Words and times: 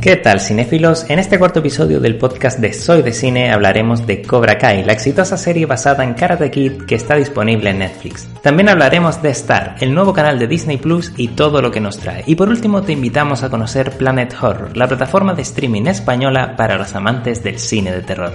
¿Qué 0.00 0.16
tal 0.16 0.40
cinéfilos? 0.40 1.10
En 1.10 1.18
este 1.18 1.38
cuarto 1.38 1.58
episodio 1.58 2.00
del 2.00 2.16
podcast 2.16 2.58
de 2.58 2.72
Soy 2.72 3.02
de 3.02 3.12
Cine 3.12 3.52
hablaremos 3.52 4.06
de 4.06 4.22
Cobra 4.22 4.56
Kai, 4.56 4.82
la 4.84 4.94
exitosa 4.94 5.36
serie 5.36 5.66
basada 5.66 6.04
en 6.04 6.14
Karate 6.14 6.50
Kid 6.50 6.84
que 6.86 6.94
está 6.94 7.16
disponible 7.16 7.68
en 7.70 7.80
Netflix. 7.80 8.26
También 8.42 8.70
hablaremos 8.70 9.20
de 9.20 9.30
Star, 9.30 9.76
el 9.80 9.92
nuevo 9.92 10.14
canal 10.14 10.38
de 10.38 10.46
Disney 10.46 10.78
Plus 10.78 11.12
y 11.18 11.28
todo 11.28 11.60
lo 11.60 11.70
que 11.70 11.80
nos 11.80 11.98
trae. 11.98 12.24
Y 12.26 12.36
por 12.36 12.48
último 12.48 12.82
te 12.82 12.92
invitamos 12.92 13.42
a 13.42 13.50
conocer 13.50 13.90
Planet 13.98 14.34
Horror, 14.40 14.74
la 14.74 14.88
plataforma 14.88 15.34
de 15.34 15.42
streaming 15.42 15.86
española 15.86 16.56
para 16.56 16.78
los 16.78 16.94
amantes 16.94 17.42
del 17.42 17.58
cine 17.58 17.92
de 17.92 18.00
terror. 18.00 18.32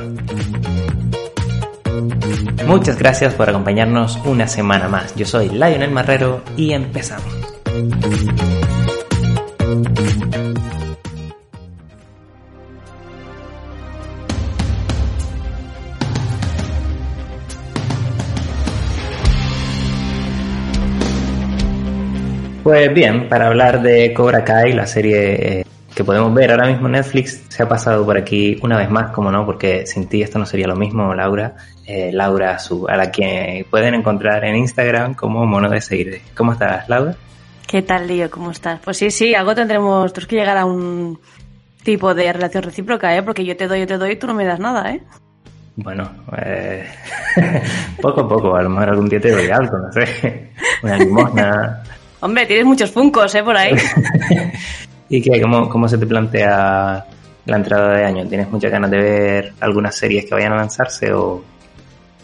Muchas 2.68 2.98
gracias 2.98 3.34
por 3.34 3.50
acompañarnos 3.50 4.18
una 4.26 4.48
semana 4.48 4.88
más. 4.88 5.16
Yo 5.16 5.26
soy 5.26 5.50
Lionel 5.50 5.92
Marrero 5.92 6.42
y 6.56 6.72
empezamos. 6.72 7.26
Pues 22.64 22.94
bien, 22.94 23.28
para 23.28 23.48
hablar 23.48 23.82
de 23.82 24.14
Cobra 24.14 24.46
Kai, 24.46 24.72
la 24.72 24.88
serie 24.88 25.60
eh, 25.60 25.66
que 25.94 26.04
podemos 26.06 26.34
ver 26.34 26.52
ahora 26.52 26.68
mismo 26.68 26.88
en 26.88 26.94
Netflix, 26.94 27.44
se 27.50 27.62
ha 27.62 27.68
pasado 27.68 28.06
por 28.06 28.18
aquí 28.18 28.58
una 28.64 28.78
vez 28.78 28.90
más, 28.90 29.12
como 29.12 29.32
no, 29.32 29.46
porque 29.46 29.86
sin 29.86 30.08
ti 30.08 30.22
esto 30.22 30.40
no 30.40 30.46
sería 30.46 30.68
lo 30.68 30.76
mismo, 30.78 31.14
Laura. 31.14 31.56
Eh, 31.86 32.12
Laura, 32.14 32.60
su, 32.60 32.88
a 32.88 32.96
la 32.96 33.12
que 33.12 33.66
pueden 33.70 33.94
encontrar 33.96 34.46
en 34.46 34.56
Instagram 34.56 35.16
como 35.16 35.46
Mono 35.46 35.70
de 35.70 35.82
Seguir. 35.82 36.22
¿Cómo 36.36 36.54
estás, 36.54 36.88
Laura? 36.88 37.16
¿Qué 37.68 37.82
tal, 37.82 38.08
Lío? 38.08 38.30
¿Cómo 38.30 38.52
estás? 38.52 38.80
Pues 38.84 38.98
sí, 38.98 39.12
sí, 39.12 39.36
algo 39.36 39.54
tendremos, 39.54 40.14
tenemos 40.14 40.28
que 40.28 40.36
llegar 40.36 40.58
a 40.58 40.66
un 40.66 41.20
tipo 41.84 42.14
de 42.14 42.32
relación 42.32 42.64
recíproca, 42.64 43.16
¿eh? 43.16 43.24
Porque 43.24 43.44
yo 43.44 43.58
te 43.58 43.68
doy, 43.68 43.82
yo 43.82 43.88
te 43.88 43.98
doy 43.98 44.12
y 44.12 44.16
tú 44.16 44.28
no 44.28 44.34
me 44.34 44.46
das 44.46 44.60
nada, 44.60 44.92
¿eh? 44.92 45.02
Bueno, 45.76 46.10
eh, 46.38 46.86
poco 48.02 48.22
a 48.22 48.30
poco, 48.30 48.56
a 48.56 48.62
lo 48.62 48.70
mejor 48.70 48.90
algún 48.90 49.10
día 49.10 49.20
te 49.20 49.32
doy 49.32 49.50
algo, 49.50 49.78
no 49.80 49.92
sé, 49.92 50.52
una 50.84 50.98
limosna, 50.98 51.84
Hombre, 52.24 52.46
tienes 52.46 52.66
muchos 52.66 52.90
funcos, 52.90 53.36
¿eh? 53.36 53.44
Por 53.44 53.58
ahí. 53.58 53.76
¿Y 55.10 55.22
qué? 55.22 55.42
¿Cómo, 55.42 55.68
¿Cómo 55.68 55.90
se 55.90 55.98
te 55.98 56.06
plantea 56.06 57.06
la 57.46 57.58
entrada 57.58 57.98
de 57.98 58.06
año? 58.06 58.26
¿Tienes 58.26 58.50
muchas 58.50 58.72
ganas 58.72 58.90
de 58.90 58.98
ver 58.98 59.54
algunas 59.60 59.94
series 59.94 60.24
que 60.24 60.34
vayan 60.34 60.54
a 60.54 60.56
lanzarse 60.56 61.12
o...? 61.12 61.44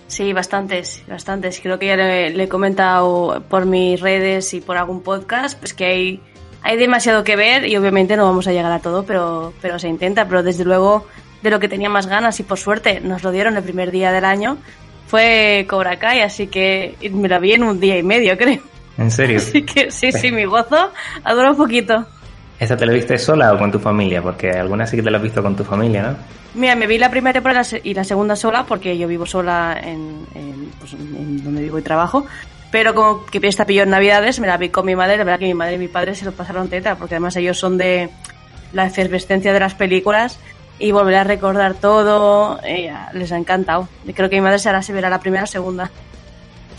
Sí, 0.09 0.33
bastantes, 0.33 1.03
bastantes. 1.07 1.59
Creo 1.61 1.77
que 1.77 1.85
ya 1.85 1.95
le, 1.95 2.43
he 2.43 2.49
comentado 2.49 3.43
por 3.47 3.65
mis 3.65 4.01
redes 4.01 4.53
y 4.55 4.59
por 4.59 4.75
algún 4.75 5.01
podcast, 5.01 5.57
pues 5.57 5.73
que 5.75 5.85
hay, 5.85 6.21
hay 6.63 6.77
demasiado 6.77 7.23
que 7.23 7.35
ver 7.35 7.65
y 7.67 7.77
obviamente 7.77 8.17
no 8.17 8.25
vamos 8.25 8.47
a 8.47 8.51
llegar 8.51 8.71
a 8.71 8.79
todo, 8.79 9.05
pero, 9.05 9.53
pero 9.61 9.77
se 9.77 9.87
intenta. 9.87 10.27
Pero 10.27 10.41
desde 10.41 10.65
luego, 10.65 11.05
de 11.43 11.51
lo 11.51 11.59
que 11.59 11.69
tenía 11.69 11.89
más 11.89 12.07
ganas 12.07 12.39
y 12.39 12.43
por 12.43 12.57
suerte 12.57 12.99
nos 13.01 13.23
lo 13.23 13.31
dieron 13.31 13.55
el 13.55 13.63
primer 13.63 13.91
día 13.91 14.11
del 14.11 14.25
año, 14.25 14.57
fue 15.05 15.67
Cobra 15.69 15.99
Kai, 15.99 16.21
así 16.21 16.47
que 16.47 16.95
me 17.11 17.29
la 17.29 17.37
vi 17.37 17.53
en 17.53 17.63
un 17.63 17.79
día 17.79 17.97
y 17.97 18.03
medio, 18.03 18.35
creo. 18.35 18.61
¿En 18.97 19.11
serio? 19.11 19.39
Sí, 19.51 19.61
que, 19.61 19.91
sí, 19.91 20.11
sí, 20.11 20.31
mi 20.31 20.45
gozo 20.45 20.91
ha 21.23 21.33
durado 21.33 21.51
un 21.51 21.57
poquito. 21.57 22.07
¿Esta 22.59 22.75
te 22.75 22.85
la 22.85 22.91
viste 22.91 23.17
sola 23.17 23.53
o 23.53 23.57
con 23.57 23.71
tu 23.71 23.79
familia? 23.79 24.21
Porque 24.21 24.51
alguna 24.51 24.85
sí 24.85 24.97
que 24.97 25.03
te 25.03 25.09
la 25.09 25.17
has 25.17 25.23
visto 25.23 25.41
con 25.41 25.55
tu 25.55 25.63
familia, 25.63 26.03
¿no? 26.03 26.15
Mira, 26.55 26.75
me 26.75 26.87
vi 26.87 26.97
la 26.97 27.09
primera 27.09 27.33
temporada 27.33 27.63
y 27.83 27.93
la 27.93 28.03
segunda 28.03 28.35
sola 28.35 28.65
porque 28.67 28.97
yo 28.97 29.07
vivo 29.07 29.25
sola 29.25 29.79
en, 29.81 30.25
pues, 30.79 30.93
donde 31.43 31.61
vivo 31.61 31.79
y 31.79 31.81
trabajo. 31.81 32.25
Pero 32.71 32.93
como 32.93 33.25
que 33.25 33.39
esta 33.47 33.65
pilló 33.65 33.83
en 33.83 33.89
Navidades, 33.89 34.39
me 34.39 34.47
la 34.47 34.57
vi 34.57 34.69
con 34.69 34.85
mi 34.85 34.95
madre. 34.95 35.17
La 35.17 35.23
verdad 35.23 35.39
que 35.39 35.45
mi 35.45 35.53
madre 35.53 35.75
y 35.75 35.77
mi 35.77 35.87
padre 35.87 36.15
se 36.15 36.25
lo 36.25 36.33
pasaron 36.33 36.67
teta 36.67 36.95
porque 36.95 37.15
además 37.15 37.35
ellos 37.37 37.57
son 37.57 37.77
de 37.77 38.09
la 38.73 38.85
efervescencia 38.87 39.53
de 39.53 39.59
las 39.59 39.73
películas 39.73 40.39
y 40.79 40.91
volver 40.91 41.15
a 41.15 41.23
recordar 41.23 41.75
todo. 41.75 42.59
les 43.13 43.31
ha 43.31 43.37
encantado. 43.37 43.87
Creo 44.13 44.29
que 44.29 44.35
mi 44.35 44.41
madre 44.41 44.59
se 44.59 44.69
hará 44.69 44.81
se 44.81 44.91
verá 44.91 45.09
la 45.09 45.19
primera 45.19 45.43
o 45.43 45.47
segunda. 45.47 45.89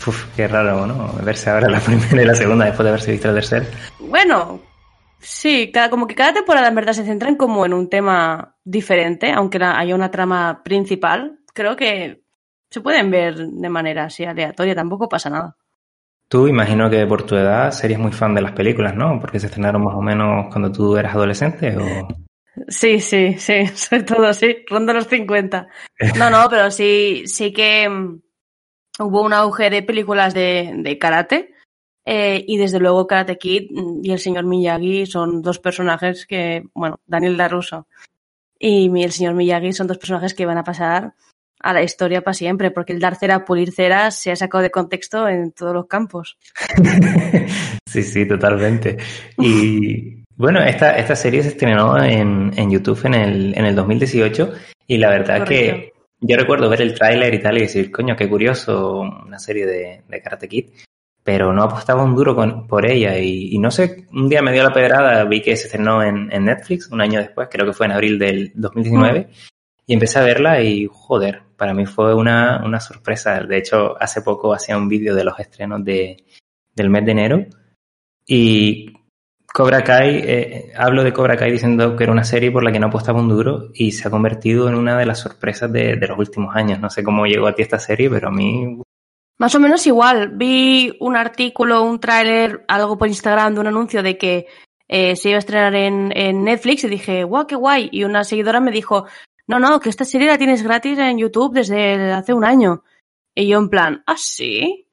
Uf, 0.05 0.25
qué 0.35 0.47
raro, 0.47 0.85
¿no? 0.85 1.13
Verse 1.23 1.49
ahora 1.49 1.69
la 1.69 1.79
primera 1.81 2.21
y 2.21 2.25
la 2.25 2.35
segunda 2.35 2.65
después 2.65 2.83
de 2.83 2.89
haberse 2.89 3.11
visto 3.11 3.29
el 3.29 3.35
tercer. 3.35 3.67
Bueno, 3.99 4.59
sí, 5.21 5.71
cada, 5.71 5.89
como 5.89 6.07
que 6.07 6.15
cada 6.15 6.33
temporada 6.33 6.67
en 6.67 6.75
verdad 6.75 6.93
se 6.93 7.05
centran 7.05 7.35
como 7.35 7.65
en 7.65 7.73
un 7.73 7.89
tema 7.89 8.57
diferente, 8.63 9.31
aunque 9.31 9.59
haya 9.63 9.95
una 9.95 10.11
trama 10.11 10.61
principal. 10.63 11.39
Creo 11.53 11.75
que 11.75 12.23
se 12.69 12.81
pueden 12.81 13.11
ver 13.11 13.35
de 13.35 13.69
manera 13.69 14.05
así 14.05 14.23
aleatoria, 14.25 14.75
tampoco 14.75 15.07
pasa 15.07 15.29
nada. 15.29 15.55
Tú 16.27 16.47
imagino 16.47 16.89
que 16.89 17.05
por 17.05 17.23
tu 17.23 17.35
edad 17.35 17.71
serías 17.71 17.99
muy 17.99 18.13
fan 18.13 18.33
de 18.33 18.41
las 18.41 18.53
películas, 18.53 18.95
¿no? 18.95 19.19
Porque 19.19 19.39
se 19.39 19.47
estrenaron 19.47 19.83
más 19.83 19.95
o 19.95 20.01
menos 20.01 20.47
cuando 20.49 20.71
tú 20.71 20.95
eras 20.95 21.13
adolescente 21.13 21.75
o... 21.75 22.07
Sí, 22.69 23.01
sí, 23.01 23.35
sí, 23.37 23.67
sobre 23.75 24.03
todo 24.03 24.33
sí, 24.33 24.63
ronda 24.69 24.93
los 24.93 25.07
50. 25.07 25.67
No, 26.17 26.29
no, 26.29 26.47
pero 26.49 26.71
sí, 26.71 27.23
sí 27.25 27.51
que 27.51 27.89
hubo 28.99 29.21
un 29.21 29.33
auge 29.33 29.69
de 29.69 29.83
películas 29.83 30.33
de, 30.33 30.97
karate 30.99 31.50
eh, 32.05 32.43
y 32.47 32.57
desde 32.57 32.79
luego 32.79 33.07
Karate 33.07 33.37
Kid 33.37 33.69
y 34.01 34.11
el 34.11 34.19
señor 34.19 34.45
Miyagi 34.45 35.05
son 35.05 35.41
dos 35.41 35.59
personajes 35.59 36.25
que, 36.25 36.63
bueno, 36.73 36.99
Daniel 37.05 37.37
Daruso 37.37 37.87
y 38.57 38.89
el 39.01 39.11
señor 39.11 39.33
Miyagi 39.33 39.73
son 39.73 39.87
dos 39.87 39.97
personajes 39.97 40.33
que 40.33 40.45
van 40.45 40.57
a 40.57 40.63
pasar 40.63 41.13
a 41.59 41.73
la 41.73 41.83
historia 41.83 42.21
para 42.21 42.33
siempre, 42.33 42.71
porque 42.71 42.93
el 42.93 42.99
dar 42.99 43.15
cera, 43.15 43.45
pulir 43.45 43.71
cera 43.71 44.09
se 44.11 44.31
ha 44.31 44.35
sacado 44.35 44.63
de 44.63 44.71
contexto 44.71 45.27
en 45.27 45.51
todos 45.51 45.73
los 45.73 45.87
campos. 45.87 46.37
sí, 47.85 48.01
sí, 48.01 48.27
totalmente. 48.27 48.97
Y 49.37 50.23
bueno, 50.35 50.59
esta, 50.61 50.97
esta 50.97 51.15
serie 51.15 51.43
se 51.43 51.49
estrenó 51.49 52.01
en, 52.03 52.51
en 52.55 52.71
YouTube 52.71 53.05
en 53.05 53.13
el, 53.13 53.57
en 53.57 53.65
el 53.65 53.75
2018 53.75 54.53
y 54.87 54.97
la 54.97 55.09
verdad 55.09 55.47
que 55.47 55.93
yo 56.19 56.35
recuerdo 56.35 56.69
ver 56.69 56.81
el 56.81 56.95
tráiler 56.95 57.33
y 57.33 57.41
tal 57.41 57.57
y 57.57 57.61
decir, 57.61 57.91
coño, 57.91 58.15
qué 58.15 58.27
curioso, 58.27 59.01
una 59.01 59.39
serie 59.39 59.65
de, 59.65 60.01
de 60.07 60.21
Karate 60.21 60.47
Kid, 60.47 60.69
pero 61.23 61.53
no 61.53 61.63
apostaba 61.63 62.03
un 62.03 62.15
duro 62.15 62.35
con, 62.35 62.67
por 62.67 62.85
ella 62.85 63.17
y, 63.19 63.57
no 63.59 63.71
sé, 63.71 64.07
un 64.11 64.27
día 64.27 64.41
me 64.41 64.51
dio 64.51 64.63
la 64.63 64.73
pedrada, 64.73 65.23
vi 65.25 65.41
que 65.41 65.55
se 65.55 65.67
estrenó 65.67 66.03
en, 66.03 66.27
Netflix 66.27 66.89
un 66.91 67.01
año 67.01 67.19
después, 67.19 67.47
creo 67.51 67.65
que 67.65 67.73
fue 67.73 67.85
en 67.85 67.91
abril 67.91 68.17
del 68.17 68.51
2019, 68.55 69.19
mm. 69.19 69.25
y 69.87 69.93
empecé 69.93 70.19
a 70.19 70.23
verla 70.23 70.61
y 70.61 70.87
joder, 70.91 71.43
para 71.57 71.73
mí 71.73 71.85
fue 71.85 72.15
una, 72.15 72.61
una 72.65 72.79
sorpresa. 72.79 73.39
De 73.41 73.57
hecho, 73.57 73.95
hace 74.01 74.21
poco 74.21 74.53
hacía 74.53 74.77
un 74.77 74.89
vídeo 74.89 75.13
de 75.13 75.23
los 75.23 75.39
estrenos 75.39 75.83
de, 75.85 76.23
del 76.73 76.89
mes 76.89 77.05
de 77.05 77.11
enero 77.11 77.45
y 78.25 78.93
Cobra 79.53 79.83
Kai, 79.83 80.21
eh, 80.23 80.71
hablo 80.77 81.03
de 81.03 81.11
Cobra 81.11 81.35
Kai 81.35 81.51
diciendo 81.51 81.95
que 81.95 82.05
era 82.05 82.13
una 82.13 82.23
serie 82.23 82.51
por 82.51 82.63
la 82.63 82.71
que 82.71 82.79
no 82.79 82.87
apostaba 82.87 83.19
un 83.19 83.27
duro 83.27 83.69
y 83.73 83.91
se 83.91 84.07
ha 84.07 84.11
convertido 84.11 84.69
en 84.69 84.75
una 84.75 84.97
de 84.97 85.05
las 85.05 85.19
sorpresas 85.19 85.71
de, 85.71 85.95
los 85.97 86.17
últimos 86.17 86.55
años. 86.55 86.79
No 86.79 86.89
sé 86.89 87.03
cómo 87.03 87.25
llegó 87.25 87.47
a 87.47 87.53
ti 87.53 87.61
esta 87.61 87.79
serie, 87.79 88.09
pero 88.09 88.29
a 88.29 88.31
mí... 88.31 88.81
Más 89.41 89.55
o 89.55 89.59
menos 89.59 89.87
igual. 89.87 90.33
Vi 90.35 90.95
un 90.99 91.17
artículo, 91.17 91.81
un 91.81 91.99
tráiler, 91.99 92.63
algo 92.67 92.95
por 92.95 93.07
Instagram 93.07 93.55
de 93.55 93.59
un 93.59 93.65
anuncio 93.65 94.03
de 94.03 94.15
que 94.15 94.45
eh, 94.87 95.15
se 95.15 95.29
iba 95.29 95.37
a 95.37 95.39
estrenar 95.39 95.73
en, 95.73 96.15
en, 96.15 96.43
Netflix 96.43 96.83
y 96.83 96.89
dije, 96.89 97.23
guau, 97.23 97.47
qué 97.47 97.55
guay. 97.55 97.89
Y 97.91 98.03
una 98.03 98.23
seguidora 98.23 98.59
me 98.59 98.69
dijo, 98.69 99.07
no, 99.47 99.57
no, 99.57 99.79
que 99.79 99.89
esta 99.89 100.05
serie 100.05 100.27
la 100.27 100.37
tienes 100.37 100.61
gratis 100.61 100.99
en 100.99 101.17
YouTube 101.17 101.55
desde 101.55 102.11
hace 102.11 102.35
un 102.35 102.45
año. 102.45 102.83
Y 103.33 103.47
yo 103.47 103.57
en 103.57 103.69
plan, 103.69 104.03
¿ah, 104.05 104.15
sí? 104.15 104.85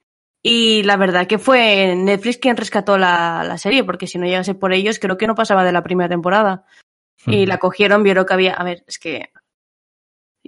Y 0.42 0.82
la 0.84 0.96
verdad 0.96 1.26
que 1.26 1.36
fue 1.36 1.94
Netflix 1.94 2.38
quien 2.38 2.56
rescató 2.56 2.96
la, 2.96 3.54
serie, 3.58 3.84
porque 3.84 4.06
si 4.06 4.16
no 4.16 4.24
llegase 4.24 4.54
por 4.54 4.72
ellos, 4.72 4.98
creo 4.98 5.18
que 5.18 5.26
no 5.26 5.34
pasaba 5.34 5.62
de 5.62 5.72
la 5.72 5.82
primera 5.82 6.08
temporada. 6.08 6.64
Y 7.26 7.44
la 7.44 7.58
cogieron, 7.58 8.02
vieron 8.02 8.24
que 8.24 8.32
había. 8.32 8.54
A 8.54 8.64
ver, 8.64 8.82
es 8.86 8.98
que. 8.98 9.30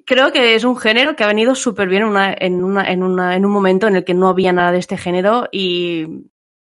Creo 0.07 0.33
que 0.33 0.55
es 0.55 0.65
un 0.65 0.77
género 0.77 1.17
que 1.17 1.25
ha 1.25 1.29
venido 1.29 1.55
súper 1.55 1.89
bien 1.89 2.05
una, 2.05 2.35
en, 2.37 2.63
una, 2.65 2.91
en, 2.91 3.03
una, 3.03 3.37
en 3.37 3.45
un 3.45 3.53
momento 3.53 3.89
en 3.89 3.97
el 3.97 4.05
que 4.05 4.15
no 4.15 4.29
había 4.29 4.53
nada 4.53 4.73
de 4.73 4.79
este 4.79 4.97
género. 4.97 5.49
Y. 5.53 6.27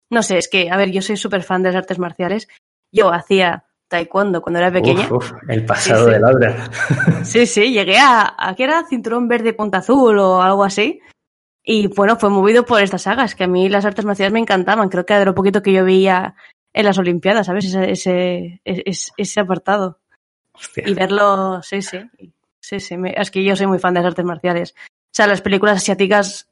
No 0.09 0.21
sé, 0.21 0.37
es 0.37 0.47
que, 0.47 0.69
a 0.69 0.77
ver, 0.77 0.91
yo 0.91 1.01
soy 1.01 1.17
súper 1.17 1.43
fan 1.43 1.63
de 1.63 1.69
las 1.69 1.77
artes 1.77 1.99
marciales. 1.99 2.47
Yo 2.91 3.11
hacía 3.11 3.65
taekwondo 3.87 4.41
cuando 4.41 4.59
era 4.59 4.71
pequeña. 4.71 5.09
el 5.49 5.65
pasado 5.65 6.07
de 6.07 6.19
Laura. 6.19 6.69
sí, 7.23 7.45
sí, 7.45 7.71
llegué 7.71 7.97
a, 7.97 8.35
a. 8.37 8.55
¿Qué 8.55 8.63
era? 8.63 8.85
Cinturón 8.87 9.27
verde 9.27 9.53
punta 9.53 9.79
azul 9.79 10.17
o 10.19 10.41
algo 10.41 10.63
así. 10.63 11.01
Y 11.63 11.87
bueno, 11.87 12.15
fue 12.15 12.29
movido 12.29 12.63
por 12.63 12.81
estas 12.83 13.03
sagas, 13.03 13.33
que 13.33 13.45
a 13.45 13.47
mí 13.47 13.69
las 13.69 13.85
artes 13.85 14.05
marciales 14.05 14.31
me 14.31 14.39
encantaban. 14.39 14.87
Creo 14.87 15.05
que 15.05 15.13
era 15.13 15.21
de 15.21 15.25
lo 15.25 15.33
poquito 15.33 15.63
que 15.63 15.73
yo 15.73 15.83
veía 15.83 16.35
en 16.71 16.85
las 16.85 16.97
Olimpiadas, 16.99 17.47
¿sabes? 17.47 17.65
Ese, 17.65 18.61
ese, 18.65 19.11
ese, 19.17 19.39
apartado. 19.39 19.99
Y 20.75 20.93
verlo, 20.93 21.61
sí, 21.63 21.81
sí. 21.81 21.97
Sí, 22.65 22.79
sí. 22.79 22.95
es 23.15 23.29
que 23.29 23.43
yo 23.43 23.55
soy 23.55 23.67
muy 23.67 23.77
fan 23.77 23.93
de 23.93 23.99
las 23.99 24.07
artes 24.07 24.25
marciales. 24.25 24.73
O 24.75 25.13
sea, 25.13 25.27
las 25.27 25.41
películas 25.41 25.77
asiáticas, 25.77 26.49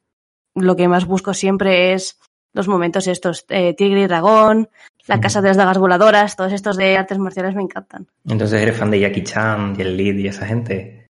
lo 0.53 0.75
que 0.75 0.87
más 0.87 1.05
busco 1.05 1.33
siempre 1.33 1.93
es 1.93 2.19
los 2.53 2.67
momentos 2.67 3.07
estos, 3.07 3.45
eh, 3.49 3.73
Tigre 3.73 4.01
y 4.01 4.05
Dragón, 4.07 4.69
La 5.07 5.19
Casa 5.19 5.41
de 5.41 5.47
las 5.47 5.57
Dagas 5.57 5.79
Voladoras, 5.79 6.35
todos 6.35 6.53
estos 6.53 6.77
de 6.77 6.97
artes 6.97 7.17
marciales 7.17 7.55
me 7.55 7.63
encantan. 7.63 8.05
Entonces 8.29 8.61
eres 8.61 8.77
fan 8.77 8.91
de 8.91 8.99
Jackie 8.99 9.23
Chan, 9.23 9.73
y 9.75 9.81
el 9.81 9.97
Lead 9.97 10.15
y 10.17 10.27
esa 10.27 10.45
gente. 10.45 11.09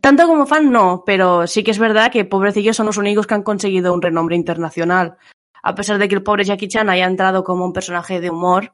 Tanto 0.00 0.28
como 0.28 0.46
fan 0.46 0.70
no, 0.70 1.02
pero 1.04 1.48
sí 1.48 1.64
que 1.64 1.72
es 1.72 1.80
verdad 1.80 2.12
que 2.12 2.24
pobrecillos 2.24 2.76
son 2.76 2.86
los 2.86 2.96
únicos 2.96 3.26
que 3.26 3.34
han 3.34 3.42
conseguido 3.42 3.92
un 3.92 4.02
renombre 4.02 4.36
internacional. 4.36 5.16
A 5.64 5.74
pesar 5.74 5.98
de 5.98 6.06
que 6.06 6.14
el 6.14 6.22
pobre 6.22 6.44
Jackie 6.44 6.68
Chan 6.68 6.88
haya 6.88 7.06
entrado 7.06 7.42
como 7.42 7.64
un 7.64 7.72
personaje 7.72 8.20
de 8.20 8.30
humor 8.30 8.72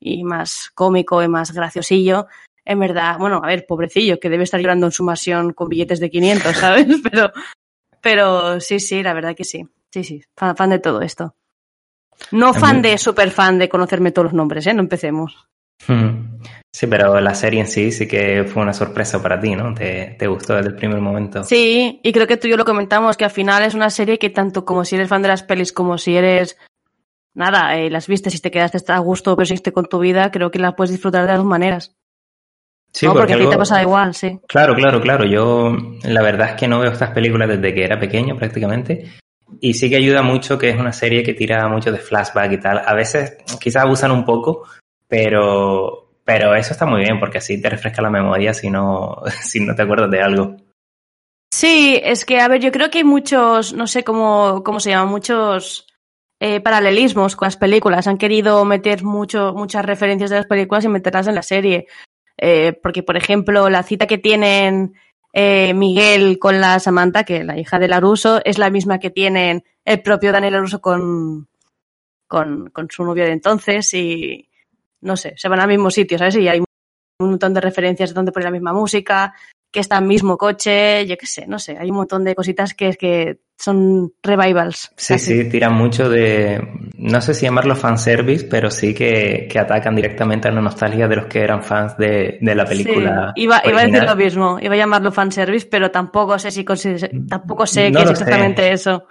y 0.00 0.24
más 0.24 0.72
cómico 0.74 1.22
y 1.22 1.28
más 1.28 1.52
graciosillo, 1.52 2.26
en 2.64 2.78
verdad, 2.78 3.18
bueno, 3.18 3.40
a 3.42 3.46
ver, 3.46 3.66
pobrecillo, 3.66 4.18
que 4.18 4.30
debe 4.30 4.44
estar 4.44 4.60
llorando 4.60 4.86
en 4.86 4.92
su 4.92 5.04
mansión 5.04 5.52
con 5.52 5.68
billetes 5.68 6.00
de 6.00 6.10
500, 6.10 6.56
¿sabes? 6.56 6.86
Pero, 7.10 7.30
pero 8.00 8.60
sí, 8.60 8.80
sí, 8.80 9.02
la 9.02 9.14
verdad 9.14 9.34
que 9.34 9.44
sí. 9.44 9.66
Sí, 9.90 10.04
sí, 10.04 10.22
fan, 10.36 10.56
fan 10.56 10.70
de 10.70 10.78
todo 10.78 11.00
esto. 11.00 11.34
No 12.32 12.52
fan 12.52 12.82
de 12.82 12.98
super 12.98 13.30
fan 13.30 13.58
de 13.58 13.68
conocerme 13.68 14.12
todos 14.12 14.26
los 14.26 14.34
nombres, 14.34 14.66
¿eh? 14.66 14.74
No 14.74 14.80
empecemos. 14.80 15.48
Sí, 16.72 16.86
pero 16.86 17.20
la 17.20 17.34
serie 17.34 17.60
en 17.60 17.66
sí 17.66 17.92
sí 17.92 18.06
que 18.06 18.44
fue 18.44 18.62
una 18.62 18.72
sorpresa 18.72 19.22
para 19.22 19.40
ti, 19.40 19.54
¿no? 19.54 19.72
Te, 19.74 20.16
te, 20.18 20.26
gustó 20.26 20.54
desde 20.54 20.70
el 20.70 20.76
primer 20.76 21.00
momento. 21.00 21.44
Sí, 21.44 22.00
y 22.02 22.12
creo 22.12 22.26
que 22.26 22.36
tú 22.36 22.46
y 22.46 22.50
yo 22.50 22.56
lo 22.56 22.64
comentamos, 22.64 23.16
que 23.16 23.24
al 23.24 23.30
final 23.30 23.62
es 23.62 23.74
una 23.74 23.90
serie 23.90 24.18
que 24.18 24.30
tanto 24.30 24.64
como 24.64 24.84
si 24.84 24.96
eres 24.96 25.08
fan 25.08 25.22
de 25.22 25.28
las 25.28 25.42
pelis 25.42 25.72
como 25.72 25.98
si 25.98 26.16
eres... 26.16 26.56
Nada, 27.34 27.76
eh, 27.76 27.90
las 27.90 28.06
viste, 28.06 28.30
si 28.30 28.40
te 28.40 28.50
quedaste 28.50 28.92
a 28.92 28.98
gusto, 28.98 29.34
pero 29.34 29.46
seguiste 29.46 29.72
con 29.72 29.86
tu 29.86 29.98
vida, 29.98 30.30
creo 30.30 30.50
que 30.50 30.58
la 30.58 30.76
puedes 30.76 30.92
disfrutar 30.92 31.26
de 31.26 31.34
dos 31.34 31.44
maneras. 31.44 31.96
Sí, 32.94 33.06
no, 33.06 33.12
porque, 33.12 33.32
porque 33.32 33.42
a 33.42 33.46
ti 33.46 33.50
te 33.50 33.58
pasa 33.58 33.82
igual, 33.82 34.14
sí. 34.14 34.38
Claro, 34.46 34.74
claro, 34.76 35.00
claro. 35.00 35.24
Yo 35.24 35.76
la 36.04 36.22
verdad 36.22 36.50
es 36.50 36.54
que 36.54 36.68
no 36.68 36.78
veo 36.78 36.92
estas 36.92 37.10
películas 37.10 37.48
desde 37.48 37.74
que 37.74 37.84
era 37.84 37.98
pequeño 37.98 38.36
prácticamente. 38.36 39.10
Y 39.60 39.74
sí 39.74 39.90
que 39.90 39.96
ayuda 39.96 40.22
mucho 40.22 40.56
que 40.56 40.70
es 40.70 40.76
una 40.78 40.92
serie 40.92 41.24
que 41.24 41.34
tira 41.34 41.66
mucho 41.68 41.90
de 41.90 41.98
flashback 41.98 42.52
y 42.52 42.60
tal. 42.60 42.82
A 42.86 42.94
veces 42.94 43.36
quizás 43.60 43.82
abusan 43.82 44.12
un 44.12 44.24
poco, 44.24 44.68
pero, 45.08 46.12
pero 46.24 46.54
eso 46.54 46.72
está 46.72 46.86
muy 46.86 47.00
bien 47.00 47.18
porque 47.18 47.38
así 47.38 47.60
te 47.60 47.68
refresca 47.68 48.00
la 48.00 48.10
memoria 48.10 48.54
si 48.54 48.70
no, 48.70 49.22
si 49.42 49.58
no 49.58 49.74
te 49.74 49.82
acuerdas 49.82 50.10
de 50.10 50.22
algo. 50.22 50.56
Sí, 51.52 52.00
es 52.02 52.24
que, 52.24 52.40
a 52.40 52.48
ver, 52.48 52.60
yo 52.60 52.70
creo 52.70 52.90
que 52.90 52.98
hay 52.98 53.04
muchos, 53.04 53.72
no 53.74 53.88
sé 53.88 54.04
cómo, 54.04 54.62
cómo 54.64 54.78
se 54.78 54.90
llama, 54.90 55.10
muchos 55.10 55.86
eh, 56.40 56.60
paralelismos 56.60 57.34
con 57.34 57.46
las 57.46 57.56
películas. 57.56 58.06
Han 58.06 58.18
querido 58.18 58.64
meter 58.64 59.02
mucho, 59.02 59.52
muchas 59.52 59.84
referencias 59.84 60.30
de 60.30 60.36
las 60.36 60.46
películas 60.46 60.84
y 60.84 60.88
meterlas 60.88 61.26
en 61.26 61.34
la 61.34 61.42
serie. 61.42 61.86
Eh, 62.46 62.78
porque, 62.82 63.02
por 63.02 63.16
ejemplo, 63.16 63.70
la 63.70 63.82
cita 63.82 64.06
que 64.06 64.18
tienen 64.18 64.92
eh, 65.32 65.72
Miguel 65.72 66.38
con 66.38 66.60
la 66.60 66.78
Samantha, 66.78 67.24
que 67.24 67.42
la 67.42 67.58
hija 67.58 67.78
de 67.78 67.88
Laruso, 67.88 68.42
es 68.44 68.58
la 68.58 68.68
misma 68.68 68.98
que 68.98 69.08
tienen 69.08 69.64
el 69.82 70.02
propio 70.02 70.30
Daniel 70.30 70.52
Laruso 70.52 70.82
con, 70.82 71.48
con, 72.26 72.68
con 72.68 72.90
su 72.90 73.02
novio 73.02 73.24
de 73.24 73.32
entonces 73.32 73.94
y 73.94 74.50
no 75.00 75.16
sé, 75.16 75.32
se 75.38 75.48
van 75.48 75.60
al 75.60 75.68
mismo 75.68 75.90
sitio, 75.90 76.18
¿sabes? 76.18 76.36
Y 76.36 76.46
hay 76.46 76.58
un 76.58 76.66
montón 77.18 77.54
de 77.54 77.62
referencias 77.62 78.10
de 78.10 78.14
donde 78.14 78.30
poner 78.30 78.48
la 78.48 78.52
misma 78.52 78.74
música, 78.74 79.32
que 79.74 79.80
está 79.80 79.96
en 79.96 80.04
el 80.04 80.08
mismo 80.08 80.38
coche, 80.38 81.04
yo 81.04 81.16
qué 81.16 81.26
sé, 81.26 81.48
no 81.48 81.58
sé, 81.58 81.76
hay 81.76 81.90
un 81.90 81.96
montón 81.96 82.22
de 82.22 82.36
cositas 82.36 82.74
que, 82.74 82.94
que 82.94 83.40
son 83.58 84.12
revivals. 84.22 84.92
Sí, 84.96 85.18
sí, 85.18 85.48
tiran 85.48 85.74
mucho 85.74 86.08
de, 86.08 86.62
no 86.96 87.20
sé 87.20 87.34
si 87.34 87.46
llamarlo 87.46 87.74
fanservice, 87.74 88.46
pero 88.48 88.70
sí 88.70 88.94
que, 88.94 89.48
que, 89.50 89.58
atacan 89.58 89.96
directamente 89.96 90.46
a 90.46 90.52
la 90.52 90.60
nostalgia 90.60 91.08
de 91.08 91.16
los 91.16 91.26
que 91.26 91.40
eran 91.40 91.64
fans 91.64 91.96
de, 91.96 92.38
de 92.40 92.54
la 92.54 92.64
película. 92.64 93.32
Sí, 93.34 93.42
iba, 93.42 93.60
iba, 93.64 93.80
a 93.80 93.86
decir 93.86 94.04
lo 94.04 94.14
mismo, 94.14 94.58
iba 94.60 94.74
a 94.74 94.78
llamarlo 94.78 95.10
fanservice, 95.10 95.66
pero 95.68 95.90
tampoco 95.90 96.38
sé 96.38 96.52
si 96.52 96.64
tampoco 97.28 97.66
sé 97.66 97.90
no 97.90 97.98
qué 97.98 98.04
es 98.04 98.10
exactamente 98.12 98.62
sé. 98.62 98.72
eso. 98.74 99.08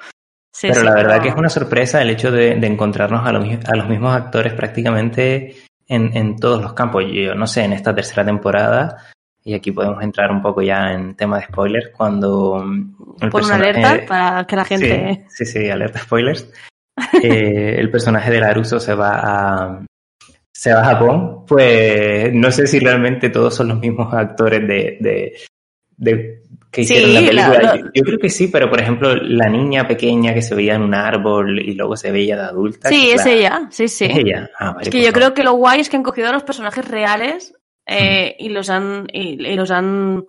Sí, 0.49 0.67
pero 0.69 0.79
sí, 0.79 0.85
la 0.85 0.93
verdad 0.93 1.09
pero... 1.15 1.23
que 1.23 1.29
es 1.29 1.35
una 1.35 1.49
sorpresa 1.49 2.01
el 2.01 2.09
hecho 2.09 2.31
de, 2.31 2.55
de 2.55 2.67
encontrarnos 2.67 3.27
a 3.27 3.33
los, 3.33 3.45
a 3.65 3.75
los, 3.75 3.89
mismos 3.89 4.15
actores 4.15 4.53
prácticamente 4.53 5.57
en, 5.89 6.15
en, 6.15 6.37
todos 6.37 6.61
los 6.61 6.71
campos. 6.71 7.03
Yo 7.11 7.35
no 7.35 7.47
sé, 7.47 7.65
en 7.65 7.73
esta 7.73 7.93
tercera 7.93 8.23
temporada, 8.23 9.12
y 9.45 9.53
aquí 9.53 9.71
podemos 9.71 10.01
entrar 10.01 10.31
un 10.31 10.41
poco 10.41 10.61
ya 10.61 10.93
en 10.93 11.15
tema 11.15 11.37
de 11.37 11.45
spoilers, 11.45 11.89
cuando... 11.89 12.63
El 13.19 13.29
Pon 13.29 13.43
una 13.43 13.55
alerta 13.55 14.05
para 14.07 14.45
que 14.45 14.55
la 14.55 14.65
gente... 14.65 15.25
Sí, 15.29 15.45
sí, 15.45 15.59
sí 15.59 15.69
alerta 15.69 15.99
spoilers. 15.99 16.49
eh, 17.23 17.75
el 17.77 17.89
personaje 17.89 18.31
de 18.31 18.39
Laruso 18.39 18.79
se 18.79 18.93
va 18.93 19.19
a... 19.21 19.85
Se 20.55 20.71
va 20.73 20.81
a 20.81 20.85
Japón, 20.85 21.45
pues 21.45 22.33
no 22.33 22.49
sé 22.51 22.67
si 22.67 22.79
realmente 22.79 23.29
todos 23.29 23.55
son 23.55 23.69
los 23.69 23.79
mismos 23.79 24.13
actores 24.13 24.65
de, 24.65 24.97
de, 25.01 25.33
de 25.97 26.43
que 26.71 26.81
hicieron 26.81 27.09
sí, 27.09 27.13
la 27.13 27.19
película. 27.19 27.49
La, 27.49 27.61
la... 27.61 27.75
Yo, 27.79 27.85
yo, 27.93 28.03
creo 28.03 28.19
que 28.19 28.29
sí, 28.29 28.47
pero 28.47 28.69
por 28.69 28.79
ejemplo, 28.79 29.13
la 29.15 29.49
niña 29.49 29.87
pequeña 29.87 30.33
que 30.33 30.41
se 30.41 30.55
veía 30.55 30.75
en 30.75 30.83
un 30.83 30.93
árbol 30.93 31.59
y 31.59 31.73
luego 31.73 31.97
se 31.97 32.11
veía 32.11 32.37
de 32.37 32.43
adulta. 32.43 32.87
Sí, 32.87 33.11
es 33.11 33.25
la... 33.25 33.31
ella, 33.31 33.67
sí, 33.71 33.87
sí. 33.89 34.05
Es 34.05 34.17
ella. 34.17 34.49
Ah, 34.57 34.71
vale, 34.73 34.83
es 34.83 34.89
que 34.89 34.99
yo 34.99 35.05
favor. 35.05 35.19
creo 35.19 35.33
que 35.33 35.43
lo 35.43 35.53
guay 35.53 35.81
es 35.81 35.89
que 35.89 35.97
han 35.97 36.03
cogido 36.03 36.29
a 36.29 36.33
los 36.33 36.43
personajes 36.43 36.87
reales 36.87 37.53
eh, 37.85 38.35
y 38.39 38.49
los 38.49 38.69
han, 38.69 39.07
y, 39.11 39.45
y 39.45 39.55
los 39.55 39.71
han 39.71 40.25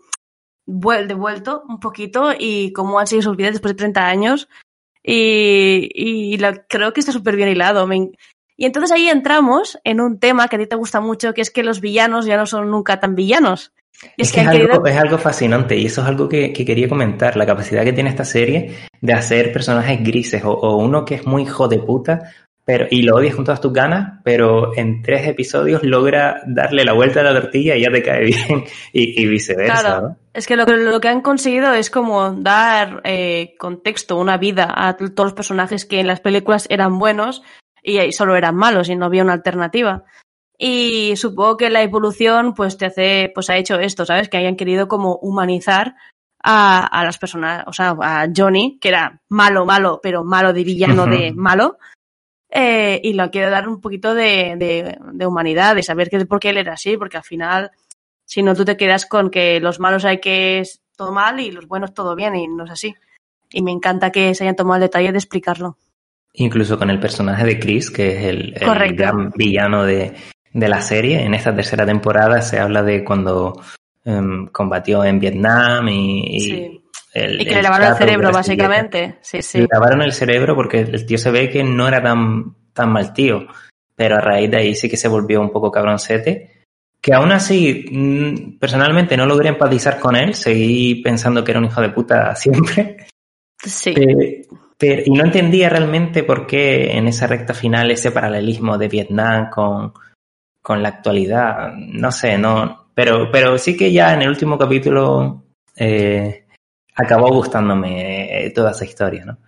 devuelto 0.67 1.62
un 1.69 1.79
poquito 1.79 2.33
y 2.39 2.73
cómo 2.73 2.99
han 2.99 3.06
sido 3.06 3.23
sus 3.23 3.37
vidas 3.37 3.53
después 3.53 3.75
de 3.75 3.79
30 3.79 4.06
años. 4.06 4.49
Y, 5.03 5.91
y 5.95 6.39
la, 6.39 6.65
creo 6.67 6.93
que 6.93 7.01
está 7.01 7.12
súper 7.12 7.37
bien 7.37 7.51
hilado. 7.51 7.87
Me, 7.87 8.12
y 8.56 8.67
entonces 8.67 8.93
ahí 8.93 9.09
entramos 9.09 9.79
en 9.85 10.01
un 10.01 10.19
tema 10.19 10.49
que 10.49 10.56
a 10.56 10.59
ti 10.59 10.67
te 10.67 10.77
gusta 10.77 11.01
mucho, 11.01 11.35
que 11.35 11.41
es 11.41 11.51
que 11.51 11.62
los 11.62 11.81
villanos 11.81 12.25
ya 12.27 12.37
no 12.37 12.47
son 12.47 12.71
nunca 12.71 13.01
tan 13.01 13.15
villanos. 13.15 13.73
Es, 14.17 14.33
que, 14.33 14.41
es, 14.41 14.47
que 14.47 14.53
querido... 14.53 14.73
algo, 14.73 14.87
es, 14.87 14.97
algo, 14.97 15.19
fascinante 15.19 15.77
y 15.77 15.87
eso 15.87 16.00
es 16.03 16.09
algo 16.09 16.29
que, 16.29 16.53
que, 16.53 16.65
quería 16.65 16.89
comentar, 16.89 17.37
la 17.37 17.47
capacidad 17.47 17.85
que 17.85 17.93
tiene 17.93 18.11
esta 18.11 18.25
serie 18.25 18.75
de 19.00 19.12
hacer 19.12 19.53
personajes 19.53 20.03
grises 20.03 20.45
o, 20.45 20.50
o, 20.50 20.77
uno 20.77 21.05
que 21.05 21.15
es 21.15 21.27
muy 21.27 21.43
hijo 21.43 21.69
de 21.69 21.79
puta 21.79 22.33
pero, 22.64 22.87
y 22.90 23.02
lo 23.02 23.16
odias 23.16 23.34
con 23.34 23.44
todas 23.44 23.61
tus 23.61 23.72
ganas, 23.72 24.20
pero 24.25 24.76
en 24.76 25.02
tres 25.02 25.28
episodios 25.28 25.82
logra 25.82 26.43
darle 26.46 26.84
la 26.84 26.94
vuelta 26.94 27.20
a 27.20 27.25
la 27.25 27.40
tortilla 27.40 27.76
y 27.76 27.82
ya 27.82 27.90
te 27.90 28.02
cae 28.02 28.25
bien 28.25 28.64
y, 28.93 29.22
y 29.22 29.26
viceversa. 29.26 29.81
Claro, 29.81 30.08
¿no? 30.08 30.16
es 30.34 30.46
que 30.46 30.56
lo, 30.56 30.66
que 30.66 30.76
lo 30.76 31.00
que 31.00 31.08
han 31.08 31.20
conseguido 31.20 31.72
es 31.75 31.90
como 31.90 32.32
dar 32.32 33.00
eh, 33.05 33.55
contexto, 33.58 34.19
una 34.19 34.37
vida 34.37 34.72
a 34.75 34.96
todos 34.96 35.26
los 35.26 35.34
personajes 35.34 35.84
que 35.84 36.00
en 36.00 36.08
las 36.08 36.20
películas 36.20 36.66
eran 36.70 36.99
buenos 36.99 37.43
y 37.82 38.12
solo 38.12 38.34
eran 38.34 38.56
malos 38.56 38.88
y 38.88 38.96
no 38.96 39.06
había 39.06 39.22
una 39.22 39.34
alternativa. 39.34 40.05
Y 40.58 41.14
supongo 41.16 41.56
que 41.56 41.70
la 41.70 41.82
evolución 41.82 42.55
pues 42.55 42.78
te 42.78 42.87
hace, 42.87 43.31
pues 43.34 43.50
ha 43.50 43.56
hecho 43.56 43.78
esto, 43.78 44.06
¿sabes? 44.06 44.28
Que 44.28 44.38
hayan 44.38 44.56
querido 44.56 44.88
como 44.88 45.16
humanizar 45.16 45.94
a, 46.43 46.87
a 46.87 47.05
las 47.05 47.19
personas, 47.19 47.64
o 47.66 47.72
sea, 47.72 47.94
a 48.00 48.26
Johnny, 48.34 48.78
que 48.81 48.88
era 48.88 49.20
malo, 49.28 49.64
malo, 49.64 50.00
pero 50.02 50.25
malo 50.25 50.52
de 50.52 50.64
villano 50.64 51.05
uh 51.05 51.06
-huh. 51.06 51.19
de 51.19 51.32
malo. 51.32 51.78
Eh, 52.56 53.01
y 53.03 53.15
lo 53.15 53.31
quiero 53.33 53.51
dar 53.51 53.69
un 53.69 53.81
poquito 53.81 54.15
de, 54.15 54.55
de, 54.56 54.97
de, 55.12 55.27
humanidad, 55.27 55.75
de 55.75 55.83
saber 55.83 56.09
que 56.09 56.25
por 56.25 56.39
qué 56.39 56.51
él 56.51 56.59
era 56.59 56.75
así, 56.75 56.97
porque 56.97 57.17
al 57.17 57.25
final, 57.25 57.73
si 58.25 58.45
no, 58.45 58.55
tú 58.55 58.65
te 58.65 58.77
quedas 58.77 59.06
con 59.06 59.29
que 59.29 59.59
los 59.59 59.81
malos 59.81 60.05
hay 60.05 60.21
que 60.21 60.61
es 60.61 60.81
todo 60.97 61.11
mal 61.11 61.41
y 61.41 61.51
los 61.51 61.67
buenos 61.67 61.95
todo 61.95 62.15
bien, 62.15 62.37
y 62.37 62.47
no 62.47 62.65
es 62.65 62.71
así. 62.71 62.95
Y 63.51 63.62
me 63.62 63.73
encanta 63.73 64.12
que 64.12 64.33
se 64.37 64.45
hayan 64.45 64.55
tomado 64.55 64.77
el 64.77 64.83
detalle 64.83 65.11
de 65.11 65.19
explicarlo. 65.19 65.79
Incluso 66.35 66.78
con 66.78 66.90
el 66.90 67.00
personaje 67.00 67.45
de 67.45 67.59
Chris, 67.59 67.90
que 67.90 68.19
es 68.19 68.25
el, 68.25 68.55
el 68.61 68.97
gran 68.97 69.31
villano 69.31 69.83
de, 69.83 70.14
de 70.52 70.69
la 70.69 70.81
serie. 70.81 71.23
En 71.23 71.35
esta 71.35 71.55
tercera 71.55 71.85
temporada 71.85 72.40
se 72.40 72.61
habla 72.61 72.85
de 72.85 73.05
cuando 73.05 73.61
um, 74.05 74.47
combatió 74.47 75.05
en 75.05 75.19
Vietnam 75.19 75.88
y, 75.88 76.40
sí. 76.40 76.84
El, 77.14 77.40
y 77.40 77.47
que 77.47 77.54
le 77.54 77.62
lavaron 77.62 77.88
el 77.88 77.97
cerebro, 77.97 78.33
básicamente. 78.33 79.18
Sí, 79.23 79.40
sí. 79.40 79.59
Le 79.61 79.68
lavaron 79.73 80.02
el 80.02 80.12
cerebro 80.12 80.56
porque 80.56 80.80
el 80.80 81.06
tío 81.06 81.16
se 81.16 81.30
ve 81.30 81.49
que 81.49 81.62
no 81.62 81.87
era 81.87 82.02
tan, 82.02 82.56
tan 82.73 82.90
mal 82.90 83.12
tío, 83.12 83.47
pero 83.94 84.16
a 84.16 84.21
raíz 84.21 84.50
de 84.50 84.56
ahí 84.56 84.75
sí 84.75 84.90
que 84.90 84.97
se 84.97 85.06
volvió 85.06 85.40
un 85.40 85.50
poco 85.50 85.71
cabroncete. 85.71 86.64
Que 87.00 87.14
aún 87.14 87.30
así, 87.30 87.87
mm, 87.88 88.59
personalmente 88.59 89.16
no 89.16 89.26
logré 89.26 89.50
empatizar 89.50 90.00
con 90.00 90.16
él, 90.16 90.35
seguí 90.35 90.97
pensando 91.02 91.44
que 91.44 91.52
era 91.52 91.61
un 91.61 91.66
hijo 91.66 91.80
de 91.80 91.90
puta 91.90 92.35
siempre. 92.37 93.06
Sí. 93.64 93.94
Pero, 94.76 95.02
y 95.06 95.11
no 95.11 95.25
entendía 95.25 95.68
realmente 95.68 96.25
por 96.25 96.49
qué 96.49 96.97
en 96.97 97.06
esa 97.06 97.28
recta 97.28 97.54
final 97.54 97.92
ese 97.92 98.11
paralelismo 98.11 98.76
de 98.76 98.88
Vietnam 98.88 99.49
con, 99.50 99.92
con 100.61 100.83
la 100.83 100.88
actualidad, 100.88 101.73
no 101.76 102.11
sé, 102.11 102.37
no, 102.37 102.88
pero, 102.92 103.30
pero 103.30 103.56
sí 103.56 103.76
que 103.76 103.92
ya 103.92 104.14
en 104.14 104.23
el 104.23 104.28
último 104.30 104.59
capítulo 104.59 105.44
eh, 105.76 106.44
acabó 106.95 107.29
gustándome 107.29 108.47
eh, 108.47 108.51
toda 108.51 108.71
esa 108.71 108.85
historia, 108.85 109.25
¿no? 109.25 109.39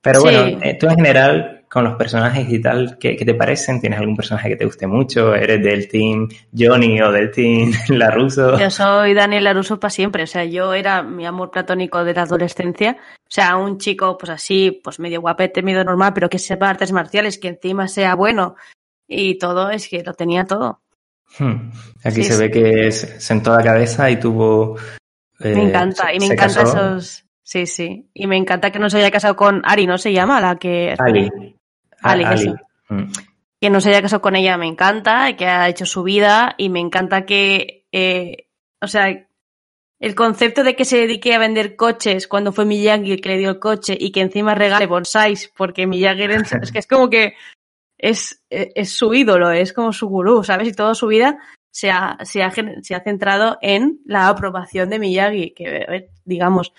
Pero 0.00 0.20
sí. 0.20 0.26
bueno, 0.26 0.58
eh, 0.62 0.76
tú 0.78 0.86
en 0.86 0.96
general, 0.96 1.64
con 1.68 1.84
los 1.84 1.96
personajes 1.96 2.48
y 2.48 2.60
tal, 2.60 2.96
¿qué, 2.98 3.16
¿qué, 3.16 3.24
te 3.24 3.34
parecen? 3.34 3.80
¿Tienes 3.80 3.98
algún 3.98 4.14
personaje 4.14 4.50
que 4.50 4.56
te 4.56 4.64
guste 4.64 4.86
mucho? 4.86 5.34
¿Eres 5.34 5.62
del 5.62 5.88
team 5.88 6.28
Johnny 6.56 7.00
o 7.00 7.10
del 7.10 7.30
team 7.32 7.72
Laruso? 7.88 8.58
Yo 8.58 8.70
soy 8.70 9.14
Daniel 9.14 9.44
Laruso 9.44 9.80
para 9.80 9.90
siempre, 9.90 10.22
o 10.22 10.26
sea, 10.26 10.44
yo 10.44 10.74
era 10.74 11.02
mi 11.02 11.26
amor 11.26 11.50
platónico 11.50 12.04
de 12.04 12.14
la 12.14 12.22
adolescencia, 12.22 12.96
o 13.00 13.30
sea, 13.30 13.56
un 13.56 13.78
chico 13.78 14.16
pues 14.16 14.30
así, 14.30 14.80
pues 14.82 15.00
medio 15.00 15.20
guapete, 15.20 15.62
medio 15.62 15.82
normal, 15.82 16.12
pero 16.14 16.28
que 16.28 16.38
sepa 16.38 16.70
artes 16.70 16.92
marciales, 16.92 17.38
que 17.38 17.48
encima 17.48 17.88
sea 17.88 18.14
bueno, 18.14 18.54
y 19.08 19.38
todo, 19.38 19.70
es 19.70 19.88
que 19.88 20.04
lo 20.04 20.14
tenía 20.14 20.44
todo. 20.44 20.82
Hmm. 21.38 21.70
Aquí 22.04 22.22
sí, 22.22 22.24
se 22.24 22.32
sí. 22.34 22.40
ve 22.40 22.50
que 22.50 22.92
sentó 22.92 23.56
la 23.56 23.64
cabeza 23.64 24.08
y 24.10 24.20
tuvo... 24.20 24.76
Eh, 25.40 25.54
me 25.54 25.64
encanta, 25.64 26.12
y 26.12 26.18
me 26.18 26.26
encanta 26.26 26.62
casó. 26.62 26.62
esos... 26.62 27.24
Sí, 27.42 27.66
sí. 27.66 28.10
Y 28.12 28.26
me 28.26 28.36
encanta 28.36 28.72
que 28.72 28.78
no 28.78 28.90
se 28.90 28.98
haya 28.98 29.10
casado 29.10 29.36
con 29.36 29.62
Ari, 29.64 29.86
¿no 29.86 29.98
se 29.98 30.12
llama? 30.12 30.40
La 30.40 30.56
que... 30.56 30.96
Ali. 30.98 31.30
Ali, 32.02 32.24
Ali. 32.24 32.54
Hmm. 32.88 33.12
Que 33.60 33.70
no 33.70 33.80
se 33.80 33.90
haya 33.90 34.02
casado 34.02 34.20
con 34.20 34.34
ella, 34.34 34.56
me 34.56 34.66
encanta, 34.66 35.36
que 35.36 35.46
ha 35.46 35.68
hecho 35.68 35.86
su 35.86 36.02
vida 36.02 36.54
y 36.58 36.68
me 36.70 36.80
encanta 36.80 37.24
que... 37.24 37.86
Eh, 37.92 38.48
o 38.80 38.88
sea, 38.88 39.26
el 39.98 40.14
concepto 40.14 40.62
de 40.62 40.76
que 40.76 40.84
se 40.84 40.98
dedique 40.98 41.34
a 41.34 41.38
vender 41.38 41.76
coches 41.76 42.28
cuando 42.28 42.52
fue 42.52 42.66
Miyagi 42.66 43.12
el 43.12 43.20
que 43.20 43.30
le 43.30 43.38
dio 43.38 43.50
el 43.50 43.58
coche 43.58 43.96
y 43.98 44.12
que 44.12 44.20
encima 44.20 44.54
regale 44.54 44.86
bonsáis 44.86 45.50
porque 45.56 45.86
Miyagi 45.86 46.24
es 46.62 46.72
que 46.72 46.78
es 46.78 46.86
como 46.86 47.08
que 47.08 47.34
es, 47.98 48.42
es, 48.50 48.92
su 48.92 49.14
ídolo, 49.14 49.50
es 49.50 49.72
como 49.72 49.92
su 49.92 50.08
gurú, 50.08 50.44
¿sabes? 50.44 50.68
Y 50.68 50.72
toda 50.72 50.94
su 50.94 51.06
vida 51.06 51.38
se 51.76 51.90
ha, 51.90 52.16
se 52.22 52.42
ha, 52.42 52.50
se 52.50 52.94
ha 52.94 53.00
centrado 53.00 53.58
en 53.60 54.00
la 54.06 54.28
aprobación 54.28 54.88
de 54.88 54.98
Miyagi, 54.98 55.50
que 55.50 56.08
digamos, 56.24 56.72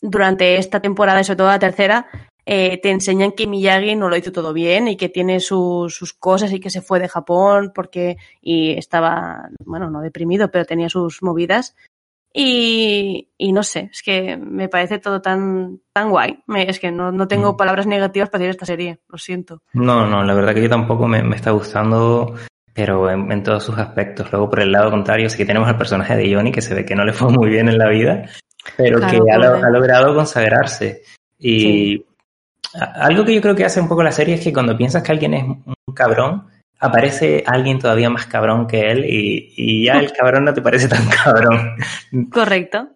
durante 0.00 0.56
esta 0.56 0.80
temporada 0.80 1.20
y 1.20 1.24
sobre 1.24 1.36
todo 1.36 1.48
la 1.48 1.58
tercera, 1.58 2.06
eh, 2.46 2.80
te 2.80 2.88
enseñan 2.88 3.32
que 3.32 3.46
Miyagi 3.46 3.96
no 3.96 4.08
lo 4.08 4.16
hizo 4.16 4.32
todo 4.32 4.54
bien 4.54 4.88
y 4.88 4.96
que 4.96 5.10
tiene 5.10 5.38
sus, 5.38 5.94
sus 5.94 6.14
cosas 6.14 6.50
y 6.54 6.60
que 6.60 6.70
se 6.70 6.80
fue 6.80 6.98
de 6.98 7.08
Japón 7.08 7.72
porque 7.74 8.16
y 8.40 8.70
estaba, 8.70 9.50
bueno, 9.66 9.90
no 9.90 10.00
deprimido, 10.00 10.50
pero 10.50 10.64
tenía 10.64 10.88
sus 10.88 11.22
movidas. 11.22 11.76
Y, 12.32 13.28
y 13.36 13.52
no 13.52 13.62
sé, 13.62 13.90
es 13.92 14.02
que 14.02 14.38
me 14.38 14.70
parece 14.70 14.98
todo 14.98 15.20
tan, 15.20 15.82
tan 15.92 16.08
guay. 16.08 16.42
es 16.56 16.80
que 16.80 16.90
no, 16.90 17.12
no 17.12 17.28
tengo 17.28 17.52
mm. 17.52 17.56
palabras 17.58 17.86
negativas 17.86 18.30
para 18.30 18.44
decir 18.44 18.50
esta 18.52 18.64
serie, 18.64 19.00
lo 19.08 19.18
siento. 19.18 19.60
No, 19.74 20.06
no, 20.06 20.24
la 20.24 20.32
verdad 20.32 20.54
que 20.54 20.62
yo 20.62 20.70
tampoco 20.70 21.06
me, 21.06 21.22
me 21.22 21.36
está 21.36 21.50
gustando 21.50 22.34
pero 22.74 23.10
en, 23.10 23.30
en, 23.32 23.42
todos 23.42 23.64
sus 23.64 23.78
aspectos. 23.78 24.30
Luego, 24.32 24.50
por 24.50 24.60
el 24.60 24.72
lado 24.72 24.90
contrario, 24.90 25.28
sí 25.28 25.36
que 25.36 25.46
tenemos 25.46 25.68
al 25.68 25.78
personaje 25.78 26.16
de 26.16 26.34
Johnny, 26.34 26.52
que 26.52 26.62
se 26.62 26.74
ve 26.74 26.84
que 26.84 26.94
no 26.94 27.04
le 27.04 27.12
fue 27.12 27.30
muy 27.30 27.48
bien 27.48 27.68
en 27.68 27.78
la 27.78 27.88
vida, 27.88 28.24
pero 28.76 29.00
que 29.00 29.18
ha, 29.32 29.36
ha, 29.36 29.70
logrado 29.70 30.14
consagrarse. 30.14 31.02
Y 31.38 31.60
sí 31.60 32.06
algo 32.74 33.24
que 33.24 33.34
yo 33.34 33.40
creo 33.40 33.54
que 33.54 33.64
hace 33.64 33.80
un 33.80 33.88
poco 33.88 34.02
la 34.02 34.12
serie 34.12 34.34
es 34.34 34.40
que 34.40 34.52
cuando 34.52 34.76
piensas 34.76 35.02
que 35.02 35.12
alguien 35.12 35.34
es 35.34 35.44
un 35.44 35.94
cabrón, 35.94 36.46
aparece 36.78 37.42
alguien 37.46 37.78
todavía 37.78 38.10
más 38.10 38.26
cabrón 38.26 38.66
que 38.66 38.90
él 38.90 39.04
y, 39.06 39.84
ya 39.84 39.94
el 39.98 40.12
cabrón 40.12 40.44
no 40.44 40.54
te 40.54 40.62
parece 40.62 40.88
tan 40.88 41.06
cabrón. 41.08 41.76
Correcto. 42.30 42.88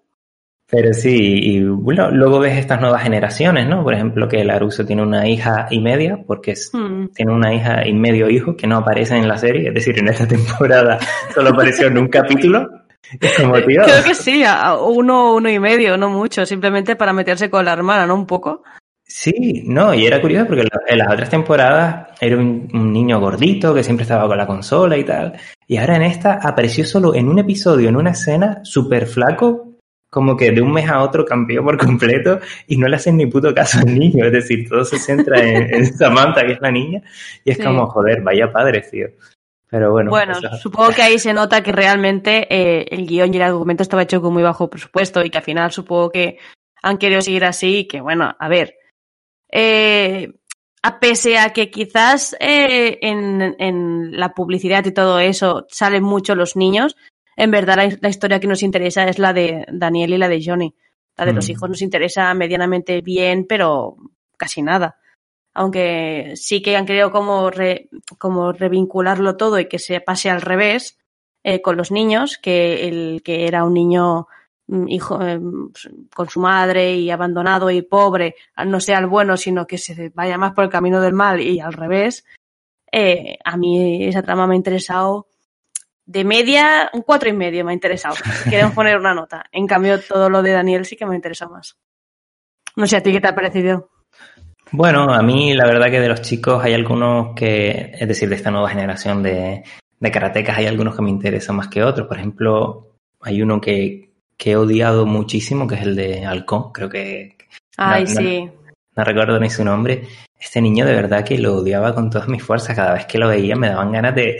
Pero 0.71 0.95
sí, 0.95 1.39
y 1.43 1.61
bueno, 1.63 2.11
luego 2.11 2.41
ves 2.41 2.57
estas 2.57 2.81
nuevas 2.81 3.03
generaciones, 3.03 3.69
¿no? 3.69 3.85
Por 3.85 3.95
ejemplo, 3.95 4.29
que 4.29 4.45
Laruso 4.45 4.87
tiene 4.87 5.03
una 5.03 5.29
hija 5.29 5.67
y 5.71 5.81
media, 5.81 6.19
porque 6.27 6.55
hmm. 6.73 7.09
tiene 7.15 7.33
una 7.33 7.55
hija 7.55 7.87
y 7.87 7.93
medio 7.93 8.31
hijo 8.31 8.57
que 8.57 8.67
no 8.67 8.79
aparece 8.79 9.17
en 9.17 9.29
la 9.29 9.37
serie, 9.37 9.69
es 9.69 9.75
decir, 9.75 9.99
en 9.99 10.09
esta 10.09 10.27
temporada 10.27 10.99
solo 11.35 11.51
apareció 11.51 11.89
en 11.89 11.99
un 11.99 12.09
capítulo. 12.09 12.69
como, 13.41 13.61
tío. 13.63 13.83
Creo 13.85 14.05
que 14.05 14.15
sí, 14.15 14.43
uno, 14.81 15.35
uno 15.35 15.51
y 15.51 15.59
medio, 15.59 15.97
no 15.97 16.09
mucho, 16.09 16.47
simplemente 16.47 16.97
para 16.97 17.13
meterse 17.13 17.51
con 17.51 17.65
la 17.65 17.75
hermana, 17.75 18.07
¿no? 18.07 18.15
Un 18.15 18.27
poco. 18.27 18.63
Sí, 19.07 19.63
no, 19.67 19.93
y 19.95 20.07
era 20.07 20.21
curioso 20.21 20.47
porque 20.47 20.67
en 20.89 20.99
las 20.99 21.13
otras 21.13 21.29
temporadas 21.29 22.09
era 22.21 22.37
un, 22.37 22.69
niño 22.73 23.21
gordito 23.21 23.75
que 23.75 23.85
siempre 23.85 24.03
estaba 24.03 24.27
con 24.27 24.39
la 24.39 24.47
consola 24.47 24.97
y 24.97 25.05
tal. 25.05 25.35
Y 25.69 25.77
ahora 25.77 25.97
en 25.97 26.03
esta 26.03 26.41
apareció 26.43 26.87
solo 26.87 27.15
en 27.15 27.29
un 27.29 27.39
episodio, 27.39 27.91
en 27.91 27.97
una 27.97 28.11
escena, 28.11 28.61
súper 28.65 29.07
flaco, 29.07 29.74
como 30.15 30.37
que 30.37 30.53
de 30.53 30.63
un 30.63 30.73
mes 30.73 30.89
a 30.89 31.03
otro 31.03 31.25
cambió 31.25 31.65
por 31.65 31.77
completo 31.77 32.39
y 32.69 32.77
no 32.77 32.87
le 32.87 32.95
hacen 32.95 33.17
ni 33.17 33.27
puto 33.27 33.53
caso 33.53 33.81
al 33.81 33.99
niño. 33.99 34.25
Es 34.25 34.31
decir, 34.31 34.69
todo 34.69 34.85
se 34.85 34.97
centra 34.97 35.43
en, 35.43 35.85
Samantha, 35.99 36.47
que 36.47 36.53
es 36.53 36.61
la 36.61 36.71
niña, 36.71 37.03
y 37.45 37.51
es 37.51 37.59
como, 37.59 37.89
joder, 37.89 38.23
vaya 38.23 38.53
padre, 38.53 38.83
tío. 38.83 39.09
Pero 39.69 39.91
bueno. 39.91 40.11
Bueno, 40.11 40.35
supongo 40.63 40.91
que 40.91 41.03
ahí 41.03 41.19
se 41.19 41.33
nota 41.33 41.65
que 41.65 41.73
realmente 41.73 42.47
eh, 42.49 42.87
el 42.93 43.09
guion 43.09 43.35
y 43.35 43.39
el 43.39 43.43
argumento 43.43 43.83
estaba 43.83 44.03
hecho 44.03 44.23
con 44.23 44.33
muy 44.33 44.45
bajo 44.45 44.71
presupuesto 44.71 45.25
y 45.25 45.31
que 45.31 45.39
al 45.39 45.45
final 45.45 45.73
supongo 45.73 46.11
que 46.11 46.39
han 46.81 46.97
querido 46.97 47.21
seguir 47.21 47.45
así 47.45 47.79
y 47.79 47.89
que, 47.89 48.01
bueno, 48.01 48.37
a 48.39 48.49
ver, 48.49 48.77
eh, 49.51 50.33
a 50.81 51.01
pese 51.01 51.39
a 51.39 51.53
que 51.53 51.73
quizás 51.73 52.37
eh, 52.39 52.99
en, 53.03 53.57
en, 53.59 54.17
la 54.17 54.33
publicidad 54.33 54.85
y 54.85 54.93
todo 54.93 55.19
eso 55.19 55.67
salen 55.69 56.05
mucho 56.05 56.37
los 56.37 56.55
niños, 56.55 56.95
en 57.37 57.51
verdad 57.51 57.93
la, 58.01 58.09
historia 58.09 58.41
que 58.41 58.47
nos 58.47 58.63
interesa 58.63 59.05
es 59.05 59.19
la 59.19 59.33
de 59.33 59.65
Daniel 59.71 60.15
y 60.15 60.19
la 60.19 60.29
de 60.29 60.43
Johnny. 60.45 60.75
La 61.17 61.25
de 61.25 61.33
los 61.33 61.49
hijos 61.49 61.69
nos 61.69 61.83
interesa 61.83 62.35
medianamente 62.35 63.01
bien, 63.01 63.47
pero 63.49 63.97
casi 64.37 64.63
nada. 64.63 64.99
Aunque 65.53 66.33
sí 66.35 66.61
que 66.61 66.77
han 66.77 66.87
querido 66.87 67.13
como, 67.13 67.51
como 68.19 68.53
revincularlo 68.53 69.37
todo 69.37 69.61
y 69.61 69.69
que 69.69 69.79
se 69.79 70.01
pase 70.01 70.29
al 70.29 70.41
revés 70.41 70.99
eh, 71.45 71.63
con 71.63 71.77
los 71.77 71.93
niños, 71.93 72.37
que 72.39 72.89
el 72.89 73.23
que 73.23 73.47
era 73.47 73.63
un 73.63 73.75
niño 73.75 74.27
Mm, 74.67 74.89
hijo 74.89 75.21
eh, 75.23 75.39
con 76.15 76.29
su 76.31 76.41
madre 76.41 76.95
y 76.97 77.11
abandonado 77.11 77.71
y 77.71 77.83
pobre 77.83 78.35
no 78.67 78.81
sea 78.81 78.99
el 78.99 79.07
bueno, 79.07 79.37
sino 79.37 79.67
que 79.67 79.77
se 79.77 80.09
vaya 80.11 80.39
más 80.39 80.53
por 80.55 80.65
el 80.65 80.71
camino 80.71 81.01
del 81.03 81.13
mal 81.13 81.41
y 81.41 81.61
al 81.61 81.75
revés, 81.75 82.25
eh, 82.91 83.37
a 83.45 83.57
mí 83.59 84.05
esa 84.07 84.23
trama 84.23 84.47
me 84.47 84.55
ha 84.55 84.57
interesado 84.57 85.29
de 86.07 86.25
media, 86.25 86.91
un 86.93 87.03
cuatro 87.03 87.29
y 87.29 87.33
medio 87.33 87.65
me 87.65 87.73
ha 87.73 87.75
interesado. 87.75 88.17
Queremos 88.49 88.75
poner 88.75 88.99
una 88.99 89.15
nota. 89.15 89.45
En 89.53 89.67
cambio, 89.67 90.01
todo 90.01 90.29
lo 90.29 90.43
de 90.43 90.53
Daniel 90.53 90.85
sí 90.85 90.97
que 90.97 91.07
me 91.07 91.17
interesa 91.17 91.49
más. 91.49 91.77
No 92.77 92.87
sé, 92.87 92.97
¿a 92.97 93.03
ti 93.03 93.13
qué 93.13 93.21
te 93.21 93.29
ha 93.29 93.35
parecido? 93.35 93.91
Bueno, 94.73 95.13
a 95.13 95.23
mí 95.23 95.55
la 95.55 95.67
verdad 95.67 95.91
que 95.91 96.01
de 96.01 96.09
los 96.09 96.23
chicos 96.23 96.63
hay 96.63 96.75
algunos 96.75 97.35
que, 97.35 97.93
es 97.99 98.09
decir, 98.09 98.29
de 98.29 98.35
esta 98.35 98.51
nueva 98.51 98.69
generación 98.69 99.23
de, 99.23 99.63
de 100.01 100.11
karatecas, 100.11 100.59
hay 100.59 100.67
algunos 100.67 100.97
que 100.97 101.03
me 101.03 101.11
interesan 101.11 101.57
más 101.57 101.69
que 101.69 101.83
otros. 101.83 102.09
Por 102.09 102.19
ejemplo, 102.19 102.97
hay 103.21 103.41
uno 103.41 103.61
que, 103.61 104.11
que 104.37 104.53
he 104.53 104.57
odiado 104.57 105.07
muchísimo, 105.07 105.67
que 105.67 105.77
es 105.77 105.83
el 105.83 105.95
de 105.95 106.27
Halcón, 106.27 106.73
creo 106.73 106.89
que... 106.89 107.37
Ay, 107.77 108.07
sí. 108.07 108.51
No, 108.97 109.05
recuerdo 109.05 109.39
ni 109.39 109.51
su 109.51 109.65
nombre. 109.65 110.07
Este 110.39 110.61
niño 110.61 110.85
de 110.85 110.95
verdad 110.95 111.25
que 111.25 111.39
lo 111.39 111.57
odiaba 111.57 111.95
con 111.95 112.11
todas 112.11 112.29
mis 112.29 112.43
fuerzas. 112.43 112.77
Cada 112.77 112.95
vez 112.95 113.07
que 113.07 113.19
lo 113.19 113.29
veía 113.29 113.57
me 113.57 113.69
daban 113.69 113.93
ganas 113.93 114.15
de, 114.15 114.39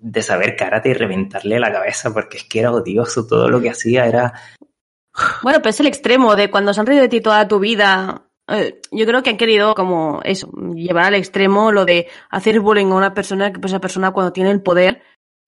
de 0.00 0.22
saber 0.22 0.56
karate 0.56 0.90
y 0.90 0.94
reventarle 0.94 1.60
la 1.60 1.72
cabeza 1.72 2.12
porque 2.12 2.38
es 2.38 2.44
que 2.44 2.60
era 2.60 2.72
odioso. 2.72 3.26
Todo 3.26 3.48
lo 3.48 3.60
que 3.60 3.70
hacía 3.70 4.06
era... 4.06 4.32
Bueno, 5.42 5.58
pero 5.58 5.70
es 5.70 5.80
el 5.80 5.86
extremo 5.86 6.36
de 6.36 6.50
cuando 6.50 6.72
se 6.72 6.80
han 6.80 6.86
reído 6.86 7.02
de 7.02 7.08
ti 7.08 7.20
toda 7.20 7.46
tu 7.46 7.58
vida. 7.58 8.26
Eh, 8.48 8.80
yo 8.90 9.06
creo 9.06 9.22
que 9.22 9.30
han 9.30 9.36
querido 9.36 9.74
como 9.74 10.20
eso, 10.24 10.50
llevar 10.74 11.06
al 11.06 11.14
extremo 11.14 11.70
lo 11.70 11.84
de 11.84 12.08
hacer 12.30 12.60
bullying 12.60 12.86
a 12.86 12.94
una 12.94 13.14
persona 13.14 13.52
que 13.52 13.60
pues 13.60 13.72
esa 13.72 13.80
persona 13.80 14.12
cuando 14.12 14.32
tiene 14.32 14.50
el 14.50 14.62
poder 14.62 15.02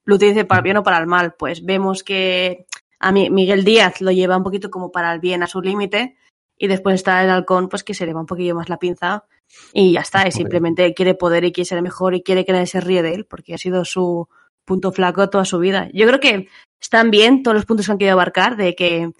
lo 0.05 0.17
utilice 0.17 0.45
para 0.45 0.59
el 0.59 0.65
bien 0.65 0.77
o 0.77 0.83
para 0.83 0.99
el 0.99 1.07
mal. 1.07 1.35
Pues 1.39 1.65
vemos 1.65 2.03
que 2.03 2.67
a 3.01 3.13
mí 3.13 3.31
Miguel 3.31 3.65
Díaz 3.65 4.01
lo 4.01 4.11
lleva 4.11 4.37
un 4.37 4.45
poquito 4.45 4.71
como 4.71 4.93
para 4.93 5.13
el 5.13 5.21
bien 5.21 5.43
a 5.43 5.47
su 5.47 5.63
límite 5.63 6.17
y 6.59 6.69
después 6.69 6.97
está 6.97 7.25
el 7.25 7.31
halcón 7.31 7.69
pues 7.69 7.83
que 7.83 7.95
se 7.95 8.05
le 8.05 8.13
va 8.13 8.21
un 8.21 8.27
poquillo 8.27 8.55
más 8.55 8.69
la 8.69 8.79
pinza 8.79 9.25
y 9.73 9.93
ya 9.93 10.01
está, 10.01 10.27
y 10.27 10.33
simplemente 10.33 10.95
quiere 10.95 11.15
poder 11.15 11.45
y 11.45 11.53
quiere 11.53 11.67
ser 11.67 11.83
mejor 11.83 12.15
y 12.15 12.23
quiere 12.23 12.45
que 12.45 12.53
nadie 12.53 12.67
se 12.67 12.81
ríe 12.81 13.03
de 13.03 13.15
él 13.15 13.27
porque 13.27 13.55
ha 13.55 13.59
sido 13.59 13.85
su 13.85 14.29
punto 14.65 14.93
flaco 14.93 15.29
toda 15.31 15.45
su 15.45 15.59
vida. 15.59 15.89
Yo 15.93 16.07
creo 16.07 16.21
que 16.21 16.49
están 16.81 17.11
bien 17.11 17.43
todos 17.43 17.55
los 17.55 17.67
puntos 17.67 17.87
que 17.87 17.93
han 17.93 17.99
querido 17.99 18.15
abarcar 18.15 18.57
de 18.57 18.75
que 18.75 19.13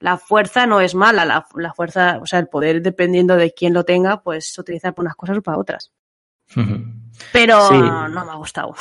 la 0.00 0.16
fuerza 0.16 0.66
no 0.66 0.80
es 0.80 0.94
mala, 0.94 1.24
la, 1.24 1.46
la 1.56 1.72
fuerza, 1.72 2.18
o 2.22 2.26
sea, 2.26 2.38
el 2.38 2.48
poder 2.48 2.82
dependiendo 2.82 3.36
de 3.36 3.52
quién 3.52 3.74
lo 3.74 3.84
tenga, 3.84 4.22
pues 4.22 4.52
se 4.52 4.60
utiliza 4.60 4.92
para 4.92 5.06
unas 5.06 5.16
cosas 5.16 5.38
o 5.38 5.42
para 5.42 5.58
otras. 5.58 5.92
Pero 7.32 7.70
no 8.08 8.24
me 8.24 8.30
ha 8.30 8.36
gustado. 8.36 8.74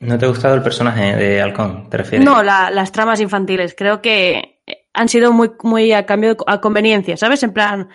¿No 0.00 0.18
te 0.18 0.24
ha 0.24 0.28
gustado 0.28 0.56
el 0.56 0.62
personaje 0.62 1.14
de 1.14 1.40
Halcón, 1.40 1.88
te 1.88 1.98
refieres? 1.98 2.24
No, 2.24 2.42
las 2.42 2.90
tramas 2.90 3.20
infantiles. 3.20 3.74
Creo 3.76 4.02
que 4.02 4.60
han 4.92 5.08
sido 5.08 5.32
muy, 5.32 5.52
muy 5.62 5.92
a 5.92 6.06
cambio, 6.06 6.36
a 6.46 6.60
conveniencia, 6.60 7.16
¿sabes? 7.16 7.42
En 7.42 7.52
plan, 7.52 7.88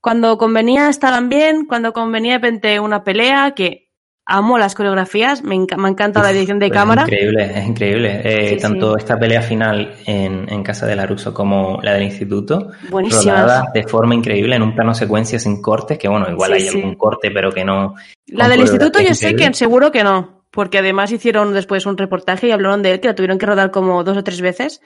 cuando 0.00 0.38
convenía 0.38 0.88
estaban 0.88 1.28
bien, 1.28 1.66
cuando 1.66 1.92
convenía 1.92 2.32
de 2.32 2.38
repente 2.38 2.80
una 2.80 3.04
pelea, 3.04 3.52
que 3.54 3.89
amo 4.30 4.56
las 4.58 4.74
coreografías, 4.74 5.42
me, 5.42 5.58
me 5.76 5.88
encanta 5.88 6.22
la 6.22 6.30
edición 6.30 6.58
de 6.58 6.68
pues 6.68 6.78
cámara. 6.78 7.02
Es 7.02 7.08
increíble, 7.08 7.52
es 7.54 7.66
increíble. 7.66 8.20
Eh, 8.24 8.56
tanto 8.58 8.96
esta 8.96 9.18
pelea 9.18 9.42
final 9.42 9.94
en, 10.06 10.50
en 10.50 10.62
Casa 10.62 10.86
de 10.86 10.96
Laruso 10.96 11.34
como 11.34 11.80
la 11.82 11.94
del 11.94 12.04
instituto, 12.04 12.70
rodada 12.90 13.70
de 13.74 13.82
forma 13.82 14.14
increíble 14.14 14.56
en 14.56 14.62
un 14.62 14.74
plano 14.74 14.94
secuencia 14.94 15.38
sin 15.38 15.60
cortes, 15.60 15.98
que 15.98 16.08
bueno, 16.08 16.30
igual 16.30 16.52
hay 16.52 16.68
algún 16.68 16.94
corte, 16.94 17.30
pero 17.30 17.50
que 17.52 17.64
no. 17.64 17.94
La 18.28 18.48
del 18.48 18.60
instituto 18.60 19.00
yo 19.00 19.14
sé 19.14 19.34
que 19.34 19.52
seguro 19.52 19.90
que 19.90 20.04
no 20.04 20.40
porque 20.50 20.78
además 20.78 21.12
hicieron 21.12 21.52
después 21.52 21.86
un 21.86 21.96
reportaje 21.96 22.48
y 22.48 22.50
hablaron 22.50 22.82
de 22.82 22.92
él, 22.92 23.00
que 23.00 23.08
la 23.08 23.14
tuvieron 23.14 23.38
que 23.38 23.46
rodar 23.46 23.70
como 23.70 24.02
dos 24.04 24.16
o 24.16 24.24
tres 24.24 24.40
veces. 24.40 24.80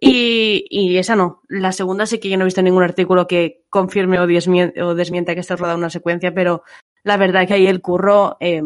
Y, 0.00 0.66
y 0.68 0.98
esa 0.98 1.14
no. 1.16 1.40
La 1.48 1.72
segunda 1.72 2.04
sí 2.04 2.18
que 2.18 2.28
yo 2.28 2.36
no 2.36 2.42
he 2.42 2.46
visto 2.46 2.62
ningún 2.62 2.82
artículo 2.82 3.26
que 3.26 3.62
confirme 3.70 4.18
o, 4.18 4.24
o 4.24 4.94
desmienta 4.94 5.34
que 5.34 5.40
está 5.40 5.56
rodada 5.56 5.76
una 5.76 5.88
secuencia, 5.88 6.34
pero 6.34 6.62
la 7.04 7.16
verdad 7.16 7.42
es 7.42 7.48
que 7.48 7.54
ahí 7.54 7.66
el 7.66 7.80
curro... 7.80 8.36
Eh, 8.40 8.62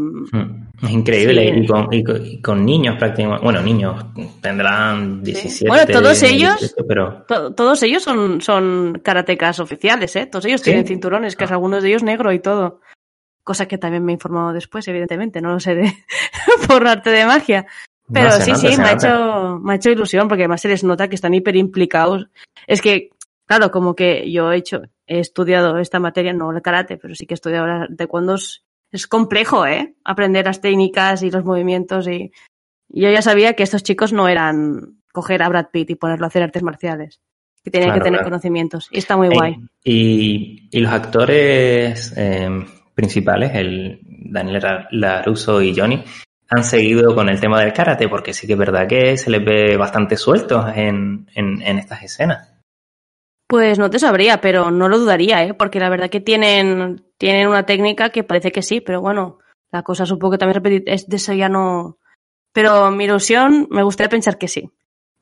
es 0.83 0.91
increíble. 0.91 1.59
Y, 1.59 1.67
con, 1.67 1.89
y, 1.93 2.41
con, 2.41 2.65
niños 2.65 2.97
prácticamente. 2.97 3.45
Bueno, 3.45 3.61
niños 3.61 4.07
tendrán 4.41 5.23
17. 5.23 5.69
Bueno, 5.69 5.87
todos 5.87 6.23
ellos... 6.23 6.75
pero... 6.87 7.25
todos 7.27 7.83
ellos 7.83 8.03
son, 8.03 8.41
son 8.41 9.01
karatecas 9.03 9.59
oficiales, 9.61 10.15
¿eh? 10.17 10.27
Todos 10.27 10.45
ellos 10.47 10.63
tienen 10.63 10.87
cinturones, 10.87 11.37
que 11.37 11.45
es 11.45 11.51
ah. 11.51 11.55
algunos 11.55 11.83
de 11.83 11.91
ellos 11.91 12.03
negro 12.03 12.33
y 12.33 12.39
todo 12.39 12.81
cosa 13.49 13.67
que 13.67 13.79
también 13.79 14.05
me 14.05 14.13
he 14.13 14.17
informado 14.17 14.53
después, 14.53 14.87
evidentemente, 14.89 15.41
no 15.41 15.53
lo 15.53 15.59
sé 15.59 15.75
de, 15.75 15.91
por 16.69 16.87
arte 16.87 17.09
de 17.09 17.25
magia. 17.25 17.67
Pero 18.13 18.31
sí, 18.43 18.55
sí, 18.55 18.77
me 18.77 18.85
ha, 18.85 18.93
hecho, 18.93 19.59
me 19.63 19.73
ha 19.73 19.77
hecho 19.77 19.91
ilusión 19.91 20.29
porque 20.29 20.43
además 20.43 20.61
se 20.61 20.69
les 20.69 20.85
nota 20.85 21.09
que 21.09 21.15
están 21.15 21.33
hiper 21.33 21.57
implicados. 21.57 22.29
Es 22.67 22.83
que, 22.83 23.11
claro, 23.49 23.73
como 23.73 23.97
que 23.97 24.31
yo 24.31 24.53
he 24.53 24.57
hecho, 24.57 24.83
he 25.07 25.19
estudiado 25.19 25.79
esta 25.79 25.99
materia, 25.99 26.33
no 26.33 26.53
el 26.53 26.63
karate, 26.63 26.97
pero 26.97 27.17
sí 27.17 27.27
que 27.27 27.35
he 27.35 27.37
estudiado 27.37 27.65
ahora 27.65 27.89
taekwondo. 27.97 28.37
Es, 28.37 28.65
es 28.93 29.09
complejo, 29.09 29.67
¿eh? 29.67 29.97
Aprender 30.05 30.47
las 30.47 30.61
técnicas 30.61 31.23
y 31.25 31.31
los 31.31 31.45
movimientos 31.45 32.07
y 32.07 32.31
yo 32.89 33.11
ya 33.11 33.23
sabía 33.23 33.55
que 33.55 33.63
estos 33.63 33.83
chicos 33.83 34.13
no 34.13 34.29
eran, 34.29 34.99
coger 35.13 35.43
a 35.43 35.49
Brad 35.49 35.67
Pitt 35.73 35.91
y 35.91 35.95
ponerlo 35.95 36.25
a 36.25 36.29
hacer 36.29 36.43
artes 36.43 36.63
marciales. 36.63 37.21
Que 37.63 37.71
tenía 37.71 37.93
que 37.93 38.01
tener 38.01 38.23
conocimientos. 38.23 38.89
Y 38.91 38.99
está 38.99 39.17
muy 39.17 39.29
guay. 39.29 39.57
Y, 39.85 40.69
y 40.71 40.81
los 40.81 40.93
actores 40.93 42.15
eh, 42.17 42.65
principales, 42.95 43.51
el 43.55 44.01
Daniel 44.03 44.87
Laruso 44.93 45.61
y 45.61 45.75
Johnny, 45.77 46.03
han 46.49 46.65
seguido 46.65 47.15
con 47.15 47.29
el 47.29 47.41
tema 47.41 47.61
del 47.61 47.73
karate, 47.73 48.09
porque 48.09 48.33
sí 48.33 48.47
que 48.47 48.55
es 48.55 48.59
verdad 48.59 48.87
que 48.87 49.17
se 49.17 49.31
les 49.31 49.45
ve 49.45 49.77
bastante 49.77 50.17
sueltos 50.17 50.65
en, 50.75 51.29
en, 51.35 51.79
estas 51.79 52.03
escenas. 52.03 52.49
Pues 53.49 53.79
no 53.79 53.89
te 53.89 53.99
sabría, 53.99 54.43
pero 54.43 54.71
no 54.71 54.91
lo 54.91 54.99
dudaría, 54.99 55.43
¿eh? 55.43 55.55
porque 55.55 55.81
la 55.81 55.89
verdad 55.89 56.11
que 56.11 56.21
tienen, 56.21 57.03
tienen 57.17 57.49
una 57.49 57.65
técnica 57.65 58.11
que 58.11 58.23
parece 58.23 58.53
que 58.53 58.61
sí, 58.61 58.83
pero 58.83 59.01
bueno, 59.01 59.39
la 59.73 59.83
cosa 59.83 60.05
supongo 60.05 60.33
que 60.33 60.39
también 60.39 60.85
es 60.87 61.09
de 61.09 61.17
eso 61.17 61.33
ya 61.33 61.49
no. 61.49 61.99
Pero 62.53 62.91
mi 62.91 63.05
ilusión 63.05 63.67
me 63.71 63.83
gustaría 63.83 64.11
pensar 64.11 64.37
que 64.37 64.49
sí. 64.49 64.71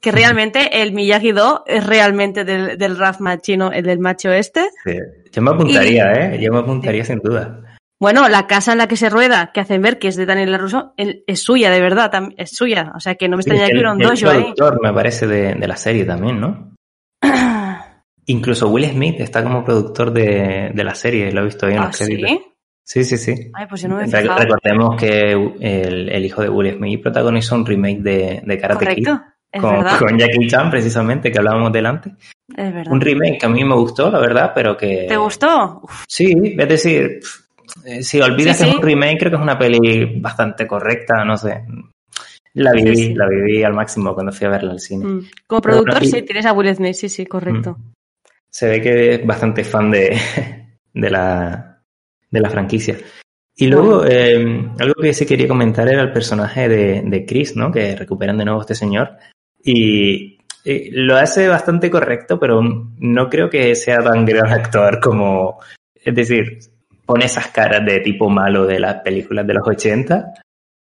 Que 0.00 0.10
realmente 0.10 0.82
el 0.82 0.92
Miyagi-Do 0.92 1.64
es 1.66 1.86
realmente 1.86 2.44
del, 2.44 2.76
del 2.76 2.98
Raf 2.98 3.20
machino, 3.20 3.70
el 3.70 3.84
del 3.84 4.00
macho 4.00 4.30
este. 4.30 4.68
Sí. 4.84 4.98
Yo 5.32 5.42
me 5.42 5.50
apuntaría, 5.52 6.12
¿eh? 6.12 6.38
Yo 6.40 6.52
me 6.52 6.58
apuntaría 6.58 7.04
sin 7.04 7.20
duda. 7.20 7.60
Bueno, 7.98 8.28
la 8.28 8.46
casa 8.46 8.72
en 8.72 8.78
la 8.78 8.88
que 8.88 8.96
se 8.96 9.08
rueda, 9.08 9.52
que 9.54 9.60
hacen 9.60 9.80
ver 9.80 9.98
que 9.98 10.08
es 10.08 10.16
de 10.16 10.26
Daniel 10.26 10.52
LaRusso, 10.52 10.94
es 10.96 11.42
suya, 11.42 11.70
de 11.70 11.80
verdad, 11.80 12.10
es 12.36 12.50
suya. 12.50 12.92
O 12.94 13.00
sea 13.00 13.14
que 13.14 13.28
no 13.28 13.36
me 13.36 13.40
extraña 13.40 13.66
que 13.66 13.72
hubiera 13.72 13.92
un 13.92 13.98
dojo 13.98 14.28
ahí. 14.28 14.42
productor, 14.42 14.80
me 14.82 14.92
parece, 14.92 15.26
de, 15.26 15.54
de, 15.54 15.66
la 15.68 15.76
serie 15.76 16.04
también, 16.04 16.40
¿no? 16.40 16.74
Incluso 18.26 18.68
Will 18.68 18.90
Smith 18.90 19.20
está 19.20 19.42
como 19.42 19.64
productor 19.64 20.12
de, 20.12 20.72
de 20.74 20.84
la 20.84 20.94
serie, 20.94 21.30
lo 21.32 21.42
he 21.42 21.44
visto 21.44 21.66
ahí 21.66 21.74
en 21.74 21.80
los 21.80 22.00
¿Ah, 22.00 22.04
créditos. 22.04 22.30
¿sí? 22.84 23.04
Sí, 23.04 23.16
sí, 23.16 23.50
Ay, 23.52 23.66
pues 23.68 23.82
yo 23.82 23.88
no 23.88 23.96
me 23.96 24.04
he 24.04 24.06
fijado. 24.06 24.38
Recordemos 24.38 24.96
que 24.96 25.32
el, 25.32 26.08
el, 26.08 26.24
hijo 26.24 26.42
de 26.42 26.48
Will 26.48 26.76
Smith 26.76 27.02
protagonizó 27.02 27.56
un 27.56 27.66
remake 27.66 28.00
de, 28.00 28.42
de 28.44 28.58
Karate 28.58 28.84
Correcto. 28.84 29.12
Kid. 29.12 29.60
Con, 29.60 29.84
con, 29.98 30.18
Jackie 30.18 30.46
Chan, 30.46 30.70
precisamente, 30.70 31.32
que 31.32 31.38
hablábamos 31.38 31.72
delante. 31.72 32.10
Es 32.54 32.72
verdad. 32.72 32.92
Un 32.92 33.00
remake 33.00 33.38
que 33.38 33.46
a 33.46 33.48
mí 33.48 33.64
me 33.64 33.74
gustó, 33.74 34.10
la 34.10 34.20
verdad, 34.20 34.52
pero 34.54 34.76
que... 34.76 35.06
¿Te 35.08 35.16
gustó? 35.16 35.82
Sí, 36.06 36.54
es 36.58 36.68
decir, 36.68 37.20
eh, 37.84 38.02
si 38.02 38.20
olvidas 38.20 38.58
que 38.58 38.68
es 38.68 38.74
un 38.74 38.82
remake, 38.82 39.18
creo 39.18 39.30
que 39.30 39.36
es 39.36 39.42
una 39.42 39.58
peli 39.58 40.20
bastante 40.20 40.66
correcta, 40.66 41.24
no 41.24 41.36
sé. 41.36 41.64
La 42.54 42.72
viví, 42.72 43.14
la 43.14 43.28
viví 43.28 43.62
al 43.64 43.74
máximo 43.74 44.14
cuando 44.14 44.32
fui 44.32 44.46
a 44.46 44.50
verla 44.50 44.72
al 44.72 44.80
cine. 44.80 45.04
Mm. 45.06 45.28
Como 45.46 45.60
productor, 45.60 46.04
sí, 46.04 46.22
tienes 46.22 46.46
a 46.46 46.52
Will 46.52 46.74
Smith, 46.74 46.94
sí, 46.94 47.08
sí, 47.08 47.26
correcto. 47.26 47.76
Se 48.56 48.66
ve 48.66 48.80
que 48.80 49.14
es 49.14 49.26
bastante 49.26 49.64
fan 49.64 49.90
de, 49.90 50.16
de, 50.94 51.10
la, 51.10 51.82
de 52.30 52.40
la 52.40 52.48
franquicia. 52.48 52.96
Y 53.54 53.66
luego, 53.66 54.06
eh, 54.06 54.70
algo 54.78 54.94
que 55.02 55.12
sí 55.12 55.26
quería 55.26 55.46
comentar 55.46 55.86
era 55.86 56.00
el 56.00 56.10
personaje 56.10 56.66
de, 56.66 57.02
de 57.04 57.26
Chris, 57.26 57.54
¿no? 57.54 57.70
Que 57.70 57.94
recuperan 57.94 58.38
de 58.38 58.46
nuevo 58.46 58.62
este 58.62 58.74
señor. 58.74 59.10
Y, 59.62 60.38
y 60.64 60.90
lo 60.90 61.16
hace 61.16 61.48
bastante 61.48 61.90
correcto, 61.90 62.40
pero 62.40 62.62
no 62.62 63.28
creo 63.28 63.50
que 63.50 63.74
sea 63.74 63.98
tan 63.98 64.24
gran 64.24 64.50
actor 64.50 65.00
como. 65.00 65.60
Es 65.94 66.14
decir, 66.14 66.58
pone 67.04 67.26
esas 67.26 67.48
caras 67.48 67.84
de 67.84 68.00
tipo 68.00 68.30
malo 68.30 68.64
de 68.64 68.80
las 68.80 69.02
películas 69.02 69.46
de 69.46 69.52
los 69.52 69.68
80, 69.68 70.32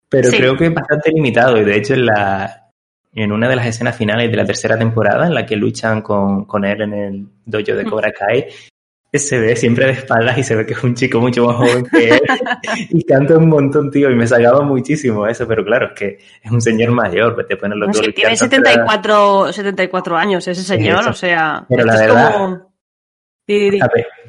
pero 0.07 0.29
creo 0.29 0.55
que 0.55 0.67
es 0.67 0.73
bastante 0.73 1.11
limitado 1.11 1.57
y 1.57 1.65
de 1.65 1.75
hecho 1.75 1.93
en 1.93 2.05
la 2.05 2.64
en 3.15 3.31
una 3.31 3.47
de 3.47 3.55
las 3.55 3.65
escenas 3.65 3.95
finales 3.95 4.29
de 4.29 4.37
la 4.37 4.45
tercera 4.45 4.77
temporada 4.77 5.25
en 5.25 5.33
la 5.33 5.45
que 5.45 5.55
luchan 5.55 6.01
con, 6.01 6.45
con 6.45 6.65
él 6.65 6.81
en 6.81 6.93
el 6.93 7.27
dojo 7.45 7.75
de 7.75 7.85
Cobra 7.85 8.11
Kai, 8.11 8.47
se 9.19 9.39
ve 9.39 9.55
siempre 9.55 9.85
de 9.85 9.91
espaldas 9.93 10.37
y 10.37 10.43
se 10.43 10.55
ve 10.55 10.65
que 10.65 10.73
es 10.73 10.83
un 10.83 10.95
chico 10.95 11.19
mucho 11.19 11.45
más 11.45 11.55
joven 11.55 11.85
que 11.85 12.09
él. 12.09 12.21
Y 12.89 13.03
canta 13.03 13.37
un 13.37 13.47
montón, 13.47 13.91
tío, 13.91 14.09
y 14.09 14.15
me 14.15 14.27
sacaba 14.27 14.61
muchísimo 14.61 15.27
eso, 15.27 15.47
pero 15.47 15.63
claro, 15.63 15.87
es 15.87 15.93
que 15.93 16.17
es 16.41 16.51
un 16.51 16.61
señor 16.61 16.91
mayor, 16.91 17.45
te 17.47 17.57
ponen 17.57 17.79
los 17.79 17.87
no, 17.87 17.93
dos. 17.93 18.13
tiene 18.13 18.35
74, 18.35 19.53
74 19.53 20.17
años 20.17 20.47
ese 20.47 20.63
señor, 20.63 21.07
o 21.07 21.13
sea, 21.13 21.65
pero 21.69 21.85
la 21.85 21.97
verdad, 21.97 22.33
como... 22.33 22.75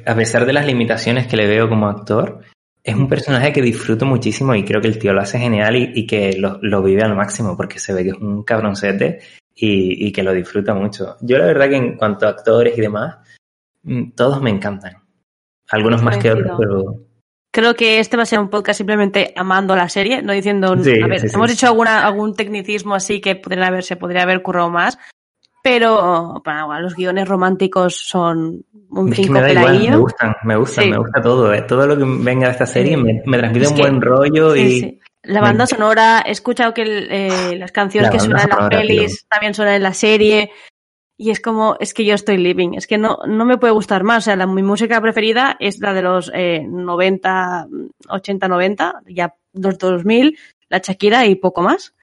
A, 0.05 0.15
pesar 0.15 0.45
de 0.45 0.53
las 0.53 0.65
limitaciones 0.65 1.25
que 1.25 1.35
le 1.35 1.47
veo 1.47 1.67
como 1.67 1.87
actor, 1.87 2.41
es 2.87 2.95
un 2.95 3.09
personaje 3.09 3.51
que 3.51 3.61
disfruto 3.61 4.05
muchísimo 4.05 4.55
y 4.55 4.63
creo 4.63 4.79
que 4.79 4.87
el 4.87 4.97
tío 4.97 5.11
lo 5.11 5.19
hace 5.19 5.37
genial 5.37 5.75
y, 5.75 6.07
que 6.07 6.37
lo, 6.37 6.81
vive 6.81 7.03
al 7.03 7.17
máximo 7.17 7.57
porque 7.57 7.79
se 7.79 7.93
ve 7.93 8.05
que 8.05 8.11
es 8.11 8.15
un 8.15 8.43
cabroncete 8.43 9.19
y, 9.53 10.09
que 10.13 10.23
lo 10.23 10.31
disfruta 10.31 10.73
mucho. 10.73 11.17
Yo 11.19 11.37
la 11.37 11.47
verdad 11.47 11.67
que 11.67 11.75
en 11.75 11.97
cuanto 11.97 12.25
a 12.25 12.29
actores 12.29 12.77
y 12.77 12.81
demás, 12.81 13.17
mm, 13.83 14.11
todos 14.11 14.41
me 14.41 14.51
encantan. 14.51 15.03
Algunos 15.69 16.01
más 16.01 16.17
que 16.17 16.31
otros, 16.31 16.57
pero... 16.57 17.03
Creo 17.51 17.75
que 17.75 17.99
este 17.99 18.15
va 18.15 18.23
a 18.23 18.25
ser 18.25 18.39
un 18.39 18.49
podcast 18.49 18.77
simplemente 18.77 19.33
amando 19.35 19.75
la 19.75 19.89
serie, 19.89 20.21
no 20.21 20.31
diciendo... 20.31 20.71
a 20.71 20.75
ver, 20.75 21.25
hemos 21.25 21.51
hecho 21.51 21.67
alguna, 21.67 22.07
algún 22.07 22.35
tecnicismo 22.35 22.95
así 22.95 23.19
que 23.19 23.35
podría 23.35 23.67
haber, 23.67 23.83
se 23.83 23.97
podría 23.97 24.23
haber 24.23 24.41
currado 24.41 24.69
más, 24.69 24.97
pero 25.67 26.41
bueno, 26.45 26.79
los 26.79 26.95
guiones 26.95 27.27
románticos 27.27 27.97
son 27.97 28.63
un 28.89 29.13
cinco 29.13 29.33
me, 29.33 29.53
me 29.53 29.97
gustan, 29.97 30.33
me 30.43 30.55
gusta, 30.55 30.85
me 30.85 30.97
gusta 30.97 31.21
todo. 31.21 31.53
Eh. 31.53 31.63
Todo 31.63 31.85
lo 31.85 31.97
que 31.97 32.05
venga 32.05 32.47
de 32.47 32.53
esta 32.53 32.65
serie 32.65 32.95
me, 32.95 33.21
transmite 33.37 33.67
un 33.67 33.77
buen 33.77 34.01
rollo 34.01 34.55
y... 34.55 34.97
La 35.23 35.41
banda 35.41 35.67
sonora, 35.67 36.23
he 36.25 36.31
escuchado 36.31 36.73
que 36.73 36.83
eh, 36.83 37.57
las 37.57 37.73
canciones 37.73 38.11
que 38.11 38.19
suenan 38.19 38.43
en 38.43 38.57
las 38.57 38.69
pelis 38.69 39.27
también 39.27 39.53
suenan 39.53 39.75
en 39.75 39.83
la 39.83 39.93
serie. 39.93 40.51
Y 41.17 41.31
es 41.31 41.41
como, 41.41 41.75
es 41.81 41.93
que 41.93 42.05
yo 42.05 42.15
estoy 42.15 42.37
living, 42.37 42.75
es 42.75 42.87
que 42.87 42.97
no, 42.97 43.19
no 43.27 43.43
me 43.43 43.57
puede 43.57 43.73
gustar 43.73 44.03
más. 44.03 44.19
O 44.19 44.25
sea, 44.25 44.37
la, 44.37 44.47
mi 44.47 44.63
música 44.63 45.01
preferida 45.01 45.57
es 45.59 45.79
la 45.79 45.93
de 45.93 46.01
los 46.01 46.31
eh, 46.33 46.63
90, 46.65 47.67
80, 48.07 48.47
90, 48.47 49.01
ya 49.07 49.35
los 49.51 49.77
2000, 49.77 50.37
la 50.69 50.77
Shakira 50.77 51.25
y 51.25 51.35
poco 51.35 51.61
más. 51.61 51.93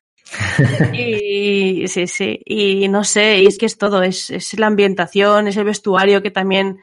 y 0.92 1.86
sí, 1.88 2.06
sí, 2.06 2.40
y 2.44 2.88
no 2.88 3.04
sé, 3.04 3.42
y 3.42 3.46
es 3.46 3.58
que 3.58 3.66
es 3.66 3.78
todo, 3.78 4.02
es, 4.02 4.30
es 4.30 4.58
la 4.58 4.66
ambientación, 4.66 5.48
es 5.48 5.56
el 5.56 5.64
vestuario 5.64 6.22
que 6.22 6.30
también 6.30 6.78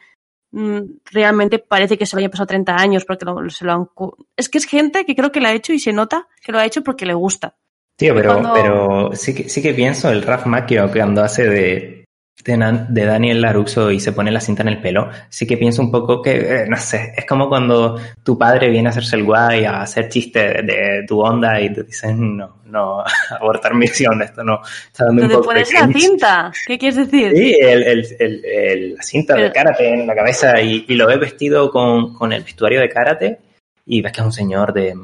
mm, 0.51 0.79
realmente 1.11 1.59
parece 1.59 1.97
que 1.97 2.05
se 2.05 2.15
lo 2.15 2.19
haya 2.19 2.29
pasado 2.29 2.47
30 2.47 2.75
años 2.75 3.05
porque 3.05 3.25
se 3.49 3.65
lo 3.65 3.73
han... 3.73 3.89
Es 4.35 4.49
que 4.49 4.57
es 4.57 4.65
gente 4.65 5.05
que 5.05 5.15
creo 5.15 5.31
que 5.31 5.41
lo 5.41 5.47
ha 5.47 5.53
hecho 5.53 5.73
y 5.73 5.79
se 5.79 5.93
nota 5.93 6.27
que 6.41 6.51
lo 6.51 6.59
ha 6.59 6.65
hecho 6.65 6.83
porque 6.83 7.05
le 7.05 7.13
gusta. 7.13 7.55
Tío, 7.95 8.15
pero, 8.15 8.51
pero 8.53 9.11
sí, 9.13 9.35
que, 9.35 9.49
sí 9.49 9.61
que 9.61 9.73
pienso 9.73 10.09
el 10.09 10.23
Raf 10.23 10.47
Macchio 10.47 10.87
que 10.91 10.99
cuando 10.99 11.23
hace 11.23 11.47
de, 11.47 12.00
de, 12.43 13.05
Daniel 13.05 13.41
Laruso 13.41 13.91
y 13.91 13.99
se 13.99 14.11
pone 14.11 14.31
la 14.31 14.41
cinta 14.41 14.61
en 14.61 14.69
el 14.69 14.81
pelo, 14.81 15.09
sí 15.29 15.45
que 15.45 15.57
pienso 15.57 15.81
un 15.81 15.91
poco 15.91 16.21
que, 16.21 16.31
eh, 16.31 16.65
no 16.67 16.77
sé, 16.77 17.13
es 17.15 17.25
como 17.25 17.49
cuando 17.49 17.99
tu 18.23 18.37
padre 18.37 18.69
viene 18.69 18.89
a 18.89 18.91
hacerse 18.91 19.15
el 19.15 19.23
guay, 19.23 19.65
a 19.65 19.81
hacer 19.81 20.09
chistes 20.09 20.65
de, 20.65 21.05
tu 21.07 21.19
onda 21.21 21.59
y 21.59 21.73
te 21.73 21.83
dicen, 21.83 22.37
no, 22.37 22.61
no, 22.65 23.03
abortar 23.39 23.75
misión, 23.75 24.21
esto 24.21 24.43
no, 24.43 24.61
está 24.87 25.05
dando 25.05 25.23
un 25.23 25.29
poco 25.29 25.45
pones 25.45 25.73
la 25.73 25.87
cinta? 25.87 26.51
¿Qué 26.65 26.77
quieres 26.77 26.97
decir? 26.97 27.31
Sí, 27.35 27.57
el, 27.59 27.83
el, 27.83 28.45
el, 28.45 28.93
la 28.95 29.03
cinta 29.03 29.35
de 29.35 29.51
karate 29.51 29.93
en 29.93 30.07
la 30.07 30.15
cabeza 30.15 30.61
y, 30.61 30.85
y 30.87 30.95
lo 30.95 31.07
ves 31.07 31.19
vestido 31.19 31.69
con, 31.71 32.13
con 32.13 32.33
el 32.33 32.43
vestuario 32.43 32.79
de 32.79 32.89
karate 32.89 33.39
y 33.85 34.01
ves 34.01 34.11
que 34.11 34.21
es 34.21 34.25
un 34.25 34.33
señor 34.33 34.73
de 34.73 34.95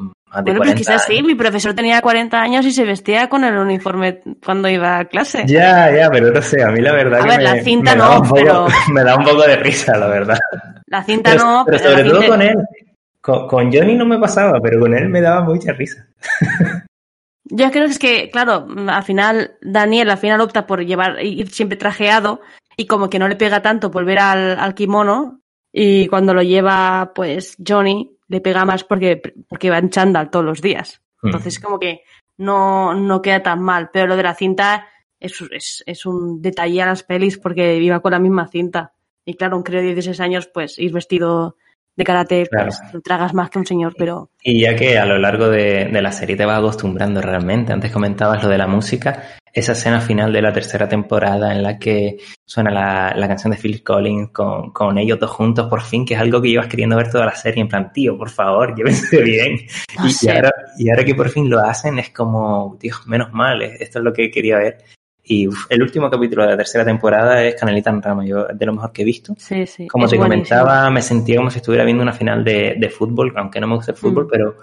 bueno, 0.43 0.59
pues 0.59 0.75
quizás 0.75 1.05
sí, 1.05 1.23
mi 1.23 1.35
profesor 1.35 1.73
tenía 1.73 2.01
40 2.01 2.39
años 2.39 2.65
y 2.65 2.71
se 2.71 2.83
vestía 2.83 3.29
con 3.29 3.43
el 3.43 3.57
uniforme 3.57 4.21
cuando 4.43 4.67
iba 4.67 4.99
a 4.99 5.05
clase. 5.05 5.45
Ya, 5.47 5.89
ya, 5.95 6.09
pero 6.11 6.31
no 6.31 6.41
sé, 6.41 6.61
a 6.61 6.67
mí 6.67 6.81
la 6.81 6.91
verdad. 6.91 7.21
A 7.21 7.23
que 7.23 7.29
ver, 7.29 7.43
la 7.43 7.63
cinta 7.63 7.95
no, 7.95 8.21
pero. 8.33 8.67
Me 8.93 9.03
da 9.03 9.15
un 9.15 9.23
poco 9.23 9.43
de 9.43 9.55
risa, 9.55 9.97
la 9.97 10.07
verdad. 10.07 10.37
La 10.87 11.03
cinta 11.03 11.35
no, 11.35 11.63
pero. 11.65 11.77
Pero 11.77 11.91
sobre 11.91 12.09
todo 12.09 12.27
con 12.27 12.41
él. 12.41 12.55
Con, 13.21 13.73
Johnny 13.73 13.95
no 13.95 14.05
me 14.05 14.19
pasaba, 14.19 14.59
pero 14.61 14.79
con 14.79 14.93
él 14.93 15.09
me 15.09 15.19
daba 15.19 15.41
mucha 15.41 15.73
risa. 15.73 16.07
Yo 17.43 17.71
creo 17.71 17.85
que 17.85 17.91
es 17.91 17.99
que, 17.99 18.29
claro, 18.29 18.67
al 18.87 19.03
final, 19.03 19.57
Daniel 19.61 20.09
al 20.09 20.17
final 20.17 20.39
opta 20.39 20.65
por 20.65 20.85
llevar, 20.85 21.21
ir 21.23 21.49
siempre 21.49 21.77
trajeado 21.77 22.39
y 22.77 22.87
como 22.87 23.09
que 23.09 23.19
no 23.19 23.27
le 23.27 23.35
pega 23.35 23.61
tanto 23.61 23.89
volver 23.89 24.19
al, 24.19 24.57
al 24.57 24.75
kimono 24.75 25.41
y 25.73 26.07
cuando 26.07 26.33
lo 26.33 26.41
lleva, 26.41 27.11
pues, 27.13 27.57
Johnny, 27.65 28.16
le 28.27 28.41
pega 28.41 28.65
más 28.65 28.83
porque, 28.83 29.21
porque 29.47 29.69
va 29.69 29.77
en 29.77 29.89
chándal 29.89 30.29
todos 30.29 30.45
los 30.45 30.61
días. 30.61 31.01
Hmm. 31.21 31.27
Entonces, 31.27 31.59
como 31.59 31.79
que 31.79 32.01
no, 32.37 32.93
no 32.93 33.21
queda 33.21 33.43
tan 33.43 33.61
mal. 33.61 33.89
Pero 33.91 34.07
lo 34.07 34.15
de 34.15 34.23
la 34.23 34.35
cinta 34.35 34.87
es, 35.19 35.41
es, 35.51 35.83
es 35.85 36.05
un 36.05 36.41
detalle 36.41 36.81
a 36.81 36.87
las 36.87 37.03
pelis 37.03 37.37
porque 37.37 37.77
iba 37.77 37.99
con 37.99 38.11
la 38.11 38.19
misma 38.19 38.47
cinta. 38.47 38.93
Y 39.25 39.33
claro, 39.33 39.57
un 39.57 39.63
creo 39.63 39.81
de 39.81 39.93
16 39.93 40.19
años, 40.21 40.49
pues 40.53 40.79
ir 40.79 40.93
vestido 40.93 41.57
de 41.97 42.03
karate, 42.03 42.47
pues 42.49 42.79
lo 42.93 43.01
tragas 43.01 43.33
más 43.33 43.49
que 43.49 43.57
un 43.57 43.65
señor, 43.65 43.95
pero... 43.97 44.29
Y 44.41 44.61
ya 44.61 44.75
que 44.75 44.99
a 44.99 45.05
lo 45.05 45.17
largo 45.17 45.49
de, 45.49 45.85
de, 45.85 46.01
la 46.01 46.11
serie 46.11 46.37
te 46.37 46.45
vas 46.45 46.59
acostumbrando 46.59 47.21
realmente, 47.21 47.73
antes 47.73 47.91
comentabas 47.91 48.43
lo 48.43 48.49
de 48.49 48.57
la 48.59 48.67
música, 48.67 49.23
esa 49.58 49.72
escena 49.72 50.00
final 50.00 50.32
de 50.32 50.41
la 50.41 50.54
tercera 50.54 50.88
temporada 50.88 51.52
en 51.52 51.63
la 51.63 51.80
que 51.80 52.17
suena 52.46 52.70
la, 52.70 53.15
la 53.15 53.28
canción 53.28 53.52
de 53.52 53.58
Phil 53.58 53.84
Collins 53.84 54.30
con, 54.30 54.72
con, 54.72 55.00
ellos 55.00 55.20
dos 55.20 55.32
juntos, 55.32 55.67
por 55.67 55.82
fin, 55.82 56.06
que 56.06 56.13
es 56.13 56.20
algo 56.20 56.39
que 56.39 56.50
ibas 56.50 56.67
queriendo 56.67 56.96
ver 56.96 57.10
toda 57.10 57.26
la 57.26 57.36
serie, 57.36 57.62
en 57.62 57.67
plan, 57.67 57.91
tío, 57.91 58.15
por 58.15 58.30
favor, 58.30 58.76
llévense 58.78 59.20
bien. 59.24 59.58
y, 60.22 60.30
ahora, 60.30 60.52
y 60.78 60.89
ahora 60.91 61.04
que 61.04 61.15
por 61.15 61.30
fin 61.30 61.50
lo 61.50 61.60
hacen, 61.60 61.98
es 61.98 62.12
como, 62.12 62.78
Dios, 62.80 63.08
menos 63.08 63.34
mal, 63.34 63.63
esto 63.63 63.98
es 63.98 64.06
lo 64.06 64.13
que 64.13 64.30
quería 64.30 64.58
ver. 64.58 64.78
Y 65.24 65.50
el 65.70 65.82
último 65.82 66.10
capítulo 66.10 66.43
de 66.43 66.52
la 66.52 66.58
tercera 66.58 66.86
temporada 66.86 67.43
es 67.43 67.56
Canelita 67.56 67.89
en 67.89 68.02
Rama, 68.02 68.26
yo 68.26 68.46
de 68.46 68.65
lo 68.65 68.74
mejor 68.74 68.91
que 68.91 69.02
he 69.02 69.06
visto. 69.06 69.34
Sí, 69.39 69.65
sí. 69.65 69.88
Como 69.88 70.08
te 70.08 70.17
comentaba, 70.17 70.89
me 70.91 71.02
sentía 71.02 71.38
como 71.38 71.50
si 71.50 71.58
estuviera 71.58 71.84
viendo 71.84 72.04
una 72.04 72.13
final 72.13 72.43
de, 72.43 72.76
de 72.78 72.89
fútbol, 72.89 73.34
aunque 73.36 73.60
no 73.60 73.67
me 73.67 73.76
gusta 73.76 73.91
el 73.91 73.98
fútbol, 73.98 74.26
mm. 74.26 74.30
pero 74.30 74.56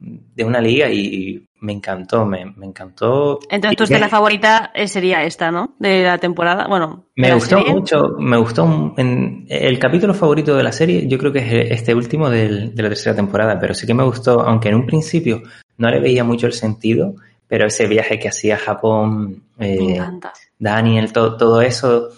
de 0.00 0.44
una 0.44 0.60
liga 0.60 0.90
y 0.90 1.46
me 1.60 1.72
encantó, 1.72 2.24
me, 2.24 2.46
me 2.56 2.66
encantó. 2.66 3.38
Entonces 3.50 3.76
tu 3.76 3.84
escena 3.84 4.08
favorita 4.08 4.70
eh, 4.74 4.88
sería 4.88 5.22
esta, 5.22 5.50
¿no? 5.50 5.74
De 5.78 6.02
la 6.02 6.18
temporada, 6.18 6.66
bueno. 6.66 7.04
Me 7.16 7.34
gustó 7.34 7.60
mucho, 7.60 8.16
me 8.18 8.38
gustó 8.38 8.94
en, 8.96 9.46
el 9.48 9.78
capítulo 9.78 10.14
favorito 10.14 10.56
de 10.56 10.62
la 10.62 10.72
serie, 10.72 11.06
yo 11.06 11.18
creo 11.18 11.32
que 11.32 11.40
es 11.40 11.70
este 11.80 11.94
último 11.94 12.30
del, 12.30 12.74
de 12.74 12.82
la 12.82 12.88
tercera 12.88 13.14
temporada, 13.14 13.58
pero 13.60 13.74
sí 13.74 13.86
que 13.86 13.94
me 13.94 14.04
gustó, 14.04 14.40
aunque 14.40 14.70
en 14.70 14.76
un 14.76 14.86
principio 14.86 15.42
no 15.76 15.90
le 15.90 16.00
veía 16.00 16.24
mucho 16.24 16.46
el 16.46 16.54
sentido, 16.54 17.14
pero 17.46 17.66
ese 17.66 17.86
viaje 17.86 18.18
que 18.18 18.28
hacía 18.28 18.54
a 18.54 18.58
Japón, 18.58 19.42
eh, 19.58 20.00
Daniel, 20.58 21.12
todo, 21.12 21.36
todo 21.36 21.60
eso, 21.60 22.08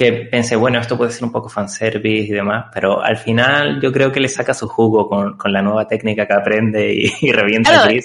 que 0.00 0.12
pensé, 0.12 0.56
bueno, 0.56 0.80
esto 0.80 0.96
puede 0.96 1.10
ser 1.10 1.24
un 1.24 1.30
poco 1.30 1.50
fanservice 1.50 2.32
y 2.32 2.34
demás, 2.34 2.70
pero 2.72 3.02
al 3.02 3.18
final 3.18 3.82
yo 3.82 3.92
creo 3.92 4.10
que 4.10 4.18
le 4.18 4.30
saca 4.30 4.54
su 4.54 4.66
jugo 4.66 5.06
con, 5.06 5.36
con 5.36 5.52
la 5.52 5.60
nueva 5.60 5.86
técnica 5.86 6.26
que 6.26 6.32
aprende 6.32 6.94
y, 6.94 7.30
revienta 7.32 7.86
el 7.86 8.02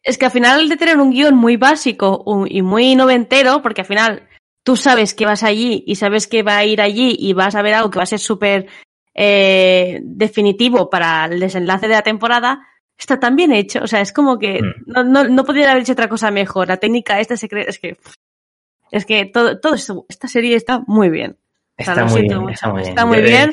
Es 0.00 0.16
que 0.16 0.26
al 0.26 0.30
final 0.30 0.68
de 0.68 0.76
tener 0.76 0.96
un 0.96 1.10
guion 1.10 1.34
muy 1.34 1.56
básico 1.56 2.24
y 2.48 2.62
muy 2.62 2.94
noventero, 2.94 3.62
porque 3.62 3.80
al 3.80 3.86
final 3.88 4.28
tú 4.62 4.76
sabes 4.76 5.12
que 5.12 5.26
vas 5.26 5.42
allí 5.42 5.82
y 5.88 5.96
sabes 5.96 6.28
que 6.28 6.44
va 6.44 6.58
a 6.58 6.64
ir 6.64 6.80
allí 6.80 7.16
y 7.18 7.32
vas 7.32 7.56
a 7.56 7.62
ver 7.62 7.74
algo 7.74 7.90
que 7.90 7.98
va 7.98 8.04
a 8.04 8.06
ser 8.06 8.20
súper 8.20 8.68
eh, 9.12 9.98
definitivo 10.04 10.88
para 10.88 11.24
el 11.24 11.40
desenlace 11.40 11.88
de 11.88 11.94
la 11.94 12.02
temporada, 12.02 12.60
está 12.96 13.18
tan 13.18 13.34
bien 13.34 13.50
hecho. 13.50 13.80
O 13.82 13.88
sea, 13.88 14.00
es 14.00 14.12
como 14.12 14.38
que 14.38 14.62
mm. 14.62 14.84
no, 14.86 15.02
no, 15.02 15.24
no 15.24 15.44
podría 15.44 15.72
haber 15.72 15.82
hecho 15.82 15.94
otra 15.94 16.08
cosa 16.08 16.30
mejor. 16.30 16.68
La 16.68 16.76
técnica 16.76 17.18
esta 17.18 17.36
se 17.36 17.48
cree, 17.48 17.68
es 17.68 17.80
que 17.80 17.96
es 18.94 19.06
que 19.06 19.26
todo, 19.26 19.58
todo 19.58 19.74
esto, 19.74 20.06
esta 20.08 20.28
serie 20.28 20.54
está 20.54 20.82
muy 20.86 21.10
bien. 21.10 21.36
Está, 21.76 22.04
muy 22.04 22.22
bien, 22.22 22.48
está 22.48 23.04
muy 23.04 23.20
bien, 23.20 23.50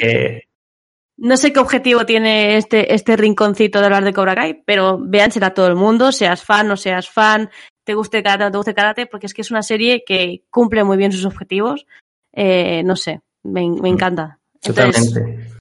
No 1.18 1.36
sé 1.36 1.52
qué 1.52 1.60
objetivo 1.60 2.06
tiene 2.06 2.58
este, 2.58 2.94
este 2.94 3.18
rinconcito 3.18 3.80
de 3.80 3.86
hablar 3.86 4.04
de 4.04 4.14
Cobra 4.14 4.36
Kai, 4.36 4.62
pero 4.64 5.00
véansela 5.02 5.48
a 5.48 5.54
todo 5.56 5.66
el 5.66 5.76
mundo, 5.76 6.12
seas 6.12 6.44
fan 6.44 6.70
o 6.70 6.78
seas 6.78 7.10
fan, 7.10 7.50
te 7.84 7.96
guste 7.96 8.22
karate 8.22 8.44
o 8.44 8.48
no 8.48 8.52
te 8.52 8.58
guste 8.58 8.76
karate, 8.76 9.08
porque 9.08 9.26
es 9.26 9.34
que 9.34 9.42
es 9.42 9.50
una 9.50 9.64
serie 9.64 10.04
que 10.06 10.44
cumple 10.52 10.84
muy 10.84 10.98
bien 10.98 11.12
sus 11.12 11.26
objetivos. 11.26 11.88
Eh, 12.34 12.84
no 12.84 12.96
sé, 12.96 13.22
me, 13.42 13.68
me 13.68 13.82
mm. 13.82 13.86
encanta. 13.88 14.40
Totalmente. 14.62 15.60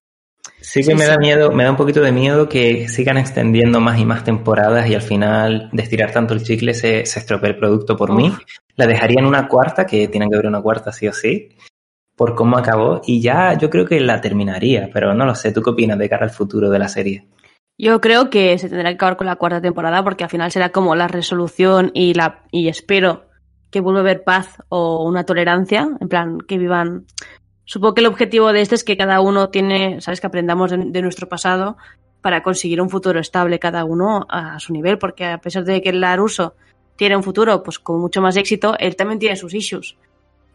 Sí 0.72 0.84
que 0.84 0.94
me 0.94 1.04
da 1.04 1.18
miedo, 1.18 1.50
me 1.50 1.64
da 1.64 1.72
un 1.72 1.76
poquito 1.76 2.00
de 2.00 2.12
miedo 2.12 2.48
que 2.48 2.86
sigan 2.88 3.18
extendiendo 3.18 3.80
más 3.80 3.98
y 3.98 4.04
más 4.04 4.22
temporadas 4.22 4.88
y 4.88 4.94
al 4.94 5.02
final 5.02 5.68
de 5.72 5.82
estirar 5.82 6.12
tanto 6.12 6.32
el 6.32 6.44
chicle 6.44 6.74
se, 6.74 7.04
se 7.06 7.18
estropee 7.18 7.50
el 7.50 7.58
producto 7.58 7.96
por 7.96 8.14
mí. 8.14 8.32
La 8.76 8.86
dejaría 8.86 9.18
en 9.18 9.26
una 9.26 9.48
cuarta, 9.48 9.84
que 9.84 10.06
tiene 10.06 10.28
que 10.28 10.36
haber 10.36 10.46
una 10.46 10.62
cuarta 10.62 10.92
sí 10.92 11.08
o 11.08 11.12
sí, 11.12 11.48
por 12.14 12.36
cómo 12.36 12.56
acabó 12.56 13.00
y 13.04 13.20
ya 13.20 13.58
yo 13.58 13.68
creo 13.68 13.84
que 13.84 13.98
la 13.98 14.20
terminaría, 14.20 14.90
pero 14.92 15.12
no 15.12 15.26
lo 15.26 15.34
sé. 15.34 15.50
¿Tú 15.50 15.60
qué 15.60 15.70
opinas 15.70 15.98
de 15.98 16.08
cara 16.08 16.22
al 16.22 16.30
futuro 16.30 16.70
de 16.70 16.78
la 16.78 16.86
serie? 16.86 17.26
Yo 17.76 18.00
creo 18.00 18.30
que 18.30 18.56
se 18.56 18.68
tendrá 18.68 18.90
que 18.90 18.94
acabar 18.94 19.16
con 19.16 19.26
la 19.26 19.34
cuarta 19.34 19.60
temporada 19.60 20.04
porque 20.04 20.22
al 20.22 20.30
final 20.30 20.52
será 20.52 20.68
como 20.68 20.94
la 20.94 21.08
resolución 21.08 21.90
y 21.94 22.14
la 22.14 22.44
y 22.52 22.68
espero 22.68 23.24
que 23.72 23.80
vuelva 23.80 23.98
a 23.98 24.02
haber 24.02 24.22
paz 24.22 24.62
o 24.68 25.04
una 25.04 25.24
tolerancia, 25.24 25.88
en 26.00 26.08
plan 26.08 26.38
que 26.38 26.58
vivan 26.58 27.06
Supongo 27.70 27.94
que 27.94 28.00
el 28.00 28.08
objetivo 28.08 28.52
de 28.52 28.62
este 28.62 28.74
es 28.74 28.82
que 28.82 28.96
cada 28.96 29.20
uno 29.20 29.48
tiene, 29.48 30.00
sabes, 30.00 30.20
que 30.20 30.26
aprendamos 30.26 30.72
de, 30.72 31.02
nuestro 31.02 31.28
pasado 31.28 31.76
para 32.20 32.42
conseguir 32.42 32.80
un 32.80 32.90
futuro 32.90 33.20
estable 33.20 33.60
cada 33.60 33.84
uno 33.84 34.26
a 34.28 34.58
su 34.58 34.72
nivel, 34.72 34.98
porque 34.98 35.24
a 35.24 35.38
pesar 35.38 35.62
de 35.62 35.80
que 35.80 35.90
el 35.90 36.00
Laruso 36.00 36.54
tiene 36.96 37.16
un 37.16 37.22
futuro 37.22 37.62
pues 37.62 37.78
con 37.78 38.00
mucho 38.00 38.20
más 38.20 38.34
éxito, 38.34 38.74
él 38.80 38.96
también 38.96 39.20
tiene 39.20 39.36
sus 39.36 39.54
issues. 39.54 39.94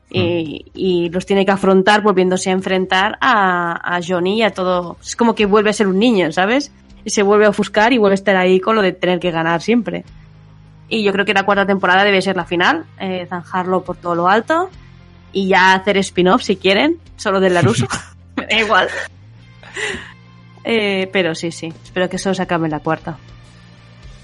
Y, 0.10 0.66
y, 0.74 1.10
los 1.10 1.26
tiene 1.26 1.46
que 1.46 1.54
afrontar 1.54 2.02
volviéndose 2.02 2.50
a 2.50 2.54
enfrentar 2.54 3.18
a, 3.22 3.96
a, 3.96 4.02
Johnny 4.06 4.40
y 4.40 4.42
a 4.42 4.52
todo. 4.52 4.98
Es 5.02 5.16
como 5.16 5.36
que 5.36 5.46
vuelve 5.46 5.70
a 5.70 5.74
ser 5.74 5.88
un 5.88 5.98
niño, 5.98 6.34
¿sabes? 6.34 6.74
Y 7.06 7.12
se 7.12 7.24
vuelve 7.24 7.46
a 7.46 7.50
ofuscar 7.52 7.94
y 7.94 7.98
vuelve 7.98 8.16
a 8.16 8.16
estar 8.16 8.36
ahí 8.36 8.60
con 8.60 8.76
lo 8.76 8.82
de 8.82 8.92
tener 8.92 9.22
que 9.22 9.32
ganar 9.32 9.62
siempre. 9.62 10.04
Y 10.90 11.02
yo 11.02 11.14
creo 11.14 11.24
que 11.24 11.34
la 11.34 11.46
cuarta 11.46 11.66
temporada 11.66 12.04
debe 12.04 12.22
ser 12.22 12.36
la 12.36 12.44
final, 12.44 12.86
eh, 13.00 13.26
zanjarlo 13.30 13.86
por 13.86 13.96
todo 13.96 14.16
lo 14.16 14.28
alto 14.28 14.70
y 15.36 15.50
ya 15.50 15.76
hacer 15.76 15.98
spin-off 15.98 16.42
si 16.42 16.56
quieren, 16.56 16.98
solo 17.18 17.40
del 17.40 17.54
Laruso. 17.54 17.88
Me 18.38 18.46
da 18.50 18.60
igual. 18.60 18.88
Eh, 20.64 21.10
pero 21.12 21.36
sí, 21.36 21.52
sí, 21.52 21.72
espero 21.84 22.10
que 22.10 22.16
eso 22.16 22.34
se 22.34 22.42
acabe 22.42 22.66
en 22.66 22.72
la 22.72 22.80
cuarta. 22.80 23.18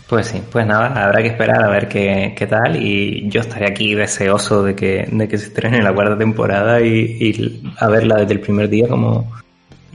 Pues 0.07 0.27
sí, 0.27 0.41
pues 0.51 0.65
nada, 0.65 1.05
habrá 1.05 1.21
que 1.21 1.27
esperar 1.27 1.63
a 1.63 1.69
ver 1.69 1.87
qué, 1.87 2.33
qué 2.35 2.47
tal 2.47 2.81
y 2.81 3.29
yo 3.29 3.41
estaré 3.41 3.69
aquí 3.69 3.93
deseoso 3.93 4.63
de 4.63 4.75
que, 4.75 5.07
de 5.09 5.27
que 5.27 5.37
se 5.37 5.47
estrene 5.47 5.81
la 5.81 5.93
cuarta 5.93 6.17
temporada 6.17 6.81
y, 6.81 7.61
a 7.77 7.87
verla 7.87 8.15
desde 8.15 8.33
el 8.33 8.39
primer 8.39 8.67
día 8.67 8.87
como 8.87 9.31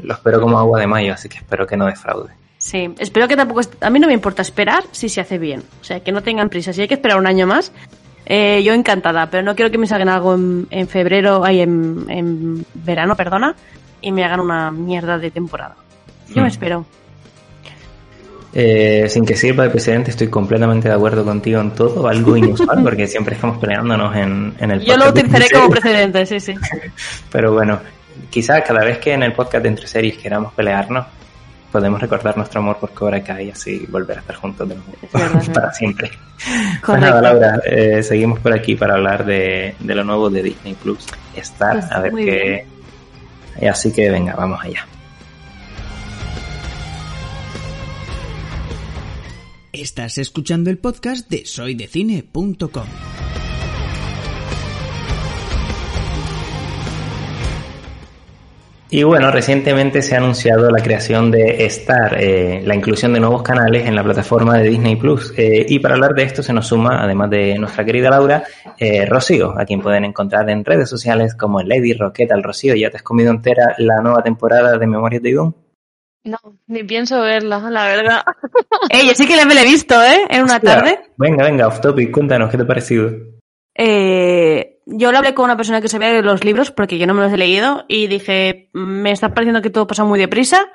lo 0.02 0.14
espero 0.14 0.40
como 0.40 0.58
agua 0.58 0.80
de 0.80 0.86
mayo, 0.86 1.14
así 1.14 1.28
que 1.28 1.38
espero 1.38 1.66
que 1.66 1.76
no 1.76 1.86
defraude. 1.86 2.32
Sí, 2.58 2.94
espero 2.98 3.28
que 3.28 3.36
tampoco... 3.36 3.60
A 3.80 3.90
mí 3.90 3.98
no 3.98 4.06
me 4.06 4.14
importa 4.14 4.42
esperar 4.42 4.84
si 4.90 5.08
se 5.08 5.20
hace 5.20 5.38
bien, 5.38 5.62
o 5.80 5.84
sea, 5.84 6.00
que 6.00 6.12
no 6.12 6.22
tengan 6.22 6.48
prisa, 6.48 6.72
si 6.72 6.82
hay 6.82 6.88
que 6.88 6.94
esperar 6.94 7.18
un 7.18 7.26
año 7.26 7.46
más, 7.46 7.72
eh, 8.26 8.62
yo 8.64 8.74
encantada, 8.74 9.30
pero 9.30 9.44
no 9.44 9.54
quiero 9.54 9.70
que 9.70 9.78
me 9.78 9.86
salgan 9.86 10.08
algo 10.08 10.34
en, 10.34 10.88
febrero, 10.88 11.44
ay, 11.44 11.60
en, 11.60 12.64
verano, 12.74 13.14
perdona, 13.14 13.54
y 14.00 14.10
me 14.10 14.24
hagan 14.24 14.40
una 14.40 14.72
mierda 14.72 15.16
de 15.16 15.30
temporada. 15.30 15.76
Yo 16.28 16.36
me 16.36 16.42
hmm. 16.42 16.46
espero. 16.46 16.86
Eh, 18.52 19.06
sin 19.08 19.24
que 19.24 19.36
sirva 19.36 19.64
de 19.64 19.70
precedente, 19.70 20.10
estoy 20.10 20.28
completamente 20.28 20.88
de 20.88 20.94
acuerdo 20.94 21.24
contigo 21.24 21.60
en 21.60 21.72
todo, 21.72 22.08
algo 22.08 22.36
inusual, 22.36 22.82
porque 22.84 23.06
siempre 23.06 23.34
estamos 23.34 23.58
peleándonos 23.58 24.16
en, 24.16 24.54
en 24.58 24.70
el 24.72 24.80
Yo 24.80 24.96
lo 24.96 25.10
utilizaré 25.10 25.46
como 25.52 25.68
precedente, 25.68 26.26
sí, 26.26 26.40
sí. 26.40 26.54
Pero 27.30 27.52
bueno, 27.52 27.78
quizás 28.30 28.62
cada 28.62 28.84
vez 28.84 28.98
que 28.98 29.12
en 29.12 29.22
el 29.22 29.34
podcast 29.34 29.62
de 29.62 29.68
Entre 29.68 29.86
Series 29.86 30.16
queramos 30.16 30.52
pelearnos, 30.54 31.06
podemos 31.70 32.00
recordar 32.00 32.36
nuestro 32.36 32.60
amor 32.60 32.78
por 32.78 32.92
Cobra 32.92 33.22
Kai 33.22 33.48
y 33.48 33.50
así 33.50 33.86
volver 33.88 34.18
a 34.18 34.20
estar 34.20 34.36
juntos 34.36 34.68
de 34.68 34.74
nuevo 34.74 35.52
para 35.52 35.72
siempre. 35.72 36.10
Pues 36.84 37.00
nada, 37.00 37.22
Laura, 37.22 37.60
eh, 37.64 38.02
seguimos 38.02 38.38
por 38.40 38.52
aquí 38.52 38.76
para 38.76 38.94
hablar 38.94 39.24
de, 39.24 39.74
lo 39.80 40.04
nuevo 40.04 40.28
de 40.28 40.42
Disney 40.42 40.74
Plus, 40.74 41.06
Star, 41.34 41.80
pues 41.80 41.90
a 41.90 42.00
ver 42.00 42.12
qué. 42.12 42.66
Así 43.68 43.90
que 43.90 44.10
venga, 44.10 44.34
vamos 44.36 44.60
allá. 44.62 44.86
Estás 49.72 50.18
escuchando 50.18 50.70
el 50.70 50.78
podcast 50.78 51.28
de 51.28 51.44
soydecine.com. 51.44 52.86
Y 58.88 59.02
bueno, 59.02 59.32
recientemente 59.32 60.00
se 60.00 60.14
ha 60.14 60.18
anunciado 60.18 60.70
la 60.70 60.80
creación 60.80 61.32
de 61.32 61.66
Star, 61.66 62.22
eh, 62.22 62.62
la 62.64 62.76
inclusión 62.76 63.12
de 63.12 63.18
nuevos 63.18 63.42
canales 63.42 63.84
en 63.86 63.96
la 63.96 64.04
plataforma 64.04 64.58
de 64.58 64.68
Disney 64.68 64.94
Plus. 64.94 65.34
Eh, 65.36 65.66
y 65.68 65.80
para 65.80 65.94
hablar 65.94 66.14
de 66.14 66.22
esto 66.22 66.40
se 66.40 66.52
nos 66.52 66.68
suma, 66.68 67.02
además 67.02 67.30
de 67.30 67.58
nuestra 67.58 67.84
querida 67.84 68.10
Laura, 68.10 68.44
eh, 68.78 69.04
Rocío, 69.04 69.58
a 69.58 69.64
quien 69.64 69.80
pueden 69.80 70.04
encontrar 70.04 70.48
en 70.50 70.64
redes 70.64 70.88
sociales 70.88 71.34
como 71.34 71.62
Lady 71.62 71.94
Rocket 71.94 72.30
al 72.30 72.44
Rocío. 72.44 72.76
¿Ya 72.76 72.88
te 72.88 72.98
has 72.98 73.02
comido 73.02 73.30
entera 73.32 73.74
la 73.78 74.00
nueva 74.00 74.22
temporada 74.22 74.78
de 74.78 74.86
Memorias 74.86 75.22
de 75.22 75.30
Idun? 75.30 75.56
No, 76.22 76.38
ni 76.68 76.84
pienso 76.84 77.20
verla, 77.20 77.58
la 77.70 77.86
verdad. 77.86 78.22
Ey, 78.90 79.08
yo 79.08 79.14
sí 79.14 79.26
que 79.26 79.34
la 79.34 79.42
he 79.42 79.64
visto, 79.64 80.00
¿eh? 80.00 80.26
En 80.28 80.44
una 80.44 80.60
tarde. 80.60 81.00
Venga, 81.16 81.44
venga, 81.44 81.66
off 81.66 81.80
topic, 81.80 82.12
cuéntanos, 82.12 82.50
¿qué 82.50 82.56
te 82.56 82.62
ha 82.62 82.66
parecido? 82.66 83.10
Eh, 83.74 84.75
yo 84.86 85.12
lo 85.12 85.18
hablé 85.18 85.34
con 85.34 85.44
una 85.44 85.56
persona 85.56 85.80
que 85.80 85.88
sabía 85.88 86.12
de 86.12 86.22
los 86.22 86.44
libros, 86.44 86.70
porque 86.70 86.96
yo 86.96 87.06
no 87.06 87.14
me 87.14 87.22
los 87.22 87.32
he 87.32 87.36
leído, 87.36 87.84
y 87.88 88.06
dije, 88.06 88.70
me 88.72 89.10
está 89.10 89.34
pareciendo 89.34 89.60
que 89.60 89.70
todo 89.70 89.86
pasa 89.86 90.04
muy 90.04 90.18
deprisa, 90.18 90.66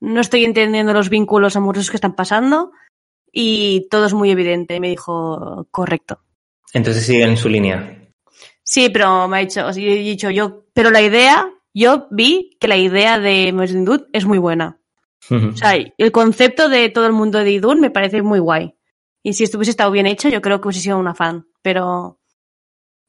no 0.00 0.20
estoy 0.20 0.44
entendiendo 0.44 0.92
los 0.92 1.08
vínculos 1.08 1.56
amorosos 1.56 1.90
que 1.90 1.96
están 1.96 2.14
pasando, 2.14 2.72
y 3.32 3.86
todo 3.90 4.06
es 4.06 4.14
muy 4.14 4.30
evidente. 4.30 4.76
Y 4.76 4.80
me 4.80 4.88
dijo, 4.88 5.66
correcto. 5.70 6.20
Entonces 6.72 7.04
siguen 7.04 7.30
en 7.30 7.36
su 7.36 7.48
línea. 7.48 8.02
Sí, 8.62 8.88
pero 8.88 9.28
me 9.28 9.36
ha 9.36 9.40
dicho, 9.40 9.68
he 9.68 9.96
dicho 9.98 10.30
yo, 10.30 10.64
pero 10.72 10.90
la 10.90 11.02
idea, 11.02 11.48
yo 11.72 12.08
vi 12.10 12.56
que 12.58 12.66
la 12.66 12.76
idea 12.76 13.18
de 13.20 13.52
Dude 13.52 14.06
es 14.12 14.24
muy 14.24 14.38
buena. 14.38 14.80
o 15.30 15.56
sea, 15.56 15.74
el 15.74 16.12
concepto 16.12 16.68
de 16.68 16.88
todo 16.88 17.06
el 17.06 17.12
mundo 17.12 17.38
de 17.38 17.52
Idun 17.52 17.80
me 17.80 17.90
parece 17.90 18.22
muy 18.22 18.38
guay. 18.38 18.74
Y 19.22 19.34
si 19.34 19.44
estuviese 19.44 19.70
estado 19.70 19.90
bien 19.90 20.06
hecho, 20.06 20.28
yo 20.28 20.40
creo 20.40 20.60
que 20.60 20.68
hubiese 20.68 20.82
sido 20.82 20.98
una 20.98 21.14
fan. 21.14 21.46
Pero 21.62 22.18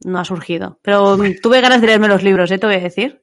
no 0.04 0.20
ha 0.20 0.26
surgido. 0.26 0.80
Pero 0.82 1.18
tuve 1.42 1.62
ganas 1.62 1.82
de 1.82 1.88
leerme 1.88 2.08
los 2.08 2.24
libros, 2.24 2.52
¿eh? 2.52 2.58
Te 2.58 2.68
voy 2.68 2.76
a 2.76 2.80
decir. 2.80 3.22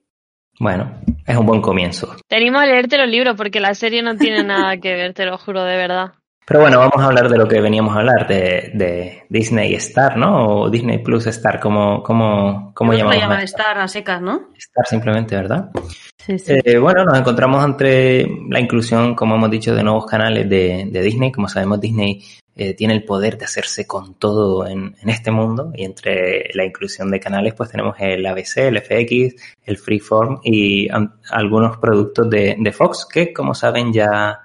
Bueno, 0.60 1.00
es 1.26 1.36
un 1.36 1.46
buen 1.46 1.60
comienzo. 1.60 2.14
Te 2.28 2.36
animo 2.36 2.58
a 2.58 2.66
leerte 2.66 2.98
los 2.98 3.08
libros 3.08 3.34
porque 3.36 3.60
la 3.60 3.74
serie 3.74 4.02
no 4.02 4.16
tiene 4.16 4.42
nada 4.44 4.76
que 4.78 4.92
ver, 4.94 5.14
te 5.14 5.26
lo 5.26 5.38
juro, 5.38 5.64
de 5.64 5.76
verdad. 5.76 6.12
Pero 6.46 6.60
bueno, 6.60 6.78
vamos 6.78 6.98
a 6.98 7.06
hablar 7.06 7.30
de 7.30 7.38
lo 7.38 7.48
que 7.48 7.58
veníamos 7.58 7.96
a 7.96 8.00
hablar, 8.00 8.28
de, 8.28 8.70
de 8.74 9.22
Disney 9.30 9.74
Star, 9.76 10.18
¿no? 10.18 10.46
O 10.46 10.70
Disney 10.70 10.98
Plus 10.98 11.26
Star, 11.28 11.58
¿cómo, 11.58 12.02
cómo, 12.02 12.72
cómo 12.74 12.92
llamamos? 12.92 13.18
llaman 13.18 13.40
Star 13.44 13.78
a 13.78 13.88
secas, 13.88 14.20
¿no? 14.20 14.50
Star 14.54 14.86
simplemente, 14.86 15.34
¿verdad? 15.36 15.70
Sí, 16.18 16.38
sí. 16.38 16.52
Eh, 16.62 16.78
bueno, 16.78 17.02
nos 17.04 17.18
encontramos 17.18 17.64
entre 17.64 18.26
la 18.50 18.60
inclusión, 18.60 19.14
como 19.14 19.36
hemos 19.36 19.50
dicho, 19.50 19.74
de 19.74 19.82
nuevos 19.82 20.04
canales 20.04 20.46
de, 20.48 20.86
de 20.90 21.00
Disney. 21.00 21.32
Como 21.32 21.48
sabemos, 21.48 21.80
Disney 21.80 22.22
eh, 22.56 22.74
tiene 22.74 22.94
el 22.94 23.04
poder 23.04 23.36
de 23.36 23.46
hacerse 23.46 23.86
con 23.86 24.14
todo 24.14 24.66
en, 24.66 24.94
en, 25.02 25.08
este 25.10 25.32
mundo 25.32 25.72
y 25.74 25.84
entre 25.84 26.50
la 26.54 26.64
inclusión 26.64 27.10
de 27.10 27.18
canales 27.18 27.54
pues 27.54 27.70
tenemos 27.70 27.96
el 27.98 28.24
ABC, 28.24 28.58
el 28.58 28.80
FX, 28.80 29.34
el 29.64 29.76
Freeform 29.76 30.38
y 30.44 30.88
algunos 31.30 31.78
productos 31.78 32.30
de, 32.30 32.56
de, 32.58 32.72
Fox 32.72 33.06
que 33.12 33.32
como 33.32 33.54
saben 33.54 33.92
ya, 33.92 34.40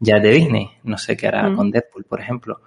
ya 0.00 0.18
de 0.18 0.30
Disney. 0.30 0.70
No 0.82 0.98
sé 0.98 1.16
qué 1.16 1.28
hará 1.28 1.54
con 1.54 1.70
Deadpool, 1.70 2.04
por 2.04 2.20
ejemplo. 2.20 2.62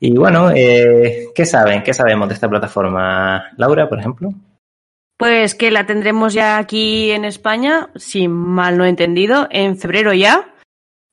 Y 0.00 0.16
bueno, 0.16 0.50
eh, 0.50 1.28
¿qué 1.32 1.46
saben? 1.46 1.84
¿Qué 1.84 1.94
sabemos 1.94 2.28
de 2.28 2.34
esta 2.34 2.48
plataforma? 2.48 3.52
Laura, 3.56 3.88
por 3.88 4.00
ejemplo. 4.00 4.34
Pues 5.16 5.54
que 5.54 5.70
la 5.70 5.86
tendremos 5.86 6.34
ya 6.34 6.58
aquí 6.58 7.12
en 7.12 7.24
España, 7.24 7.90
si 7.94 8.26
mal 8.26 8.76
no 8.76 8.84
he 8.84 8.88
entendido, 8.88 9.46
en 9.52 9.76
febrero 9.76 10.12
ya, 10.12 10.52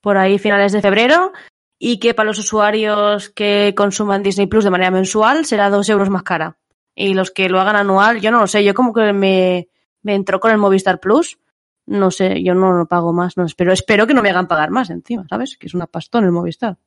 por 0.01 0.17
ahí 0.17 0.39
finales 0.39 0.71
de 0.71 0.81
febrero, 0.81 1.31
y 1.79 1.97
que 1.97 2.13
para 2.13 2.27
los 2.27 2.37
usuarios 2.37 3.29
que 3.29 3.73
consuman 3.75 4.21
Disney 4.21 4.47
Plus 4.47 4.65
de 4.65 4.69
manera 4.69 4.91
mensual 4.91 5.45
será 5.45 5.69
dos 5.69 5.87
euros 5.89 6.09
más 6.09 6.23
cara. 6.23 6.57
Y 6.93 7.13
los 7.13 7.31
que 7.31 7.47
lo 7.47 7.61
hagan 7.61 7.77
anual, 7.77 8.19
yo 8.19 8.29
no 8.29 8.41
lo 8.41 8.47
sé, 8.47 8.63
yo 8.65 8.73
como 8.73 8.93
que 8.93 9.13
me, 9.13 9.69
me 10.03 10.13
entró 10.13 10.41
con 10.41 10.51
el 10.51 10.57
Movistar 10.57 10.99
Plus, 10.99 11.39
no 11.85 12.11
sé, 12.11 12.43
yo 12.43 12.53
no 12.53 12.73
lo 12.73 12.85
pago 12.85 13.13
más, 13.13 13.37
no 13.37 13.45
espero, 13.45 13.71
espero 13.71 14.05
que 14.05 14.13
no 14.13 14.21
me 14.21 14.29
hagan 14.29 14.47
pagar 14.47 14.69
más 14.69 14.89
encima, 14.89 15.25
¿sabes? 15.29 15.57
Que 15.57 15.67
es 15.67 15.73
una 15.73 15.87
pastón 15.87 16.25
el 16.25 16.31
Movistar. 16.31 16.77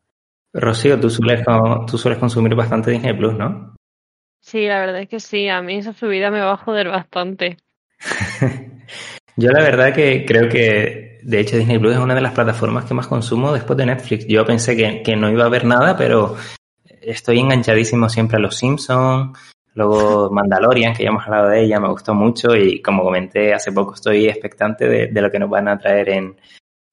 Rocío, 0.52 1.00
tú 1.00 1.08
sueles, 1.08 1.42
tú 1.86 1.96
sueles 1.96 2.18
consumir 2.18 2.54
bastante 2.54 2.90
Disney 2.90 3.14
Plus, 3.14 3.34
¿no? 3.34 3.74
Sí, 4.40 4.66
la 4.66 4.80
verdad 4.80 5.00
es 5.00 5.08
que 5.08 5.20
sí, 5.20 5.48
a 5.48 5.62
mí 5.62 5.76
esa 5.76 5.94
subida 5.94 6.30
me 6.30 6.40
va 6.40 6.52
a 6.52 6.56
joder 6.58 6.88
bastante. 6.88 7.56
Yo 9.36 9.50
la 9.50 9.62
verdad 9.62 9.94
que 9.94 10.26
creo 10.26 10.48
que, 10.50 11.11
de 11.22 11.40
hecho, 11.40 11.56
Disney 11.56 11.78
Plus 11.78 11.94
es 11.94 11.98
una 11.98 12.14
de 12.14 12.20
las 12.20 12.32
plataformas 12.32 12.84
que 12.84 12.94
más 12.94 13.06
consumo 13.06 13.52
después 13.52 13.76
de 13.76 13.86
Netflix. 13.86 14.26
Yo 14.26 14.44
pensé 14.44 14.76
que, 14.76 15.02
que 15.02 15.16
no 15.16 15.30
iba 15.30 15.44
a 15.44 15.46
haber 15.46 15.64
nada, 15.64 15.96
pero 15.96 16.36
estoy 17.00 17.40
enganchadísimo 17.40 18.08
siempre 18.08 18.36
a 18.36 18.40
Los 18.40 18.56
Simpsons, 18.56 19.38
luego 19.74 20.30
Mandalorian, 20.30 20.94
que 20.94 21.04
ya 21.04 21.10
hemos 21.10 21.24
hablado 21.24 21.48
de 21.48 21.64
ella, 21.64 21.80
me 21.80 21.88
gustó 21.88 22.14
mucho 22.14 22.54
y 22.54 22.80
como 22.82 23.02
comenté 23.02 23.54
hace 23.54 23.72
poco 23.72 23.94
estoy 23.94 24.28
expectante 24.28 24.88
de, 24.88 25.06
de 25.08 25.22
lo 25.22 25.30
que 25.30 25.38
nos 25.38 25.50
van 25.50 25.68
a 25.68 25.78
traer 25.78 26.10
en, 26.10 26.36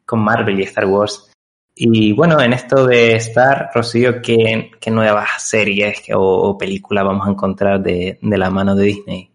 con 0.06 0.20
Marvel 0.20 0.60
y 0.60 0.64
Star 0.64 0.86
Wars. 0.86 1.32
Y 1.76 2.12
bueno, 2.12 2.42
en 2.42 2.52
esto 2.52 2.86
de 2.86 3.16
Star, 3.16 3.70
Rocío, 3.74 4.22
¿qué, 4.22 4.72
qué 4.82 4.92
nuevas 4.92 5.30
series 5.38 6.04
o, 6.14 6.58
películas 6.58 7.06
vamos 7.06 7.26
a 7.26 7.32
encontrar 7.32 7.82
de, 7.82 8.20
de, 8.22 8.38
la 8.38 8.50
mano 8.50 8.76
de 8.76 8.86
Disney? 8.86 9.32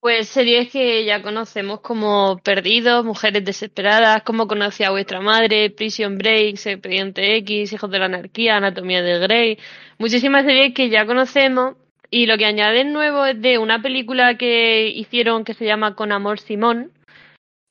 Pues 0.00 0.30
series 0.30 0.72
que 0.72 1.04
ya 1.04 1.22
conocemos 1.22 1.80
como 1.80 2.38
Perdidos, 2.42 3.04
Mujeres 3.04 3.44
Desesperadas, 3.44 4.22
Cómo 4.22 4.48
conocí 4.48 4.82
a 4.82 4.90
vuestra 4.90 5.20
madre, 5.20 5.70
Prison 5.70 6.16
Break, 6.16 6.54
Expediente 6.64 7.36
X, 7.36 7.74
Hijos 7.74 7.90
de 7.90 7.98
la 7.98 8.06
Anarquía, 8.06 8.56
Anatomía 8.56 9.02
de 9.02 9.18
Grey. 9.18 9.58
Muchísimas 9.98 10.46
series 10.46 10.72
que 10.72 10.88
ya 10.88 11.04
conocemos 11.04 11.74
y 12.10 12.24
lo 12.24 12.38
que 12.38 12.46
añaden 12.46 12.94
nuevo 12.94 13.26
es 13.26 13.40
de 13.42 13.58
una 13.58 13.82
película 13.82 14.38
que 14.38 14.88
hicieron 14.88 15.44
que 15.44 15.52
se 15.52 15.66
llama 15.66 15.94
Con 15.94 16.12
Amor 16.12 16.40
Simón. 16.40 16.92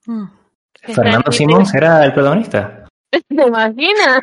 Mm. 0.05 0.25
¿Fernando 0.83 1.31
Simón 1.31 1.65
será 1.65 2.05
el 2.05 2.13
protagonista? 2.13 2.87
¿Te 3.11 3.47
imaginas? 3.47 4.19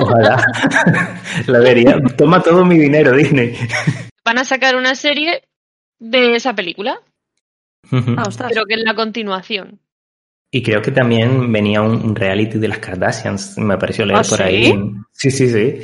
Ojalá. 0.00 0.44
La 1.46 1.60
vería. 1.60 2.00
Toma 2.18 2.42
todo 2.42 2.64
mi 2.64 2.78
dinero, 2.78 3.12
Disney. 3.12 3.56
Van 4.24 4.38
a 4.38 4.44
sacar 4.44 4.74
una 4.74 4.96
serie 4.96 5.44
de 6.00 6.34
esa 6.34 6.52
película. 6.52 7.00
Ah, 7.92 8.28
pero 8.48 8.64
que 8.66 8.74
es 8.74 8.82
la 8.84 8.94
continuación. 8.94 9.80
Y 10.50 10.62
creo 10.62 10.80
que 10.80 10.92
también 10.92 11.50
venía 11.52 11.82
un 11.82 12.14
reality 12.14 12.58
de 12.58 12.68
las 12.68 12.78
Kardashians, 12.78 13.58
me 13.58 13.76
pareció 13.76 14.06
leer 14.06 14.20
¿Ah, 14.20 14.28
por 14.28 14.40
ahí. 14.40 14.72
Sí, 15.12 15.30
sí, 15.30 15.48
sí. 15.48 15.78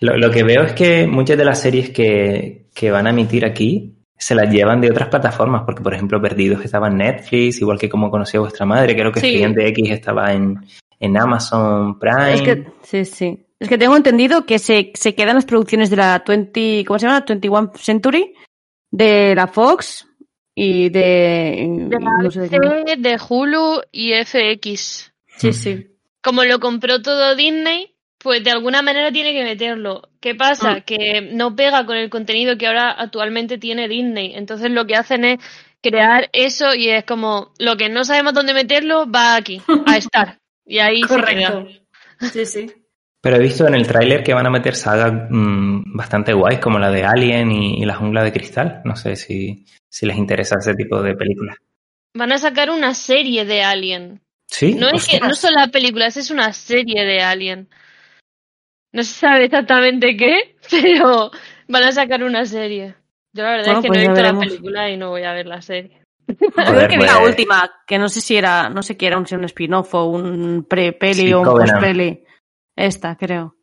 Lo, 0.00 0.16
lo, 0.16 0.30
que 0.30 0.44
veo 0.44 0.62
es 0.62 0.72
que 0.72 1.06
muchas 1.06 1.36
de 1.36 1.44
las 1.44 1.60
series 1.60 1.90
que, 1.90 2.68
que 2.74 2.90
van 2.90 3.06
a 3.06 3.10
emitir 3.10 3.44
aquí 3.44 3.96
se 4.16 4.36
las 4.36 4.48
llevan 4.48 4.80
de 4.80 4.90
otras 4.90 5.08
plataformas, 5.08 5.62
porque 5.64 5.82
por 5.82 5.94
ejemplo 5.94 6.22
Perdidos 6.22 6.64
estaba 6.64 6.86
en 6.86 6.98
Netflix, 6.98 7.60
igual 7.60 7.78
que 7.78 7.88
como 7.88 8.10
conocía 8.10 8.38
vuestra 8.38 8.64
madre, 8.64 8.94
creo 8.94 9.10
que 9.10 9.18
sí. 9.18 9.42
X 9.42 9.90
estaba 9.90 10.32
en, 10.32 10.64
en 11.00 11.16
Amazon 11.18 11.98
Prime. 11.98 12.34
Es 12.34 12.42
que, 12.42 12.66
sí, 12.82 13.04
sí. 13.04 13.46
Es 13.58 13.68
que 13.68 13.78
tengo 13.78 13.96
entendido 13.96 14.46
que 14.46 14.60
se, 14.60 14.92
se 14.94 15.16
quedan 15.16 15.34
las 15.34 15.44
producciones 15.44 15.90
de 15.90 15.96
la 15.96 16.22
20, 16.26 16.84
¿cómo 16.86 17.00
se 17.00 17.06
llama? 17.06 17.24
21 17.26 17.72
Century, 17.74 18.34
de 18.92 19.34
la 19.34 19.48
Fox 19.48 20.06
y 20.54 20.90
de... 20.90 21.66
De 21.88 22.00
la 22.00 22.18
no 22.22 22.30
sé 22.30 22.48
de, 22.48 22.96
de 22.98 23.18
Hulu 23.28 23.82
y 23.90 24.12
FX. 24.14 25.12
Sí, 25.36 25.52
sí. 25.52 25.86
Como 26.22 26.44
lo 26.44 26.60
compró 26.60 27.02
todo 27.02 27.34
Disney, 27.34 27.94
pues 28.18 28.44
de 28.44 28.50
alguna 28.50 28.82
manera 28.82 29.10
tiene 29.10 29.32
que 29.32 29.42
meterlo. 29.42 30.08
¿Qué 30.20 30.34
pasa? 30.34 30.76
Mm. 30.76 30.82
Que 30.82 31.30
no 31.32 31.56
pega 31.56 31.84
con 31.84 31.96
el 31.96 32.10
contenido 32.10 32.56
que 32.56 32.66
ahora 32.66 32.90
actualmente 32.90 33.58
tiene 33.58 33.88
Disney. 33.88 34.34
Entonces 34.34 34.70
lo 34.70 34.86
que 34.86 34.94
hacen 34.94 35.24
es 35.24 35.38
crear 35.82 36.30
eso 36.32 36.74
y 36.74 36.88
es 36.88 37.04
como 37.04 37.52
lo 37.58 37.76
que 37.76 37.88
no 37.88 38.04
sabemos 38.04 38.34
dónde 38.34 38.54
meterlo 38.54 39.10
va 39.10 39.34
aquí, 39.34 39.60
a 39.86 39.96
estar. 39.96 40.38
Y 40.64 40.78
ahí 40.78 41.02
Correcto. 41.02 41.66
Sí, 42.32 42.46
sí. 42.46 42.72
Pero 43.22 43.36
he 43.36 43.40
visto 43.40 43.66
en 43.68 43.74
el 43.74 43.86
tráiler 43.86 44.24
que 44.24 44.34
van 44.34 44.46
a 44.46 44.50
meter 44.50 44.74
sagas 44.74 45.12
mmm, 45.30 45.96
bastante 45.96 46.32
guays, 46.32 46.58
como 46.58 46.80
la 46.80 46.90
de 46.90 47.04
Alien 47.04 47.52
y, 47.52 47.80
y, 47.80 47.84
la 47.84 47.94
jungla 47.94 48.24
de 48.24 48.32
cristal. 48.32 48.82
No 48.84 48.96
sé 48.96 49.14
si, 49.14 49.64
si 49.88 50.06
les 50.06 50.16
interesa 50.16 50.56
ese 50.58 50.74
tipo 50.74 51.00
de 51.00 51.14
películas. 51.14 51.56
Van 52.14 52.32
a 52.32 52.38
sacar 52.38 52.70
una 52.70 52.94
serie 52.94 53.44
de 53.44 53.62
Alien. 53.62 54.20
Sí. 54.46 54.74
No 54.74 54.88
es 54.90 55.06
que 55.06 55.20
no 55.20 55.34
son 55.34 55.54
las 55.54 55.70
películas, 55.70 56.16
es 56.16 56.32
una 56.32 56.52
serie 56.52 57.04
de 57.04 57.20
Alien. 57.20 57.68
No 58.92 59.04
se 59.04 59.14
sabe 59.14 59.44
exactamente 59.44 60.16
qué, 60.16 60.56
pero 60.70 61.30
van 61.68 61.84
a 61.84 61.92
sacar 61.92 62.24
una 62.24 62.44
serie. 62.44 62.96
Yo 63.32 63.44
la 63.44 63.52
verdad 63.52 63.64
bueno, 63.66 63.78
es 63.78 63.82
que 63.82 63.88
pues 63.88 63.98
no 63.98 64.02
he 64.02 64.08
visto 64.08 64.22
veremos. 64.22 64.44
la 64.44 64.50
película 64.50 64.90
y 64.90 64.96
no 64.96 65.10
voy 65.10 65.22
a 65.22 65.32
ver 65.32 65.46
la 65.46 65.62
serie. 65.62 66.02
Creo 66.26 66.88
que 66.88 66.98
vi 66.98 67.04
la 67.04 67.18
última, 67.20 67.70
que 67.86 67.98
no 67.98 68.08
sé 68.08 68.20
si 68.20 68.36
era, 68.36 68.68
no 68.68 68.82
sé 68.82 68.96
qué 68.96 69.06
era, 69.06 69.16
un, 69.16 69.26
un 69.30 69.44
spin-off 69.44 69.94
o 69.94 70.06
un 70.06 70.66
pre-peli 70.68 71.14
sí, 71.14 71.32
o 71.32 71.40
un 71.40 71.46
post-peli. 71.46 72.24
Esta, 72.76 73.16
creo. 73.16 73.56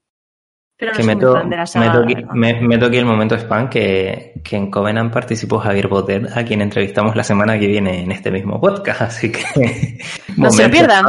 Pero 0.78 0.94
no 0.94 0.98
que 0.98 1.04
meto, 1.04 1.34
meto, 1.44 2.00
aquí, 2.04 2.16
me, 2.34 2.62
meto, 2.62 2.86
aquí, 2.86 2.98
el 2.98 3.06
momento 3.06 3.36
spam 3.36 3.70
que, 3.70 4.42
que 4.44 4.56
en 4.56 4.72
Covenant 4.72 5.12
participó 5.12 5.60
Javier 5.60 5.90
Botet, 5.90 6.38
a 6.38 6.46
quien 6.46 6.62
entrevistamos 6.62 7.18
la 7.18 7.24
semana 7.24 7.60
que 7.60 7.68
viene 7.68 8.02
en 8.04 8.12
este 8.14 8.32
mismo 8.32 8.62
podcast, 8.62 9.02
así 9.02 9.30
que... 9.30 9.44
No 10.38 10.50
se 10.50 10.64
lo 10.64 10.72
pierdan. 10.72 11.06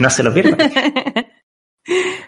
No 0.00 0.10
se 0.10 0.22
lo 0.24 0.34
pierdan. 0.34 0.58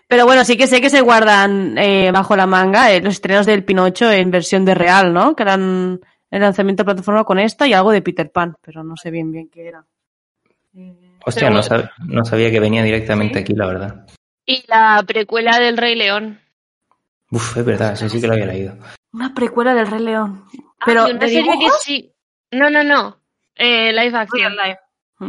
Pero 0.06 0.26
bueno, 0.26 0.44
sí 0.44 0.56
que 0.56 0.66
sé 0.66 0.80
que 0.80 0.90
se 0.90 1.00
guardan 1.00 1.76
eh, 1.78 2.10
bajo 2.12 2.36
la 2.36 2.46
manga 2.46 2.92
eh, 2.92 3.00
los 3.00 3.14
estrenos 3.14 3.46
del 3.46 3.64
Pinocho 3.64 4.12
en 4.12 4.30
versión 4.30 4.64
de 4.64 4.74
real, 4.74 5.12
¿no? 5.12 5.34
Que 5.34 5.42
eran 5.42 6.00
el 6.30 6.40
lanzamiento 6.40 6.82
de 6.82 6.84
plataforma 6.84 7.24
con 7.24 7.38
esta 7.38 7.66
y 7.66 7.72
algo 7.72 7.90
de 7.90 8.02
Peter 8.02 8.30
Pan, 8.30 8.56
pero 8.62 8.84
no 8.84 8.96
sé 8.96 9.10
bien 9.10 9.32
bien 9.32 9.48
qué 9.48 9.68
era. 9.68 9.84
Hostia, 11.24 11.50
no, 11.50 11.62
sab 11.62 11.90
no, 12.06 12.24
sabía 12.24 12.50
que 12.50 12.60
venía 12.60 12.82
directamente 12.82 13.38
¿Sí? 13.38 13.40
aquí, 13.40 13.54
la 13.54 13.66
verdad. 13.66 14.06
Y 14.46 14.64
la 14.68 15.02
precuela 15.06 15.58
del 15.58 15.76
Rey 15.76 15.96
León. 15.96 16.40
Uf, 17.30 17.56
es 17.56 17.64
verdad, 17.64 17.92
eso 17.94 18.08
sí 18.08 18.20
que 18.20 18.28
lo 18.28 18.34
había 18.34 18.46
leído. 18.46 18.76
Una 19.12 19.34
precuela 19.34 19.74
del 19.74 19.88
Rey 19.88 20.00
León. 20.00 20.44
Pero 20.84 21.02
ah, 21.02 21.08
una 21.10 21.26
serie 21.26 21.58
que 21.58 21.70
sí. 21.80 22.12
No, 22.52 22.70
no, 22.70 22.84
no. 22.84 23.18
Eh, 23.56 23.92
live 23.92 24.16
action. 24.16 24.54
Live. 24.56 24.78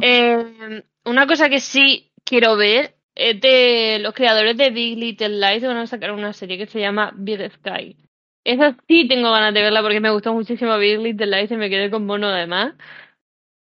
Eh, 0.01 0.83
una 1.05 1.25
cosa 1.25 1.49
que 1.49 1.59
sí 1.59 2.11
quiero 2.23 2.55
ver 2.55 2.95
es 3.15 3.41
de 3.41 3.97
los 3.99 4.13
creadores 4.13 4.55
de 4.57 4.69
Big 4.69 4.97
Little 4.97 5.39
Lies 5.39 5.63
van 5.63 5.77
a 5.77 5.87
sacar 5.87 6.11
una 6.11 6.33
serie 6.33 6.57
que 6.57 6.67
se 6.67 6.79
llama 6.79 7.11
Big 7.15 7.51
Sky. 7.53 7.97
Esa 8.43 8.77
sí 8.87 9.07
tengo 9.07 9.31
ganas 9.31 9.53
de 9.53 9.61
verla 9.61 9.81
porque 9.81 9.99
me 9.99 10.11
gustó 10.11 10.33
muchísimo 10.33 10.77
Big 10.77 10.99
Little 10.99 11.25
Lies 11.25 11.51
y 11.51 11.57
me 11.57 11.69
quedé 11.69 11.89
con 11.89 12.05
mono 12.05 12.27
además. 12.27 12.75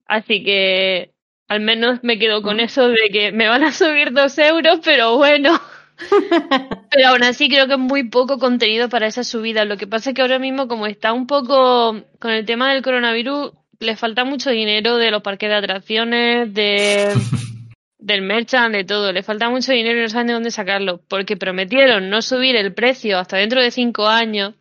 Así 0.06 0.42
que 0.42 1.13
al 1.48 1.61
menos 1.61 2.00
me 2.02 2.18
quedo 2.18 2.42
con 2.42 2.61
eso 2.61 2.88
de 2.88 3.11
que 3.12 3.33
me 3.33 3.48
van 3.48 3.64
a 3.64 3.72
subir 3.72 4.12
dos 4.12 4.37
euros, 4.38 4.80
pero 4.85 5.16
bueno. 5.16 5.61
pero 6.90 7.09
aún 7.09 7.22
así 7.22 7.48
creo 7.48 7.66
que 7.66 7.74
es 7.74 7.78
muy 7.78 8.09
poco 8.09 8.38
contenido 8.38 8.88
para 8.88 9.07
esa 9.07 9.24
subida. 9.24 9.64
Lo 9.64 9.76
que 9.76 9.87
pasa 9.87 10.11
es 10.11 10.16
que 10.16 10.22
ahora 10.22 10.38
mismo 10.38 10.68
como 10.68 10.87
está 10.87 11.12
un 11.12 11.26
poco 11.26 12.02
con 12.18 12.30
el 12.30 12.44
tema 12.46 12.72
del 12.72 12.83
coronavirus, 12.83 13.52
le 13.80 13.96
falta 13.96 14.24
mucho 14.24 14.50
dinero 14.50 14.96
de 14.96 15.11
los 15.11 15.22
parques 15.22 15.48
de 15.48 15.54
atracciones, 15.54 16.52
de 16.54 17.12
del 17.98 18.22
merchant, 18.22 18.74
de 18.74 18.85
todo. 18.85 19.12
Le 19.12 19.22
falta 19.22 19.50
mucho 19.50 19.72
dinero 19.72 19.98
y 19.98 20.02
no 20.02 20.09
saben 20.09 20.26
de 20.28 20.33
dónde 20.35 20.50
sacarlo. 20.50 21.00
Porque 21.09 21.37
prometieron 21.37 22.11
no 22.11 22.22
subir 22.22 22.57
el 22.57 22.74
precio 22.74 23.18
hasta 23.18 23.37
dentro 23.37 23.61
de 23.61 23.70
cinco 23.70 24.09
años 24.09 24.54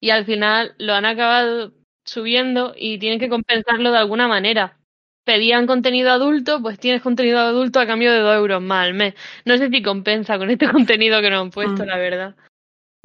y 0.00 0.10
al 0.10 0.24
final 0.24 0.74
lo 0.78 0.94
han 0.94 1.04
acabado 1.04 1.72
subiendo 2.04 2.74
y 2.76 2.98
tienen 2.98 3.18
que 3.18 3.28
compensarlo 3.28 3.92
de 3.92 3.98
alguna 3.98 4.28
manera. 4.28 4.78
Pedían 5.28 5.66
contenido 5.66 6.10
adulto, 6.10 6.62
pues 6.62 6.78
tienes 6.78 7.02
contenido 7.02 7.38
adulto 7.38 7.80
a 7.80 7.86
cambio 7.86 8.10
de 8.10 8.20
dos 8.20 8.34
euros 8.34 8.62
más 8.62 8.86
al 8.86 8.94
mes. 8.94 9.12
No 9.44 9.58
sé 9.58 9.68
si 9.68 9.82
compensa 9.82 10.38
con 10.38 10.48
este 10.48 10.66
contenido 10.72 11.20
que 11.20 11.28
nos 11.28 11.42
han 11.42 11.50
puesto, 11.50 11.84
mm. 11.84 11.86
la 11.86 11.98
verdad. 11.98 12.34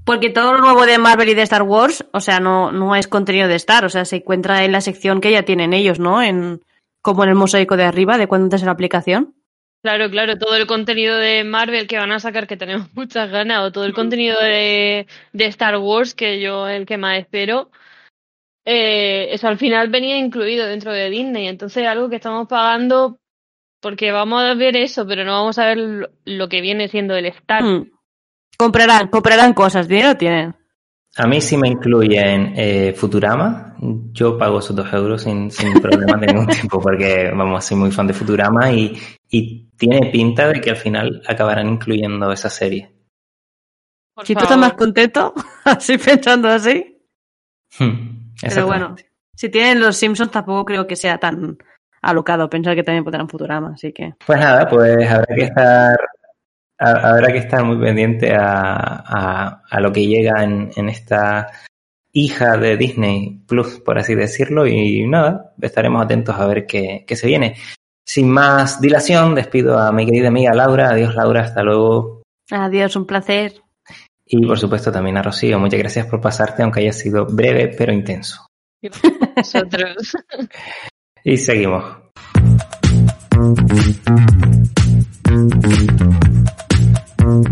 Porque 0.06 0.30
todo 0.30 0.54
lo 0.54 0.60
nuevo 0.60 0.86
de 0.86 0.98
Marvel 1.00 1.28
y 1.28 1.34
de 1.34 1.42
Star 1.42 1.64
Wars, 1.64 2.06
o 2.14 2.22
sea, 2.22 2.40
no, 2.40 2.72
no 2.72 2.96
es 2.96 3.10
contenido 3.10 3.50
de 3.50 3.56
Star, 3.56 3.84
o 3.84 3.90
sea, 3.90 4.06
se 4.06 4.16
encuentra 4.16 4.64
en 4.64 4.72
la 4.72 4.80
sección 4.80 5.20
que 5.20 5.34
ya 5.34 5.44
tienen 5.44 5.74
ellos, 5.74 6.00
¿no? 6.00 6.24
En, 6.24 6.62
como 7.02 7.26
en 7.26 7.32
el 7.32 7.36
mosaico 7.36 7.76
de 7.76 7.84
arriba, 7.84 8.18
de 8.18 8.28
cuando 8.28 8.56
es 8.56 8.64
la 8.64 8.72
aplicación. 8.72 9.36
Claro, 9.82 10.10
claro, 10.10 10.38
todo 10.38 10.56
el 10.56 10.66
contenido 10.66 11.18
de 11.18 11.44
Marvel 11.44 11.88
que 11.88 11.98
van 11.98 12.14
a 12.14 12.22
sacar, 12.22 12.48
que 12.48 12.56
tenemos 12.56 12.88
muchas 12.96 13.32
ganas, 13.32 13.64
o 13.64 13.72
todo 13.74 13.84
el 13.84 13.94
contenido 13.94 14.40
de, 14.40 15.08
de 15.34 15.46
Star 15.48 15.78
Wars, 15.78 16.16
que 16.16 16.40
yo 16.40 16.70
el 16.70 16.86
que 16.86 16.98
más 16.98 17.20
espero, 17.20 17.70
eh, 18.66 19.28
eso 19.32 19.48
al 19.48 19.58
final 19.58 19.90
venía 19.90 20.18
incluido 20.18 20.66
dentro 20.66 20.92
de 20.92 21.10
Disney. 21.10 21.48
Entonces, 21.48 21.86
algo 21.86 22.10
que 22.10 22.18
estamos 22.18 22.48
pagando 22.48 23.20
porque 23.84 24.12
vamos 24.12 24.42
a 24.42 24.54
ver 24.54 24.78
eso, 24.78 25.06
pero 25.06 25.26
no 25.26 25.34
vamos 25.34 25.60
a 25.60 25.66
ver 25.66 26.10
lo 26.24 26.50
que 26.50 26.62
viene 26.62 26.88
siendo 26.88 27.16
el 27.16 27.26
Star. 27.26 27.64
Mm. 27.64 27.92
Comprarán, 28.58 29.10
comprarán 29.10 29.54
cosas, 29.54 29.88
dinero 29.88 30.16
tienen. 30.16 30.56
A 31.16 31.28
mí 31.28 31.42
si 31.42 31.58
me 31.58 31.68
incluyen 31.68 32.54
eh, 32.56 32.94
Futurama, 32.94 33.76
yo 34.14 34.38
pago 34.38 34.60
esos 34.60 34.76
dos 34.76 34.92
euros 34.94 35.22
sin, 35.22 35.52
sin 35.52 35.74
problema 35.82 36.18
de 36.18 36.28
ningún 36.28 36.48
tipo, 36.48 36.80
porque 36.80 37.30
vamos, 37.36 37.66
soy 37.66 37.78
muy 37.78 37.92
fan 37.92 38.08
de 38.08 38.14
Futurama 38.14 38.72
y, 38.72 38.98
y 39.30 39.70
tiene 39.78 40.10
pinta 40.12 40.48
de 40.48 40.62
que 40.62 40.72
al 40.72 40.78
final 40.78 41.22
acabarán 41.28 41.70
incluyendo 41.70 42.32
esa 42.32 42.50
serie. 42.50 42.90
Por 44.16 44.26
si 44.26 44.34
tú 44.34 44.42
estás 44.42 44.58
más 44.58 44.74
contento, 44.74 45.34
así 45.66 45.98
pensando 45.98 46.48
así. 46.48 46.98
Hmm, 47.78 48.23
Pero 48.42 48.66
bueno, 48.66 48.96
si 49.36 49.50
tienen 49.50 49.80
los 49.80 49.96
Simpsons 49.98 50.32
tampoco 50.32 50.66
creo 50.66 50.86
que 50.88 50.96
sea 50.96 51.18
tan 51.18 51.58
alocado 52.02 52.50
pensar 52.50 52.76
que 52.76 52.84
también 52.84 53.04
podrán 53.04 53.30
Futurama, 53.30 53.74
así 53.76 53.94
que... 53.94 54.14
Pues 54.26 54.40
nada, 54.40 54.68
pues 54.68 55.10
habrá 55.10 55.36
que 55.36 55.44
estar, 55.44 56.00
ha- 56.80 57.10
habrá 57.10 57.32
que 57.32 57.38
estar 57.40 57.64
muy 57.64 57.78
pendiente 57.78 58.34
a, 58.36 58.74
a- 59.08 59.62
a 59.70 59.80
lo 59.80 59.92
que 59.92 60.06
llega 60.06 60.44
en, 60.44 60.70
en 60.76 60.90
esta 60.90 61.48
hija 62.12 62.58
de 62.58 62.78
Disney 62.78 63.42
Plus, 63.48 63.80
por 63.80 63.98
así 63.98 64.16
decirlo, 64.16 64.68
y 64.68 65.08
nada, 65.08 65.54
estaremos 65.62 66.04
atentos 66.04 66.36
a 66.38 66.46
ver 66.46 66.66
qué, 66.68 67.06
qué 67.08 67.16
se 67.16 67.28
viene. 67.28 67.56
Sin 68.06 68.30
más 68.30 68.82
dilación, 68.82 69.34
despido 69.34 69.80
a 69.80 69.92
mi 69.94 70.06
querida 70.06 70.28
amiga 70.28 70.54
Laura. 70.54 70.90
Adiós 70.90 71.16
Laura, 71.16 71.42
hasta 71.42 71.64
luego. 71.64 72.22
Adiós, 72.52 72.98
un 72.98 73.08
placer. 73.08 73.63
Y 74.36 74.48
por 74.48 74.58
supuesto 74.58 74.92
también 74.92 75.16
a 75.18 75.22
Rocío. 75.22 75.60
Muchas 75.60 75.78
gracias 75.78 76.08
por 76.08 76.20
pasarte, 76.20 76.64
aunque 76.64 76.80
haya 76.80 76.92
sido 76.92 77.28
breve 77.28 77.68
pero 77.78 77.94
intenso. 77.94 78.48
Nosotros. 79.38 79.96
Y 81.26 81.38
seguimos. 81.38 81.86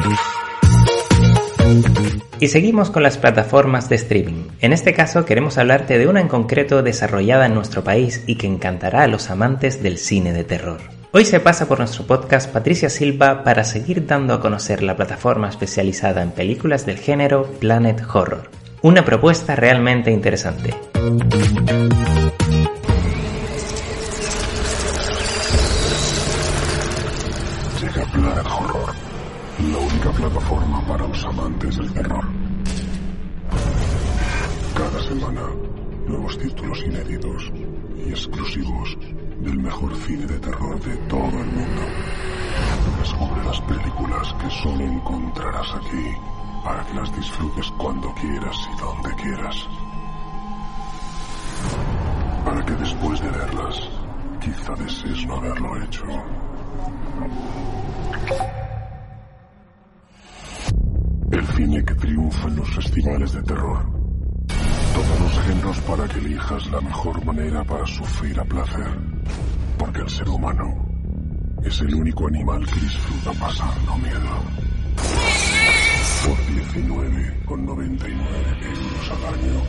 Y 2.43 2.49
seguimos 2.49 2.91
con 2.91 3.05
las 3.05 3.19
plataformas 3.19 3.89
de 3.89 3.95
streaming. 3.95 4.49
En 4.61 4.73
este 4.73 4.95
caso 4.95 5.25
queremos 5.25 5.59
hablarte 5.59 5.97
de 5.97 6.09
una 6.09 6.21
en 6.21 6.27
concreto 6.27 6.83
desarrollada 6.83 7.47
en 7.47 7.55
nuestro 7.55 7.85
país 7.85 8.25
y 8.27 8.35
que 8.35 8.49
encantará 8.49 9.05
a 9.05 9.07
los 9.07 9.31
amantes 9.31 9.81
del 9.81 9.97
cine 9.97 10.33
de 10.33 10.43
terror. 10.43 10.81
Hoy 11.13 11.25
se 11.25 11.39
pasa 11.39 11.69
por 11.69 11.79
nuestro 11.79 12.05
podcast 12.05 12.51
Patricia 12.51 12.91
Silva 12.91 13.45
para 13.45 13.63
seguir 13.63 14.07
dando 14.07 14.35
a 14.35 14.41
conocer 14.41 14.83
la 14.83 14.97
plataforma 14.97 15.49
especializada 15.49 16.21
en 16.21 16.33
películas 16.33 16.85
del 16.85 16.99
género 16.99 17.47
Planet 17.61 18.03
Horror. 18.13 18.51
Una 18.83 19.05
propuesta 19.05 19.55
realmente 19.55 20.11
interesante. 20.11 20.75
Plataforma 30.23 30.81
para 30.87 31.09
los 31.09 31.25
amantes 31.25 31.77
del 31.79 31.93
terror. 31.95 32.25
Cada 34.73 35.03
semana, 35.03 35.43
nuevos 36.07 36.39
títulos 36.39 36.81
inéditos 36.85 37.53
y 37.97 38.11
exclusivos 38.11 38.97
del 39.41 39.59
mejor 39.59 39.93
cine 39.97 40.25
de 40.27 40.39
terror 40.39 40.79
de 40.81 40.97
todo 41.09 41.27
el 41.27 41.47
mundo. 41.47 41.83
Descubre 43.01 43.45
las 43.45 43.61
películas 43.63 44.33
que 44.35 44.51
solo 44.63 44.85
encontrarás 44.85 45.75
aquí 45.75 46.15
para 46.63 46.87
que 46.87 46.95
las 46.95 47.17
disfrutes 47.17 47.67
cuando 47.77 48.15
quieras 48.15 48.57
y 48.73 48.81
donde 48.81 49.23
quieras. 49.23 49.69
Para 52.45 52.65
que 52.65 52.73
después 52.75 53.21
de 53.21 53.29
verlas, 53.29 53.89
quizá 54.41 54.73
desees 54.77 55.27
no 55.27 55.35
haberlo 55.35 55.83
hecho. 55.83 56.05
El 61.33 61.45
cine 61.47 61.83
que 61.83 61.95
triunfa 61.95 62.47
en 62.47 62.57
los 62.57 62.69
festivales 62.75 63.33
de 63.33 63.43
terror. 63.43 63.91
Todos 64.93 65.21
los 65.21 65.41
géneros 65.47 65.81
para 65.81 66.07
que 66.07 66.19
elijas 66.19 66.71
la 66.71 66.83
mejor 66.83 67.25
manera 67.25 67.65
para 67.65 67.87
sufrir 67.87 68.39
a 68.39 68.45
placer. 68.45 68.87
Porque 69.79 70.03
el 70.03 70.11
ser 70.11 70.29
humano 70.29 70.77
es 71.65 71.81
el 71.81 71.95
único 71.95 72.29
animal 72.29 72.67
que 72.67 72.81
disfruta 72.81 73.33
pasando 73.41 73.97
miedo. 73.97 74.43
Por 76.27 76.37
19,99 76.37 78.67
euros 78.67 79.11
al 79.11 79.25
año. 79.35 79.63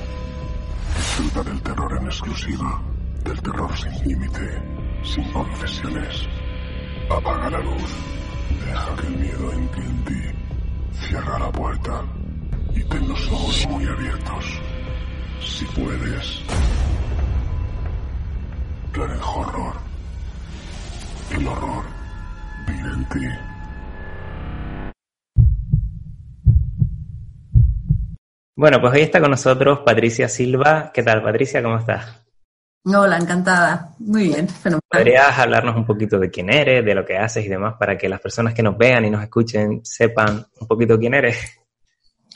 Disfruta 0.97 1.43
del 1.49 1.61
terror 1.61 1.97
en 1.97 2.07
exclusiva. 2.07 2.81
Del 3.23 3.41
terror 3.41 3.71
sin 3.77 4.03
límite. 4.09 4.61
Sin 5.01 5.31
concesiones. 5.31 6.27
Apaga 7.09 7.49
la 7.51 7.59
luz. 7.59 7.95
Deja 8.65 8.95
que 8.97 9.07
el 9.07 9.17
miedo 9.17 9.53
entre 9.53 9.85
en 9.85 10.03
ti. 10.03 10.33
Cierra 10.99 11.39
la 11.39 11.51
puerta 11.51 12.03
y 12.75 12.83
ten 12.83 13.07
los 13.07 13.31
ojos 13.31 13.67
muy 13.69 13.85
abiertos. 13.85 14.45
Si 15.41 15.65
puedes. 15.65 16.41
Planet 18.93 19.21
Horror. 19.21 19.73
El 21.31 21.47
horror 21.47 21.83
vive 22.67 22.89
en 22.89 23.05
ti. 23.09 23.27
Bueno, 28.55 28.79
pues 28.79 28.93
hoy 28.93 29.01
está 29.01 29.19
con 29.19 29.31
nosotros 29.31 29.79
Patricia 29.79 30.29
Silva. 30.29 30.91
¿Qué 30.93 31.03
tal, 31.03 31.23
Patricia? 31.23 31.61
¿Cómo 31.63 31.77
estás? 31.77 32.22
Hola, 32.85 33.17
encantada. 33.17 33.95
Muy 33.99 34.23
bien, 34.23 34.47
fenomenal. 34.47 34.81
¿Podrías 34.89 35.39
hablarnos 35.39 35.75
un 35.77 35.85
poquito 35.85 36.19
de 36.19 36.29
quién 36.29 36.49
eres, 36.49 36.83
de 36.83 36.93
lo 36.93 37.05
que 37.05 37.17
haces 37.17 37.45
y 37.45 37.49
demás, 37.49 37.75
para 37.79 37.97
que 37.97 38.09
las 38.09 38.19
personas 38.19 38.53
que 38.53 38.61
nos 38.61 38.77
vean 38.77 39.05
y 39.05 39.09
nos 39.09 39.23
escuchen 39.23 39.79
sepan 39.83 40.45
un 40.59 40.67
poquito 40.67 40.99
quién 40.99 41.13
eres? 41.13 41.37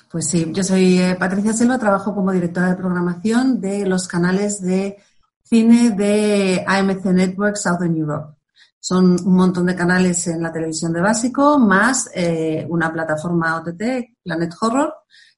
Pues 0.10 0.29
sí, 0.29 0.49
yo 0.53 0.63
soy 0.63 0.99
eh, 0.99 1.15
Patricia 1.19 1.51
Silva, 1.51 1.77
trabajo 1.77 2.15
como 2.15 2.31
directora 2.31 2.69
de 2.69 2.77
programación 2.77 3.60
de 3.60 3.86
los 3.86 4.07
canales 4.07 4.62
de 4.62 4.97
cine 5.43 5.91
de 5.91 6.63
AMC 6.65 7.05
Network 7.07 7.57
Southern 7.57 7.97
Europe. 7.97 8.38
Son 8.79 9.17
un 9.25 9.36
montón 9.36 9.65
de 9.65 9.75
canales 9.75 10.27
en 10.27 10.41
la 10.41 10.51
televisión 10.53 10.93
de 10.93 11.01
básico, 11.01 11.60
más 11.60 12.10
eh, 12.13 12.65
una 12.69 12.91
plataforma 12.93 13.57
OTT, 13.57 13.81
Planet 14.23 14.53
Horror, 14.62 14.93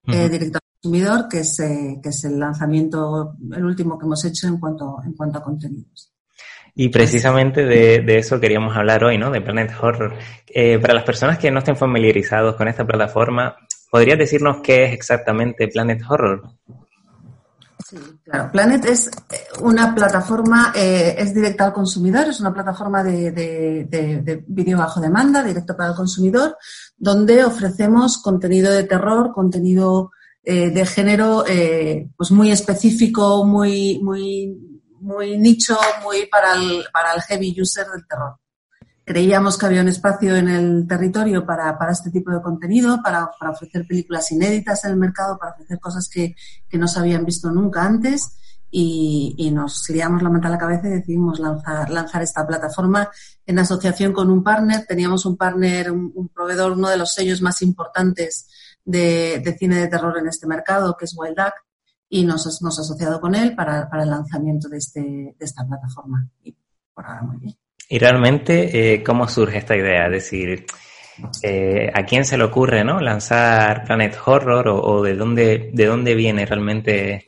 eh, 0.06 0.20
Ujú. 0.20 0.30
directo 0.30 0.60
al 0.60 0.69
consumidor, 0.82 1.28
que 1.30 1.40
es, 1.40 1.60
eh, 1.60 2.00
que 2.02 2.10
es 2.10 2.24
el 2.24 2.40
lanzamiento, 2.40 3.34
el 3.52 3.66
último 3.66 3.98
que 3.98 4.06
hemos 4.06 4.24
hecho 4.26 4.48
en 4.48 4.60
cuanto, 4.60 4.98
en 5.06 5.14
cuanto 5.14 5.40
a 5.40 5.44
contenidos. 5.44 6.14
Y 6.76 6.90
precisamente 6.90 7.66
de, 7.66 8.00
de 8.00 8.18
eso 8.20 8.40
queríamos 8.40 8.76
hablar 8.78 9.04
hoy, 9.04 9.18
¿no? 9.18 9.32
De 9.32 9.42
Planet 9.42 9.72
Horror. 9.82 10.14
Eh, 10.48 10.80
para 10.80 10.94
las 10.94 11.04
personas 11.04 11.38
que 11.38 11.52
no 11.52 11.60
estén 11.60 11.76
familiarizados 11.76 12.56
con 12.56 12.68
esta 12.70 12.86
plataforma, 12.88 13.56
¿podrías 13.92 14.18
decirnos 14.18 14.58
qué 14.64 14.86
es 14.86 14.94
exactamente 14.94 15.68
Planet 15.68 16.02
Horror? 16.08 16.44
Sí, 17.86 17.98
claro. 18.24 18.52
Planet 18.52 18.86
es 18.86 19.08
eh, 19.08 19.12
una 19.62 19.94
plataforma, 19.96 20.72
eh, 20.76 21.16
es 21.18 21.34
directa 21.34 21.66
al 21.66 21.74
consumidor, 21.74 22.28
es 22.28 22.40
una 22.40 22.54
plataforma 22.54 23.04
de, 23.04 23.32
de- 23.32 23.88
de- 23.90 24.22
de 24.22 24.44
vídeo 24.48 24.78
bajo 24.78 25.02
demanda, 25.02 25.44
directo 25.44 25.76
para 25.76 25.90
el 25.90 25.96
consumidor, 25.96 26.56
donde 26.96 27.44
ofrecemos 27.44 28.20
contenido 28.20 28.72
de 28.72 28.84
terror, 28.84 29.34
contenido 29.34 30.12
eh, 30.44 30.70
de 30.70 30.86
género 30.86 31.46
eh, 31.48 32.10
pues 32.16 32.32
muy 32.32 32.52
específico, 32.52 33.46
muy, 33.46 34.00
muy, 34.02 34.58
muy 35.02 35.38
nicho, 35.38 35.78
muy 36.04 36.26
para 36.28 36.56
el, 36.56 36.86
para 36.92 37.14
el 37.14 37.22
heavy 37.22 37.56
user 37.62 37.88
del 37.88 38.08
terror. 38.08 38.38
Creíamos 39.04 39.58
que 39.58 39.66
había 39.66 39.82
un 39.82 39.88
espacio 39.88 40.36
en 40.36 40.48
el 40.48 40.88
territorio 40.88 41.44
para, 41.44 41.78
para 41.80 41.94
este 41.94 42.12
tipo 42.12 42.32
de 42.32 42.44
contenido, 42.44 43.02
para, 43.04 43.30
para 43.40 43.52
ofrecer 43.52 43.88
películas 43.88 44.32
inéditas 44.32 44.86
en 44.86 44.92
el 44.92 44.98
mercado, 44.98 45.38
para 45.40 45.54
ofrecer 45.54 45.80
cosas 45.80 46.08
que, 46.08 46.36
que 46.70 46.78
no 46.78 46.88
se 46.88 47.00
habían 47.00 47.26
visto 47.26 47.50
nunca 47.50 47.84
antes 47.84 48.36
y, 48.70 49.34
y 49.36 49.50
nos 49.50 49.90
liamos 49.90 50.22
la 50.22 50.30
manta 50.30 50.48
a 50.48 50.52
la 50.52 50.60
cabeza 50.60 50.88
y 50.88 50.92
decidimos 50.92 51.40
lanzar, 51.40 51.90
lanzar 51.90 52.22
esta 52.22 52.46
plataforma 52.46 53.10
en 53.48 53.58
asociación 53.58 54.14
con 54.14 54.30
un 54.30 54.44
partner. 54.44 54.86
Teníamos 54.88 55.26
un 55.26 55.36
partner, 55.36 55.92
un, 55.92 56.12
un 56.14 56.30
proveedor, 56.30 56.74
uno 56.74 56.90
de 56.90 56.98
los 56.98 57.12
sellos 57.12 57.42
más 57.42 57.64
importantes 57.64 58.48
de, 58.86 59.40
de 59.44 59.58
cine 59.58 59.78
de 59.78 59.88
terror 59.88 60.18
en 60.18 60.28
este 60.28 60.48
mercado, 60.48 60.96
que 60.98 61.06
es 61.06 61.16
Wild 61.18 61.36
Duck, 61.38 61.54
y 62.10 62.26
nos 62.26 62.46
hemos 62.62 62.80
asociado 62.80 63.20
con 63.22 63.36
él 63.36 63.56
para, 63.56 63.90
para 63.90 64.04
el 64.04 64.10
lanzamiento 64.10 64.68
de, 64.70 64.78
este, 64.78 65.02
de 65.02 65.36
esta 65.40 65.66
plataforma. 65.66 66.28
Y 66.44 66.56
por 66.94 67.06
ahora 67.06 67.22
muy 67.22 67.38
bien. 67.38 67.56
Y 67.88 67.98
realmente, 68.00 68.94
eh, 68.94 69.04
¿cómo 69.04 69.28
surge 69.28 69.60
esta 69.60 69.76
idea? 69.76 70.06
Es 70.08 70.12
decir, 70.12 70.66
eh, 71.44 71.92
¿a 71.94 72.04
quién 72.06 72.26
se 72.26 72.38
le 72.38 72.44
ocurre, 72.46 72.84
¿no? 72.84 73.00
Lanzar 73.00 73.84
Planet 73.84 74.16
Horror 74.26 74.68
o, 74.70 74.82
o 74.82 75.04
de 75.04 75.16
dónde, 75.16 75.70
de 75.74 75.86
dónde 75.86 76.16
viene 76.16 76.46
realmente 76.46 77.26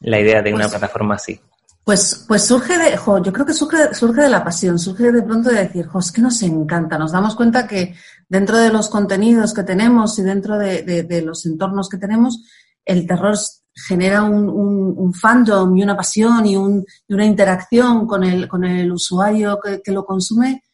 la 0.00 0.18
idea 0.20 0.42
de 0.42 0.52
una 0.52 0.64
Pues- 0.64 0.72
plataforma 0.78 1.14
así? 1.16 1.40
Pues, 1.88 2.26
pues 2.28 2.44
surge 2.44 2.76
de, 2.76 2.98
jo, 2.98 3.22
yo 3.22 3.32
creo 3.32 3.46
que 3.46 3.54
surge, 3.54 3.94
surge 3.94 4.20
de 4.20 4.28
la 4.28 4.44
pasión, 4.44 4.78
surge 4.78 5.10
de 5.10 5.22
pronto 5.22 5.48
de 5.48 5.64
decir, 5.64 5.86
jo, 5.86 6.00
es 6.00 6.12
que 6.12 6.20
nos 6.20 6.42
encanta, 6.42 6.98
nos 6.98 7.12
damos 7.12 7.34
cuenta 7.34 7.66
que 7.66 7.94
dentro 8.28 8.58
de 8.58 8.68
los 8.68 8.90
contenidos 8.90 9.54
que 9.54 9.62
tenemos 9.62 10.18
y 10.18 10.22
dentro 10.22 10.58
de, 10.58 11.22
los 11.24 11.46
entornos 11.46 11.88
que 11.88 11.96
tenemos, 11.96 12.44
el 12.84 13.06
terror 13.06 13.38
genera 13.72 14.22
un, 14.22 15.14
fandom 15.14 15.74
y 15.78 15.82
una 15.82 15.96
pasión 15.96 16.44
y, 16.44 16.56
un, 16.56 16.84
y, 17.06 17.14
una 17.14 17.24
interacción 17.24 18.06
con 18.06 18.22
el, 18.22 18.46
con 18.48 18.64
el 18.66 18.92
usuario 18.92 19.58
que, 19.58 19.80
que, 19.80 19.92
lo 19.92 20.04
consume, 20.04 20.64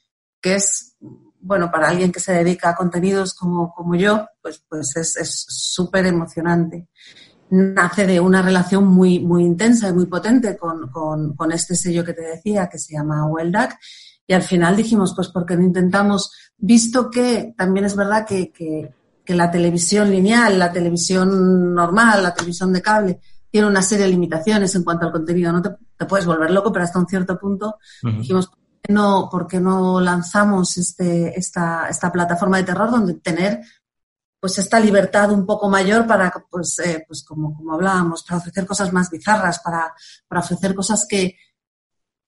que 0.41 0.57
es, 0.57 0.97
bueno, 1.39 1.71
para 1.71 1.91
alguien 1.91 2.11
que 2.11 2.19
se 2.19 2.33
dedica 2.33 2.71
a 2.71 2.75
contenidos 2.75 3.35
como, 3.35 3.73
como 3.73 3.95
yo, 3.95 4.27
pues, 4.43 4.65
pues 4.69 4.97
es 4.97 5.47
súper 5.49 6.07
emocionante. 6.07 6.89
Nace 7.55 8.07
de 8.07 8.21
una 8.21 8.43
relación 8.43 8.87
muy, 8.87 9.21
muy 9.21 9.45
intensa 9.45 9.89
y 9.89 9.93
muy 9.93 10.07
potente 10.07 10.57
con, 10.57 10.89
con, 10.89 11.35
con 11.35 11.53
este 11.53 11.75
sello 11.75 12.05
que 12.05 12.15
te 12.15 12.23
decía, 12.23 12.69
que 12.69 12.79
se 12.79 12.95
llama 12.95 13.27
Duck 13.27 13.77
y 14.27 14.33
al 14.33 14.43
final 14.43 14.77
dijimos, 14.77 15.13
pues 15.15 15.29
porque 15.29 15.57
no 15.57 15.63
intentamos, 15.63 16.33
visto 16.57 17.11
que 17.11 17.55
también 17.57 17.85
es 17.87 17.95
verdad 17.95 18.27
que, 18.27 18.51
que, 18.51 18.93
que 19.25 19.35
la 19.35 19.51
televisión 19.51 20.11
lineal, 20.11 20.59
la 20.59 20.73
televisión 20.73 21.75
normal, 21.75 22.23
la 22.23 22.35
televisión 22.35 22.73
de 22.73 22.83
cable, 22.83 23.21
tiene 23.51 23.69
una 23.69 23.83
serie 23.83 24.07
de 24.07 24.13
limitaciones 24.13 24.75
en 24.75 24.83
cuanto 24.83 25.07
al 25.07 25.13
contenido. 25.13 25.53
No 25.53 25.63
te, 25.63 25.71
puedes 26.07 26.27
volver 26.27 26.51
loco, 26.51 26.73
pero 26.73 26.85
hasta 26.85 26.99
un 26.99 27.07
cierto 27.07 27.39
punto 27.39 27.77
dijimos, 28.03 28.49
¿por 28.49 28.59
qué, 28.83 28.93
no, 28.93 29.29
¿por 29.31 29.47
qué 29.47 29.61
no 29.61 30.01
lanzamos 30.01 30.77
este, 30.77 31.39
esta, 31.39 31.89
esta 31.89 32.11
plataforma 32.11 32.57
de 32.57 32.65
terror 32.65 32.91
donde 32.91 33.15
tener 33.15 33.61
pues 34.45 34.59
esta 34.59 34.79
libertad 34.79 35.33
un 35.33 35.47
poco 35.47 35.71
mayor 35.71 36.07
para, 36.07 36.31
pues, 36.51 36.79
eh, 36.81 37.03
pues 37.09 37.25
como, 37.25 37.57
como 37.57 37.73
hablábamos, 37.73 38.25
para 38.25 38.37
ofrecer 38.37 38.67
cosas 38.67 38.93
más 38.93 39.09
bizarras, 39.11 39.59
para, 39.61 39.95
para 40.29 40.43
ofrecer 40.43 40.75
cosas 40.75 41.07
que, 41.09 41.39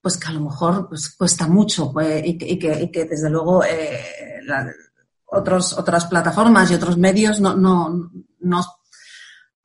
pues 0.01 0.17
que 0.17 0.27
a 0.27 0.33
lo 0.33 0.41
mejor 0.41 0.89
pues, 0.89 1.15
cuesta 1.15 1.47
mucho 1.47 1.93
pues, 1.93 2.23
y, 2.25 2.39
que, 2.39 2.47
y, 2.49 2.91
que, 2.91 3.05
desde 3.05 3.29
luego 3.29 3.63
eh, 3.65 4.03
otros, 5.27 5.75
otras 5.75 6.07
plataformas 6.07 6.71
y 6.71 6.75
otros 6.77 6.97
medios 6.97 7.39
no, 7.39 7.55
no, 7.55 8.11
no, 8.41 8.63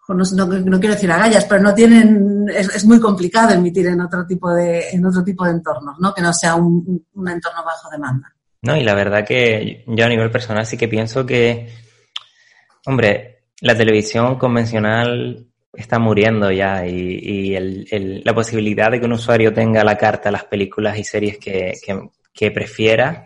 no, 0.10 0.46
no 0.46 0.80
quiero 0.82 0.96
decir 0.96 1.10
agallas, 1.10 1.46
pero 1.46 1.62
no 1.62 1.74
tienen, 1.74 2.50
es, 2.54 2.76
es, 2.76 2.84
muy 2.84 3.00
complicado 3.00 3.54
emitir 3.54 3.88
en 3.88 4.02
otro 4.02 4.28
tipo 4.28 4.54
de, 4.54 4.90
en 4.90 5.06
otro 5.06 5.24
tipo 5.24 5.46
de 5.46 5.52
entornos, 5.52 5.98
¿no? 6.02 6.14
Que 6.14 6.22
no 6.22 6.34
sea 6.34 6.56
un, 6.56 7.06
un 7.14 7.30
entorno 7.30 7.64
bajo 7.64 7.90
demanda. 7.90 8.36
No, 8.62 8.76
y 8.76 8.84
la 8.84 8.94
verdad 8.94 9.26
que 9.26 9.86
yo 9.88 10.06
a 10.06 10.10
nivel 10.10 10.30
personal 10.30 10.66
sí 10.66 10.76
que 10.76 10.90
pienso 10.90 11.26
que, 11.26 11.91
hombre, 12.86 13.44
la 13.62 13.76
televisión 13.76 14.38
convencional 14.38 15.46
está 15.74 16.00
muriendo 16.00 16.52
ya 16.52 16.86
y, 16.86 17.20
y 17.22 17.56
el, 17.56 17.88
el, 17.92 18.22
la 18.26 18.34
posibilidad 18.34 18.92
de 18.92 19.00
que 19.00 19.06
un 19.06 19.14
usuario 19.14 19.54
tenga 19.54 19.84
la 19.84 19.98
carta 19.98 20.32
las 20.32 20.44
películas 20.46 20.98
y 20.98 21.04
series 21.04 21.38
que, 21.38 21.74
que, 21.84 22.10
que 22.34 22.52
prefiera 22.52 23.26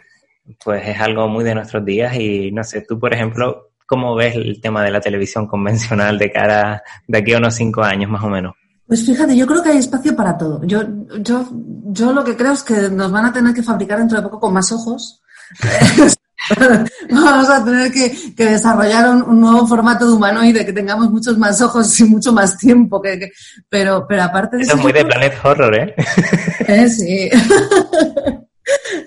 pues 0.63 0.87
es 0.87 0.99
algo 0.99 1.27
muy 1.27 1.43
de 1.43 1.55
nuestros 1.55 1.83
días 1.83 2.15
y 2.15 2.51
no 2.51 2.63
sé, 2.63 2.81
tú 2.81 2.99
por 2.99 3.13
ejemplo, 3.13 3.71
¿cómo 3.85 4.15
ves 4.15 4.35
el 4.35 4.61
tema 4.61 4.83
de 4.83 4.91
la 4.91 5.01
televisión 5.01 5.47
convencional 5.47 6.17
de 6.17 6.31
cara 6.31 6.83
de 7.07 7.17
aquí 7.17 7.33
a 7.33 7.37
unos 7.37 7.55
cinco 7.55 7.83
años 7.83 8.09
más 8.09 8.23
o 8.23 8.29
menos? 8.29 8.53
Pues 8.87 9.03
fíjate, 9.03 9.35
yo 9.35 9.47
creo 9.47 9.63
que 9.63 9.69
hay 9.69 9.77
espacio 9.77 10.15
para 10.15 10.37
todo. 10.37 10.63
Yo, 10.63 10.83
yo, 11.19 11.47
yo 11.87 12.13
lo 12.13 12.23
que 12.23 12.37
creo 12.37 12.51
es 12.51 12.61
que 12.61 12.89
nos 12.91 13.11
van 13.11 13.25
a 13.25 13.33
tener 13.33 13.51
que 13.53 13.63
fabricar 13.63 13.97
dentro 13.97 14.17
de 14.17 14.23
poco 14.23 14.39
con 14.39 14.53
más 14.53 14.71
ojos. 14.71 15.23
Vamos 17.09 17.49
a 17.49 17.63
tener 17.63 17.91
que, 17.91 18.33
que 18.35 18.45
desarrollar 18.45 19.09
un, 19.09 19.23
un, 19.23 19.41
nuevo 19.41 19.67
formato 19.67 20.07
de 20.07 20.13
humanoide, 20.13 20.65
que 20.65 20.73
tengamos 20.73 21.09
muchos 21.09 21.37
más 21.37 21.61
ojos 21.61 21.99
y 21.99 22.03
mucho 22.03 22.31
más 22.33 22.57
tiempo. 22.57 23.01
Que, 23.01 23.19
que 23.19 23.31
pero, 23.69 24.05
pero 24.07 24.23
aparte 24.23 24.57
de 24.57 24.63
eso. 24.63 24.75
es 24.75 24.81
muy 24.81 24.91
de 24.91 25.05
Planet 25.05 25.33
Horror, 25.43 25.75
¿eh? 25.75 25.95
eh 26.67 26.89
sí. 26.89 27.29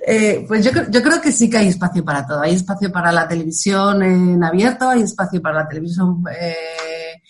Eh, 0.07 0.45
pues 0.47 0.65
yo, 0.65 0.71
yo, 0.89 1.03
creo 1.03 1.21
que 1.21 1.33
sí 1.33 1.51
que 1.51 1.59
hay 1.59 1.69
espacio 1.69 2.05
para 2.05 2.25
todo. 2.25 2.41
Hay 2.41 2.55
espacio 2.55 2.93
para 2.93 3.11
la 3.11 3.27
televisión 3.27 4.03
en 4.03 4.43
abierto, 4.43 4.89
hay 4.89 5.03
espacio 5.03 5.43
para 5.43 5.63
la 5.63 5.69
televisión 5.69 6.23
eh, 6.31 7.21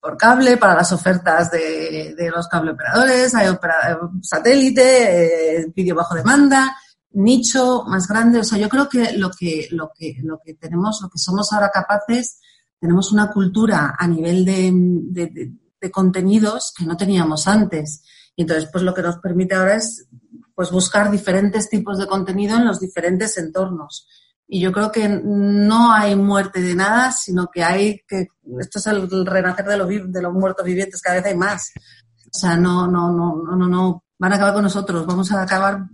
por 0.00 0.16
cable, 0.18 0.56
para 0.56 0.74
las 0.74 0.92
ofertas 0.92 1.50
de, 1.50 2.14
de 2.14 2.30
los 2.30 2.46
cable 2.48 2.72
operadores, 2.72 3.34
hay 3.34 3.48
opera, 3.48 3.98
satélite, 4.20 5.60
eh, 5.60 5.66
vídeo 5.74 5.94
bajo 5.94 6.14
demanda, 6.14 6.76
nicho 7.14 7.84
más 7.86 8.06
grande. 8.06 8.40
O 8.40 8.44
sea, 8.44 8.58
yo 8.58 8.68
creo 8.68 8.88
que 8.88 9.12
lo 9.16 9.30
que, 9.30 9.68
lo 9.70 9.90
que, 9.96 10.16
lo 10.22 10.40
que 10.44 10.54
tenemos, 10.54 11.00
lo 11.02 11.08
que 11.08 11.18
somos 11.18 11.52
ahora 11.52 11.70
capaces, 11.70 12.40
tenemos 12.78 13.12
una 13.12 13.30
cultura 13.30 13.94
a 13.98 14.06
nivel 14.06 14.44
de, 14.44 14.70
de, 15.80 15.90
contenidos 15.90 16.72
que 16.76 16.86
no 16.86 16.96
teníamos 16.96 17.46
antes. 17.46 18.02
Y 18.36 18.42
entonces, 18.42 18.68
pues 18.72 18.82
lo 18.84 18.94
que 18.94 19.02
nos 19.02 19.18
permite 19.18 19.54
ahora 19.54 19.76
es 19.76 20.06
pues 20.54 20.70
buscar 20.70 21.10
diferentes 21.10 21.68
tipos 21.68 21.98
de 21.98 22.06
contenido 22.06 22.56
en 22.56 22.64
los 22.64 22.80
diferentes 22.80 23.36
entornos. 23.36 24.08
Y 24.46 24.60
yo 24.60 24.72
creo 24.72 24.90
que 24.90 25.08
no 25.08 25.92
hay 25.92 26.16
muerte 26.16 26.62
de 26.62 26.74
nada, 26.74 27.12
sino 27.12 27.48
que 27.52 27.62
hay 27.62 28.00
que, 28.08 28.28
esto 28.60 28.78
es 28.78 28.86
el 28.86 29.26
renacer 29.26 29.66
de, 29.66 29.76
lo, 29.76 29.86
de 29.86 30.22
los 30.22 30.32
muertos 30.32 30.64
vivientes, 30.64 31.02
cada 31.02 31.16
vez 31.16 31.26
hay 31.26 31.36
más. 31.36 31.72
O 32.26 32.38
sea, 32.38 32.56
no, 32.56 32.86
no, 32.86 33.12
no, 33.12 33.42
no, 33.42 33.56
no, 33.56 33.68
no, 33.68 34.04
van 34.18 34.32
a 34.32 34.36
acabar 34.36 34.54
con 34.54 34.64
nosotros, 34.64 35.06
vamos 35.06 35.30
a 35.32 35.42
acabar 35.42 35.84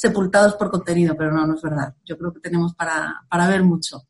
sepultados 0.00 0.54
por 0.54 0.70
contenido, 0.70 1.14
pero 1.14 1.30
no, 1.30 1.46
no 1.46 1.54
es 1.54 1.60
verdad. 1.60 1.94
Yo 2.06 2.16
creo 2.16 2.32
que 2.32 2.40
tenemos 2.40 2.74
para, 2.74 3.22
para 3.28 3.46
ver 3.48 3.62
mucho. 3.62 4.08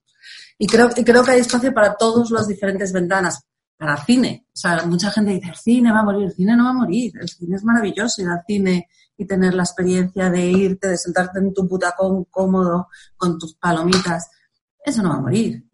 Y 0.56 0.68
creo, 0.68 0.88
y 0.94 1.02
creo 1.02 1.24
que 1.24 1.32
hay 1.32 1.40
espacio 1.40 1.74
para 1.74 1.96
todas 1.96 2.30
las 2.30 2.46
diferentes 2.46 2.92
ventanas, 2.92 3.42
para 3.76 3.96
cine. 4.04 4.46
O 4.46 4.56
sea, 4.56 4.86
mucha 4.86 5.10
gente 5.10 5.32
dice, 5.32 5.48
el 5.48 5.56
cine 5.56 5.90
va 5.90 6.00
a 6.00 6.04
morir, 6.04 6.26
el 6.26 6.32
cine 6.32 6.56
no 6.56 6.64
va 6.64 6.70
a 6.70 6.74
morir, 6.74 7.12
el 7.20 7.28
cine 7.28 7.56
es 7.56 7.64
maravilloso 7.64 8.22
ir 8.22 8.28
al 8.28 8.44
cine 8.46 8.88
y 9.16 9.26
tener 9.26 9.52
la 9.52 9.64
experiencia 9.64 10.30
de 10.30 10.46
irte, 10.46 10.86
de 10.86 10.96
sentarte 10.96 11.40
en 11.40 11.52
tu 11.52 11.66
butacón 11.66 12.24
cómodo 12.30 12.86
con 13.16 13.36
tus 13.36 13.56
palomitas, 13.56 14.30
eso 14.84 15.02
no 15.02 15.08
va 15.08 15.16
a 15.16 15.20
morir. 15.20 15.64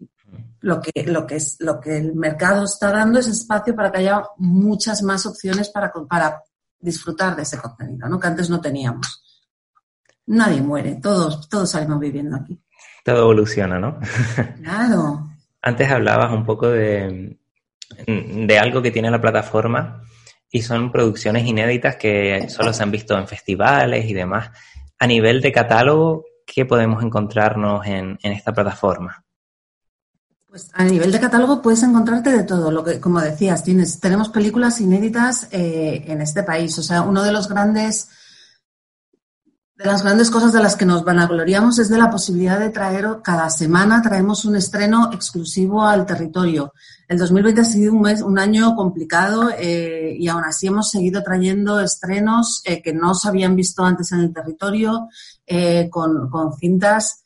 Lo 0.61 0.81
que, 0.81 1.05
lo 1.05 1.27
que, 1.27 1.37
es, 1.37 1.57
lo 1.61 1.79
que 1.79 1.99
el 1.99 2.15
mercado 2.15 2.65
está 2.65 2.91
dando 2.91 3.19
es 3.19 3.29
espacio 3.29 3.77
para 3.77 3.93
que 3.93 3.99
haya 3.99 4.23
muchas 4.39 5.03
más 5.03 5.27
opciones 5.27 5.69
para, 5.69 5.93
para 6.09 6.43
disfrutar 6.81 7.37
de 7.37 7.43
ese 7.43 7.59
contenido, 7.59 8.09
¿no? 8.09 8.19
que 8.19 8.27
antes 8.29 8.49
no 8.49 8.63
teníamos. 8.63 9.26
Nadie 10.27 10.61
muere, 10.61 10.97
todos, 10.97 11.49
todos 11.49 11.71
salimos 11.71 12.01
viviendo 12.01 12.37
aquí. 12.37 12.59
Todo 13.05 13.23
evoluciona, 13.23 13.79
¿no? 13.79 13.99
Claro. 14.63 15.29
Antes 15.63 15.91
hablabas 15.91 16.33
un 16.33 16.45
poco 16.45 16.69
de, 16.69 17.39
de 18.07 18.59
algo 18.59 18.83
que 18.83 18.91
tiene 18.91 19.11
la 19.11 19.21
plataforma 19.21 20.03
y 20.51 20.63
son 20.63 20.93
producciones 20.93 21.47
inéditas 21.47 21.97
que 21.97 22.49
solo 22.49 22.73
se 22.73 22.83
han 22.83 22.91
visto 22.91 23.17
en 23.19 23.27
festivales 23.27 24.05
y 24.07 24.15
demás. 24.15 24.51
A 24.99 25.07
nivel 25.07 25.41
de 25.41 25.53
catálogo, 25.53 26.25
¿qué 26.47 26.65
podemos 26.65 27.03
encontrarnos 27.03 27.85
en, 27.87 28.19
en 28.23 28.33
esta 28.33 28.53
plataforma? 28.53 29.25
Pues 30.49 30.71
a 30.73 30.85
nivel 30.85 31.13
de 31.13 31.21
catálogo 31.21 31.61
puedes 31.61 31.83
encontrarte 31.83 32.31
de 32.31 32.45
todo. 32.45 32.71
Lo 32.71 32.83
que, 32.83 32.99
como 32.99 33.21
decías, 33.21 33.63
tienes, 33.63 34.01
tenemos 34.01 34.31
películas 34.31 34.81
inéditas 34.81 35.49
eh, 35.51 36.05
en 36.07 36.23
este 36.23 36.45
país. 36.45 36.79
O 36.79 36.83
sea, 36.83 37.03
uno 37.03 37.23
de 37.23 37.33
los 37.33 37.49
grandes 37.49 38.09
de 39.77 39.85
las 39.85 40.03
grandes 40.03 40.31
cosas 40.31 40.55
de 40.55 40.63
las 40.63 40.75
que 40.75 40.87
nos 40.87 41.05
vanagloriamos 41.05 41.79
es 41.79 41.91
de 41.91 41.99
la 41.99 42.11
posibilidad 42.11 42.59
de 42.59 42.71
traer, 42.71 43.19
cada 43.23 43.51
semana 43.51 44.01
traemos 44.01 44.47
un 44.47 44.57
estreno 44.57 45.11
exclusivo 45.13 45.85
al 45.85 46.07
territorio. 46.07 46.73
El 47.07 47.19
2020 47.19 47.61
ha 47.61 47.65
sido 47.65 47.93
un, 47.93 48.01
mes, 48.01 48.23
un 48.23 48.39
año 48.39 48.75
complicado 48.75 49.51
eh, 49.51 50.17
y 50.19 50.29
aún 50.29 50.45
así 50.45 50.69
hemos 50.69 50.89
seguido 50.89 51.23
trayendo 51.23 51.79
estrenos 51.79 52.63
eh, 52.65 52.81
que 52.81 52.95
no 52.95 53.15
se 53.15 53.29
habían 53.29 53.55
visto 53.55 53.85
antes 53.85 54.13
en 54.13 54.21
el 54.21 54.33
territorio, 54.33 55.09
eh, 55.47 55.89
con, 55.91 56.31
cintas 56.59 57.23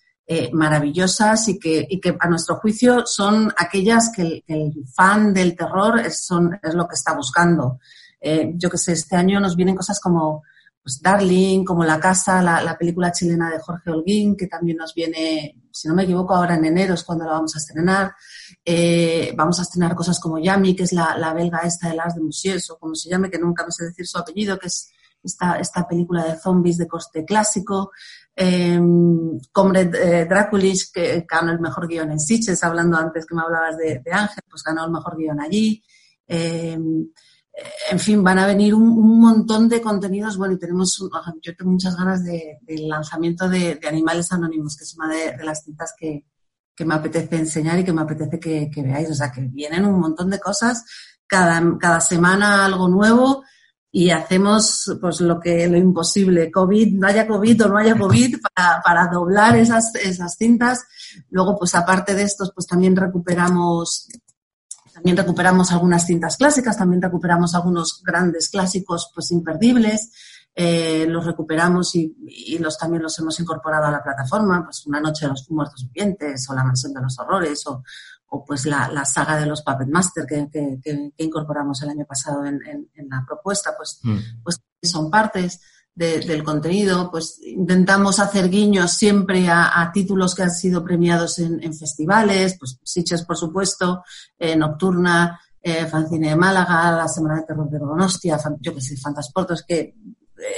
maravillosas 0.53 1.48
y 1.48 1.59
que, 1.59 1.88
a 2.20 2.28
nuestro 2.28 2.57
juicio 2.57 3.05
son 3.05 3.53
aquellas 3.57 4.12
que 4.14 4.44
el, 4.46 4.72
fan 4.94 5.34
del 5.34 5.57
terror 5.57 5.98
es, 5.98 6.24
son, 6.24 6.57
es 6.62 6.74
lo 6.74 6.86
que 6.86 6.94
está 6.94 7.14
buscando. 7.14 7.80
Yo 8.55 8.70
que 8.70 8.78
sé, 8.78 8.92
este 8.92 9.16
año 9.16 9.40
nos 9.40 9.57
vienen 9.57 9.74
cosas 9.74 9.98
como 9.98 10.44
pues 10.83 11.01
Darling, 11.03 11.64
como 11.64 11.85
La 11.85 12.01
Casa, 12.01 12.43
la, 12.43 12.62
la, 12.62 12.76
película 12.76 13.12
chilena 13.12 13.51
de 13.51 13.61
Jorge 13.61 13.91
Holguín, 13.91 14.37
que 14.37 14.47
también 14.47 14.78
nos 14.78 14.95
viene, 14.95 15.57
si 15.70 15.89
no 15.89 15.95
me 15.95 16.05
equivoco, 16.05 16.35
ahora 16.35 16.57
en 16.57 16.64
enero 16.64 16.95
es 16.95 17.05
cuando 17.05 17.26
la 17.26 17.33
vamos 17.33 17.55
a 17.55 17.59
estrenar. 17.59 18.12
Eh, 18.64 19.33
vamos 19.37 19.59
a 19.59 19.62
estrenar 19.62 19.95
cosas 19.95 20.18
como 20.18 20.39
Yami, 20.39 20.74
que 20.74 20.85
es 20.85 20.93
la, 20.93 21.33
belga 21.35 21.61
esta 21.61 21.89
de 21.89 21.97
Lars 21.97 22.14
de 22.14 22.22
Musiers, 22.22 22.70
o 22.70 22.78
como 22.78 22.95
se 22.95 23.11
llame, 23.11 23.31
que 23.31 23.39
nunca 23.39 23.64
me 23.64 23.72
sé 23.72 23.85
decir 23.85 24.07
su 24.07 24.18
apellido, 24.18 24.59
que 24.59 24.68
es 24.68 24.91
esta, 25.22 25.59
esta 25.59 25.87
película 25.87 26.24
de 26.24 26.39
zombies 26.39 26.78
de 26.78 26.89
coste 26.89 27.24
clásico. 27.26 27.91
Eh, 28.35 28.81
Comrade 29.53 30.20
eh, 30.22 30.24
Draculis, 30.24 30.91
que 30.91 31.26
ganó 31.31 31.53
el 31.53 31.61
mejor 31.61 31.89
guion 31.89 32.11
en 32.11 32.20
Sitges, 32.20 32.64
hablando 32.64 32.97
antes 32.97 33.26
que 33.26 33.35
me 33.35 33.43
hablabas 33.43 33.76
de, 33.76 34.01
de 34.03 34.12
Ángel, 34.12 34.45
pues 34.49 34.62
ganó 34.62 34.87
el 34.87 34.91
mejor 34.93 35.16
guion 35.18 35.41
allí. 35.41 35.83
Eh, 36.26 36.78
en 37.90 37.98
fin, 37.98 38.22
van 38.22 38.38
a 38.38 38.46
venir 38.46 38.74
un, 38.74 39.20
montón 39.20 39.68
de 39.68 39.80
contenidos. 39.80 40.36
Bueno, 40.36 40.54
y 40.54 40.58
tenemos, 40.58 40.98
yo 41.42 41.56
tengo 41.56 41.72
muchas 41.72 41.96
ganas 41.96 42.24
del 42.24 42.58
de 42.62 42.78
lanzamiento 42.86 43.48
de, 43.48 43.80
Animales 43.86 44.32
Anónimos, 44.32 44.76
que 44.76 44.84
es 44.84 44.96
una 44.96 45.08
de, 45.08 45.44
las 45.44 45.64
cintas 45.64 45.94
que, 45.98 46.24
que, 46.74 46.84
me 46.84 46.94
apetece 46.94 47.36
enseñar 47.36 47.78
y 47.78 47.84
que 47.84 47.92
me 47.92 48.02
apetece 48.02 48.38
que, 48.38 48.70
que, 48.70 48.82
veáis. 48.82 49.11
O 49.11 49.14
sea, 49.14 49.30
que 49.30 49.42
vienen 49.42 49.84
un 49.84 49.98
montón 49.98 50.30
de 50.30 50.38
cosas, 50.38 50.84
cada, 51.26 51.62
cada 51.78 52.00
semana 52.00 52.64
algo 52.64 52.88
nuevo 52.88 53.44
y 53.92 54.11
hacemos 54.11 54.96
pues 55.00 55.20
lo 55.20 55.40
que 55.40 55.68
lo 55.68 55.76
imposible, 55.76 56.50
COVID, 56.50 56.94
no 56.94 57.08
haya 57.08 57.26
COVID 57.26 57.64
o 57.64 57.68
no 57.68 57.78
haya 57.78 57.98
COVID, 57.98 58.36
para, 58.54 58.80
para 58.82 59.08
doblar 59.08 59.56
esas, 59.56 59.94
esas 59.96 60.36
cintas. 60.36 60.84
Luego, 61.30 61.58
pues 61.58 61.74
aparte 61.74 62.14
de 62.14 62.22
estos, 62.22 62.52
pues 62.54 62.66
también 62.66 62.94
recuperamos 62.94 64.06
también 65.01 65.16
recuperamos 65.16 65.72
algunas 65.72 66.05
cintas 66.07 66.36
clásicas, 66.36 66.76
también 66.76 67.01
recuperamos 67.01 67.55
algunos 67.55 68.03
grandes 68.05 68.51
clásicos 68.51 69.11
pues 69.14 69.30
imperdibles. 69.30 70.12
Eh, 70.55 71.07
los 71.09 71.24
recuperamos 71.24 71.94
y, 71.94 72.59
los 72.59 72.76
también 72.76 73.03
los 73.03 73.18
hemos 73.18 73.40
incorporado 73.40 73.86
a 73.86 73.90
la 73.90 74.03
plataforma, 74.03 74.62
pues 74.64 74.84
Una 74.86 75.01
noche 75.01 75.24
de 75.24 75.30
los 75.30 75.51
muertos 75.51 75.86
vivientes 75.86 76.51
o 76.51 76.55
La 76.55 76.64
mansión 76.64 76.92
de 76.92 77.01
los 77.01 77.18
horrores 77.18 77.66
o, 77.66 77.82
o 78.26 78.44
pues 78.44 78.66
la, 78.66 79.05
saga 79.07 79.38
de 79.38 79.46
los 79.46 79.62
Puppet 79.62 79.88
Master 79.88 80.26
que, 80.26 80.51
que, 80.51 81.12
incorporamos 81.16 81.80
el 81.82 81.90
año 81.90 82.05
pasado 82.05 82.44
en, 82.44 82.61
la 83.09 83.24
propuesta, 83.26 83.74
pues, 83.74 84.01
mm. 84.03 84.42
pues 84.42 84.61
son 84.82 85.11
partes 85.11 85.61
del 85.95 86.43
contenido, 86.43 87.11
pues 87.11 87.41
intentamos 87.45 88.20
hacer 88.20 88.49
guiños 88.49 88.93
siempre 88.93 89.49
a, 89.49 89.91
títulos 89.93 90.34
que 90.34 90.43
han 90.43 90.51
sido 90.51 90.82
premiados 90.82 91.38
en, 91.38 91.74
festivales, 91.74 92.57
pues 92.59 92.78
Sitges, 92.82 93.24
por 93.24 93.36
supuesto, 93.36 94.03
eh, 94.38 94.57
Nocturna, 94.57 95.38
eh, 95.61 95.84
Fancine 95.86 96.30
de 96.30 96.36
Málaga, 96.36 96.93
la 96.93 97.09
Semana 97.09 97.41
de 97.41 97.47
Terror 97.47 97.68
de 97.68 97.78
Donostia, 97.78 98.38
yo 98.61 98.74
que 98.74 98.80
sé, 98.80 98.97
Fantasportos, 98.97 99.62
que 99.66 99.95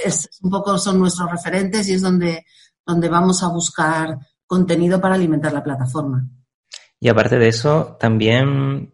es, 0.05 0.29
un 0.41 0.49
poco 0.49 0.77
son 0.77 0.99
nuestros 0.99 1.29
referentes 1.29 1.89
y 1.89 1.93
es 1.93 2.01
donde, 2.01 2.45
donde 2.85 3.09
vamos 3.09 3.43
a 3.43 3.49
buscar 3.49 4.17
contenido 4.45 5.01
para 5.01 5.15
alimentar 5.15 5.51
la 5.51 5.63
plataforma. 5.63 6.25
Y 6.99 7.09
aparte 7.09 7.37
de 7.37 7.49
eso, 7.49 7.97
también 7.99 8.93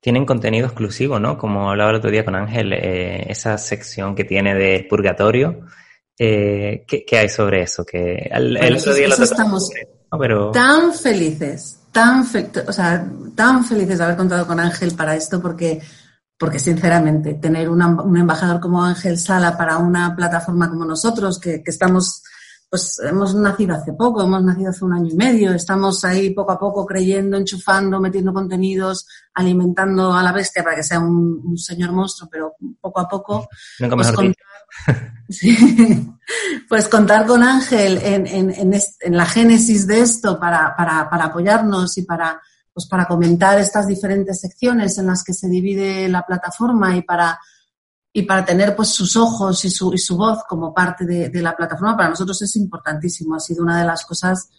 tienen 0.00 0.24
contenido 0.24 0.66
exclusivo, 0.66 1.18
¿no? 1.18 1.36
Como 1.36 1.70
hablaba 1.70 1.90
el 1.90 1.96
otro 1.96 2.10
día 2.10 2.24
con 2.24 2.34
Ángel, 2.34 2.72
eh, 2.72 3.30
esa 3.30 3.58
sección 3.58 4.14
que 4.14 4.24
tiene 4.24 4.54
de 4.54 4.86
purgatorio. 4.88 5.60
Eh, 6.18 6.84
¿qué, 6.86 7.18
hay 7.18 7.28
sobre 7.28 7.62
eso? 7.62 7.84
Que 7.84 8.30
el, 8.30 8.76
otro 8.76 8.94
día 8.94 9.08
lo 9.08 9.14
estamos 9.14 9.70
tan 10.52 10.92
felices, 10.92 11.80
tan, 11.92 12.26
o 12.66 12.72
sea, 12.72 13.06
tan 13.34 13.64
felices 13.64 13.98
de 13.98 14.04
haber 14.04 14.16
contado 14.16 14.46
con 14.46 14.58
Ángel 14.58 14.94
para 14.94 15.14
esto 15.14 15.40
porque, 15.40 15.80
porque 16.36 16.58
sinceramente, 16.58 17.34
tener 17.34 17.68
un 17.68 18.16
embajador 18.16 18.60
como 18.60 18.82
Ángel 18.82 19.18
Sala 19.18 19.56
para 19.56 19.78
una 19.78 20.14
plataforma 20.16 20.68
como 20.68 20.84
nosotros, 20.84 21.38
que, 21.38 21.62
que 21.62 21.70
estamos 21.70 22.22
pues 22.70 23.00
hemos 23.00 23.34
nacido 23.34 23.74
hace 23.74 23.92
poco, 23.94 24.22
hemos 24.22 24.44
nacido 24.44 24.70
hace 24.70 24.84
un 24.84 24.92
año 24.92 25.08
y 25.10 25.16
medio, 25.16 25.52
estamos 25.52 26.04
ahí 26.04 26.30
poco 26.30 26.52
a 26.52 26.58
poco 26.58 26.86
creyendo, 26.86 27.36
enchufando, 27.36 27.98
metiendo 27.98 28.32
contenidos, 28.32 29.08
alimentando 29.34 30.14
a 30.14 30.22
la 30.22 30.30
bestia 30.30 30.62
para 30.62 30.76
que 30.76 30.84
sea 30.84 31.00
un, 31.00 31.58
señor 31.58 31.90
monstruo, 31.90 32.28
pero 32.30 32.54
poco 32.80 33.00
a 33.00 33.08
poco. 33.08 33.48
pues, 33.76 34.12
contar, 34.12 34.36
pues 36.68 36.88
contar 36.88 37.26
con 37.26 37.42
Ángel 37.42 37.98
en, 37.98 38.26
en, 38.28 38.72
en, 38.72 39.16
la 39.16 39.26
génesis 39.26 39.88
de 39.88 40.02
esto 40.02 40.38
para, 40.38 40.76
para, 40.76 41.10
para 41.10 41.24
apoyarnos 41.24 41.98
y 41.98 42.02
para, 42.02 42.40
pues 42.72 42.86
para 42.86 43.06
comentar 43.06 43.58
estas 43.58 43.88
diferentes 43.88 44.40
secciones 44.40 44.96
en 44.96 45.08
las 45.08 45.24
que 45.24 45.34
se 45.34 45.48
divide 45.48 46.08
la 46.08 46.22
plataforma 46.22 46.96
y 46.96 47.02
para 47.02 47.36
y 48.12 48.22
para 48.22 48.44
tener 48.44 48.74
pues 48.74 48.88
sus 48.88 49.16
ojos 49.16 49.64
y 49.64 49.70
su, 49.70 49.94
y 49.94 49.98
su 49.98 50.16
voz 50.16 50.40
como 50.48 50.74
parte 50.74 51.04
de, 51.04 51.42
la 51.42 51.56
plataforma, 51.56 51.96
para 51.96 52.08
nosotros 52.08 52.42
es 52.42 52.56
importantísimo. 52.56 53.36
Ha 53.36 53.40
sido 53.40 53.62
una 53.62 53.78
de 53.78 53.86
las 53.86 54.04
cosas, 54.04 54.50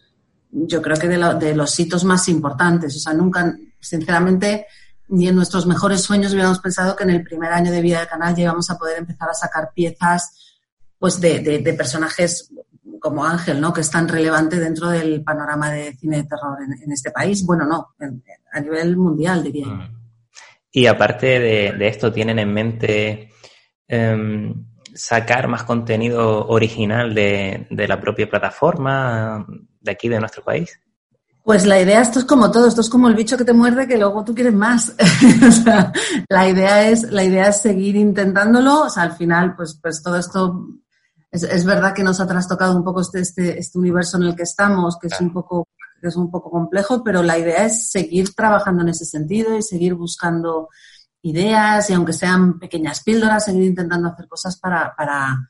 yo 0.52 0.82
creo 0.82 0.95
que 0.95 1.10
de, 1.10 1.18
de, 1.36 1.56
los 1.56 1.78
hitos 1.78 2.06
más 2.06 2.30
importantes. 2.30 2.95
O 2.95 2.99
sea, 2.99 3.14
nunca, 3.14 3.54
sinceramente, 3.80 4.68
ni 5.10 5.28
en 5.28 5.36
nuestros 5.36 5.66
mejores 5.66 6.02
sueños 6.02 6.32
hubiéramos 6.32 6.60
pensado 6.60 6.95
que 6.95 7.04
en 7.04 7.10
el 7.10 7.24
primer 7.24 7.52
año 7.52 7.72
de 7.72 7.82
vida 7.82 7.99
del 7.99 8.08
canal 8.08 8.34
llegamos 8.34 8.70
a 8.70 8.78
poder 8.78 8.99
empezar 8.99 9.30
a 9.30 9.34
sacar 9.34 9.72
piezas 9.76 10.60
pues 10.97 11.20
de, 11.20 11.39
de, 11.39 11.74
personajes 11.74 12.54
como 12.99 13.26
Ángel, 13.26 13.60
¿no? 13.60 13.74
Que 13.74 13.82
es 13.82 13.89
tan 13.89 14.08
relevante 14.08 14.60
dentro 14.60 14.88
del 14.89 15.24
panorama 15.24 15.72
de 15.72 15.95
cine 15.95 16.18
de 16.18 16.24
terror 16.26 16.60
en, 16.62 16.91
este 16.91 17.10
país. 17.10 17.43
Bueno, 17.43 17.66
no, 17.66 17.95
a 18.54 18.60
nivel 18.60 18.95
mundial, 18.95 19.43
diría. 19.43 19.66
Mm. 19.66 19.97
Y 20.72 20.86
aparte 20.86 21.39
de, 21.39 21.74
de, 21.74 21.88
esto, 21.88 22.14
¿tienen 22.14 22.38
en 22.38 22.54
mente 22.54 23.31
Em, 23.94 24.54
sacar 24.96 25.50
más 25.50 25.64
contenido 25.64 26.48
original 26.48 27.14
de, 27.14 27.68
la 27.70 28.00
propia 28.00 28.30
plataforma 28.30 29.46
de 29.82 29.92
aquí, 29.92 30.08
de 30.08 30.18
nuestro 30.18 30.46
país? 30.46 30.80
Pues 31.44 31.66
la 31.66 31.78
idea, 31.78 32.00
esto 32.00 32.20
es 32.20 32.26
como 32.26 32.52
todo, 32.52 32.70
esto 32.70 32.80
es 32.80 32.89
como 32.89 33.10
el 33.10 33.16
bicho 33.16 33.38
que 33.38 33.44
te 33.44 33.52
muerde 33.52 33.89
que 33.89 33.98
luego 33.98 34.24
tú 34.24 34.34
quieres 34.34 34.54
más. 34.54 34.96
la 36.30 36.48
idea 36.48 36.88
es, 36.88 37.04
la 37.04 37.26
idea 37.26 37.50
es 37.50 37.60
seguir 37.60 37.98
intentándolo. 37.98 38.84
O 38.84 38.89
sea, 38.89 39.04
al 39.04 39.12
final, 39.12 39.58
pues, 39.58 39.78
pues 39.82 40.02
todo 40.02 40.16
esto 40.16 40.68
es, 41.30 41.66
verdad 41.66 41.94
que 41.94 42.04
nos 42.04 42.22
ha 42.22 42.28
trastocado 42.28 42.74
un 42.74 42.86
poco 42.86 43.02
este, 43.02 43.20
este, 43.20 43.60
este, 43.60 43.78
universo 43.78 44.16
en 44.16 44.24
el 44.24 44.36
que 44.38 44.44
estamos, 44.44 44.98
que 45.00 45.08
es 45.08 45.20
un 45.20 45.34
poco, 45.34 45.68
que 46.00 46.08
es 46.08 46.16
un 46.16 46.32
poco 46.32 46.50
complejo, 46.50 47.04
pero 47.04 47.24
la 47.24 47.38
idea 47.38 47.66
es 47.66 47.92
seguir 47.92 48.34
trabajando 48.34 48.84
en 48.84 48.89
ese 48.89 49.04
sentido 49.04 49.58
y 49.58 49.62
seguir 49.62 49.96
buscando 49.96 50.70
ideas 51.24 51.89
y 51.89 51.93
aunque 51.93 52.13
sean 52.13 52.59
pequeñas 52.59 53.03
píldoras, 53.03 53.45
seguir 53.45 53.63
intentando 53.63 54.09
hacer 54.09 54.28
cosas 54.28 54.57
para, 54.57 54.93
para, 54.95 55.49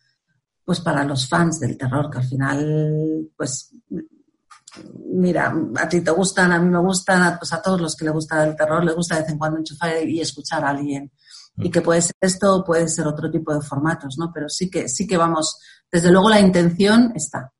pues 0.65 0.80
para 0.82 1.03
los 1.03 1.28
fans 1.28 1.59
del 1.59 1.78
terror, 1.78 2.09
que 2.09 2.19
al 2.19 2.26
final, 2.26 3.30
pues, 3.36 3.74
mira, 5.13 5.53
a 5.78 5.89
ti 5.89 6.01
te 6.01 6.11
gustan, 6.11 6.51
a 6.51 6.59
mí 6.59 6.69
me 6.69 6.80
gustan, 6.80 7.38
pues 7.38 7.51
a 7.53 7.61
todos 7.61 7.80
los 7.82 7.95
que 7.95 8.05
le 8.05 8.11
gusta 8.11 8.43
el 8.43 8.55
terror, 8.55 8.84
les 8.84 8.95
gusta 8.95 9.15
de 9.15 9.22
vez 9.22 9.32
en 9.32 9.38
cuando 9.38 9.57
enchufar 9.57 10.07
y 10.07 10.22
escuchar 10.22 10.63
a 10.63 10.69
alguien. 10.69 11.11
Y 11.57 11.69
que 11.69 11.82
puede 11.82 12.01
ser 12.01 12.15
esto, 12.22 12.63
puede 12.63 12.88
ser 12.88 13.07
otro 13.07 13.30
tipo 13.30 13.53
de 13.53 13.61
formatos, 13.61 14.17
¿no? 14.17 14.32
Pero 14.34 14.47
sí 14.47 14.69
que, 14.69 14.88
sí 14.88 15.05
que 15.05 15.17
vamos, 15.17 15.59
desde 15.91 16.11
luego 16.11 16.30
la 16.30 16.39
intención 16.39 17.11
está. 17.15 17.51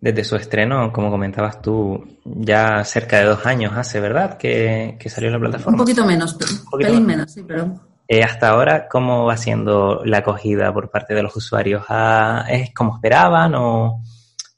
Desde 0.00 0.22
su 0.24 0.36
estreno, 0.36 0.92
como 0.92 1.10
comentabas 1.10 1.60
tú, 1.60 2.04
ya 2.24 2.84
cerca 2.84 3.18
de 3.18 3.24
dos 3.24 3.44
años 3.46 3.72
hace, 3.76 3.98
¿verdad? 3.98 4.38
Que, 4.38 4.96
salió 5.08 5.30
la 5.30 5.40
plataforma. 5.40 5.72
Un 5.72 5.78
poquito 5.78 6.04
menos, 6.04 6.36
un 6.72 6.78
pelín 6.78 7.06
menos, 7.06 7.32
sí, 7.32 7.42
pero... 7.46 7.74
Eh, 8.10 8.22
hasta 8.22 8.48
ahora, 8.48 8.88
¿cómo 8.88 9.26
va 9.26 9.36
siendo 9.36 10.02
la 10.04 10.18
acogida 10.18 10.72
por 10.72 10.90
parte 10.90 11.14
de 11.14 11.22
los 11.22 11.36
usuarios? 11.36 11.84
Ah, 11.90 12.46
¿Es 12.48 12.72
como 12.72 12.94
esperaban 12.94 13.54
o, 13.54 14.02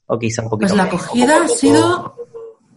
o 0.05 0.19
quizá 0.19 0.41
un 0.43 0.49
poquito 0.49 0.69
Pues 0.69 0.77
la 0.77 0.83
acogida 0.83 1.43
ha 1.43 1.47
sido, 1.49 2.15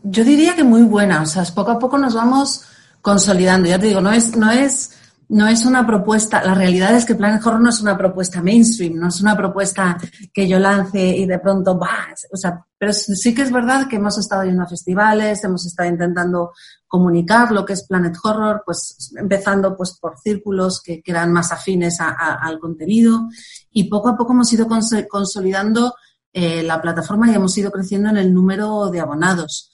yo 0.03 0.25
diría 0.25 0.57
que 0.57 0.65
muy 0.65 0.83
buena. 0.83 1.23
O 1.23 1.27
sea, 1.27 1.45
poco 1.55 1.71
a 1.71 1.79
poco 1.79 1.97
nos 1.97 2.15
vamos 2.15 2.65
consolidando. 3.03 3.69
Ya 3.69 3.79
te 3.79 3.87
digo, 3.87 4.01
no 4.01 4.11
es, 4.11 4.37
no 4.37 4.51
es 4.51 4.99
no 5.29 5.49
es 5.49 5.65
una 5.65 5.87
propuesta, 5.87 6.43
la 6.45 6.55
realidad 6.55 6.95
es 6.95 7.05
que 7.05 7.15
Planet 7.15 7.45
Horror 7.45 7.61
no 7.61 7.71
es 7.71 7.81
una 7.81 7.97
propuesta 7.97 8.43
mainstream, 8.43 8.97
no 8.97 9.09
es 9.09 9.21
una 9.21 9.37
propuesta 9.37 9.99
que 10.33 10.49
yo 10.49 10.59
lance 10.59 11.01
y 11.01 11.27
de 11.27 11.39
pronto, 11.39 11.79
bah, 11.79 12.09
o 12.33 12.37
sea, 12.37 12.65
pero 12.79 12.93
sí 12.93 13.35
que 13.35 13.43
es 13.43 13.51
verdad 13.51 13.89
que 13.89 13.97
hemos 13.97 14.19
estado 14.19 14.45
yendo 14.45 14.63
a 14.63 14.69
festivales, 14.69 15.43
hemos 15.45 15.65
estado 15.67 15.89
intentando 15.89 16.53
comunicar 16.87 17.51
lo 17.53 17.65
que 17.65 17.73
es 17.73 17.87
Planet 17.87 18.17
Horror, 18.23 18.63
pues 18.65 19.13
empezando 19.17 19.77
pues 19.77 19.99
por 19.99 20.19
círculos 20.19 20.83
que, 20.83 21.03
eran 21.05 21.33
más 21.33 21.51
afines 21.53 21.99
al 22.01 22.59
contenido 22.59 23.29
y 23.71 23.85
poco 23.85 24.11
a 24.11 24.17
poco 24.17 24.33
hemos 24.33 24.53
ido 24.53 24.67
consolidando 25.09 25.95
eh, 26.33 26.63
la 26.63 26.83
plataforma 26.83 27.31
y 27.31 27.35
hemos 27.35 27.57
ido 27.57 27.71
creciendo 27.71 28.11
en 28.11 28.17
el 28.17 28.35
número 28.35 28.91
de 28.91 29.01
abonados. 29.01 29.71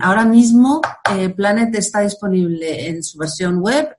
Ahora 0.00 0.24
mismo 0.24 0.80
eh, 1.10 1.28
Planet 1.30 1.74
está 1.76 2.00
disponible 2.00 2.88
en 2.88 3.02
su 3.02 3.18
versión 3.18 3.60
web, 3.60 3.96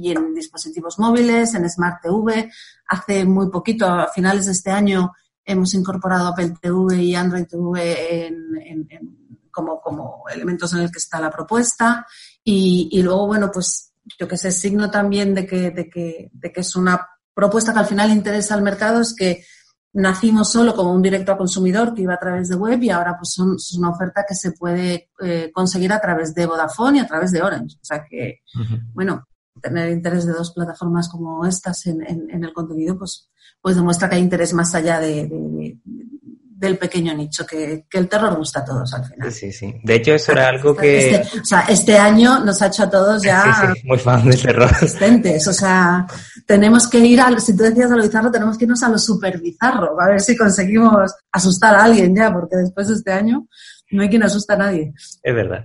y 0.00 0.12
en 0.12 0.34
dispositivos 0.34 0.98
móviles, 0.98 1.54
en 1.54 1.68
Smart 1.68 2.00
TV. 2.02 2.50
Hace 2.88 3.24
muy 3.24 3.50
poquito, 3.50 3.86
a 3.86 4.08
finales 4.08 4.46
de 4.46 4.52
este 4.52 4.70
año, 4.70 5.12
hemos 5.44 5.74
incorporado 5.74 6.28
Apple 6.28 6.54
TV 6.60 7.02
y 7.02 7.14
Android 7.14 7.46
TV 7.46 8.26
en, 8.26 9.38
como, 9.50 10.24
elementos 10.32 10.72
en 10.72 10.80
el 10.80 10.90
que 10.90 10.98
está 10.98 11.20
la 11.20 11.30
propuesta. 11.30 12.06
Y, 12.42 13.00
luego, 13.02 13.26
bueno, 13.26 13.50
pues 13.52 13.92
yo 14.18 14.26
que 14.26 14.38
sé, 14.38 14.50
signo 14.50 14.90
también 14.90 15.34
de, 15.34 15.46
que, 15.46 15.70
de 15.70 16.52
que 16.52 16.60
es 16.60 16.76
una 16.76 17.06
propuesta 17.34 17.72
que 17.72 17.78
al 17.80 17.86
final 17.86 18.10
interesa 18.10 18.54
al 18.54 18.62
mercado 18.62 19.02
es 19.02 19.14
que 19.14 19.44
nacimos 19.92 20.50
solo 20.50 20.74
como 20.74 20.92
un 20.92 21.02
directo 21.02 21.32
a 21.32 21.38
consumidor 21.38 21.94
que 21.94 22.02
iba 22.02 22.14
a 22.14 22.18
través 22.18 22.48
de 22.48 22.56
web 22.56 22.80
y 22.82 22.90
ahora 22.90 23.16
pues 23.18 23.32
son, 23.32 23.56
es 23.56 23.74
una 23.74 23.90
oferta 23.90 24.24
que 24.28 24.34
se 24.34 24.52
puede 24.52 25.10
eh, 25.20 25.50
conseguir 25.52 25.92
a 25.92 26.00
través 26.00 26.34
de 26.34 26.46
Vodafone 26.46 26.98
y 26.98 27.00
a 27.00 27.06
través 27.06 27.32
de 27.32 27.42
Orange. 27.42 27.76
O 27.80 27.84
sea 27.84 28.04
que, 28.08 28.40
bueno, 28.92 29.26
tener 29.60 29.90
interés 29.90 30.26
de 30.26 30.32
dos 30.32 30.52
plataformas 30.52 31.08
como 31.08 31.44
estas 31.44 31.86
en, 31.86 32.02
en, 32.02 32.44
el 32.44 32.52
contenido, 32.52 32.96
pues, 32.96 33.30
pues 33.60 33.76
demuestra 33.76 34.08
que 34.08 34.14
hay 34.16 34.22
interés 34.22 34.54
más 34.54 34.74
allá 34.74 35.00
de, 35.00 35.76
del 36.60 36.76
pequeño 36.76 37.14
nicho, 37.14 37.46
que, 37.46 37.86
que, 37.88 37.96
el 37.96 38.06
terror 38.06 38.36
gusta 38.36 38.60
a 38.60 38.64
todos 38.66 38.92
al 38.92 39.06
final. 39.06 39.32
Sí, 39.32 39.50
sí. 39.50 39.74
De 39.82 39.94
hecho, 39.94 40.12
eso 40.12 40.32
era 40.32 40.48
algo 40.48 40.76
que... 40.76 41.14
Este, 41.14 41.40
o 41.40 41.44
sea, 41.44 41.60
este 41.60 41.96
año 41.96 42.44
nos 42.44 42.60
ha 42.60 42.66
hecho 42.66 42.82
a 42.82 42.90
todos 42.90 43.22
ya... 43.22 43.72
muy 43.84 43.98
fan 43.98 44.28
del 44.28 44.40
terror. 44.40 44.64
Asistentes. 44.70 45.48
O 45.48 45.54
sea, 45.54 46.06
tenemos 46.46 46.86
que 46.86 46.98
ir 46.98 47.18
a... 47.18 47.40
Si 47.40 47.56
tú 47.56 47.62
decías 47.62 47.90
a 47.90 47.96
lo 47.96 48.02
bizarro, 48.02 48.30
tenemos 48.30 48.58
que 48.58 48.66
irnos 48.66 48.82
a 48.82 48.90
lo 48.90 48.98
super 48.98 49.40
bizarro, 49.40 49.98
a 49.98 50.08
ver 50.10 50.20
si 50.20 50.36
conseguimos 50.36 51.14
asustar 51.32 51.74
a 51.74 51.84
alguien 51.84 52.14
ya, 52.14 52.30
porque 52.30 52.56
después 52.56 52.88
de 52.88 52.94
este 52.94 53.10
año 53.10 53.48
no 53.92 54.02
hay 54.02 54.10
quien 54.10 54.22
asusta 54.22 54.52
a 54.52 54.58
nadie. 54.58 54.92
Es 55.22 55.34
verdad. 55.34 55.64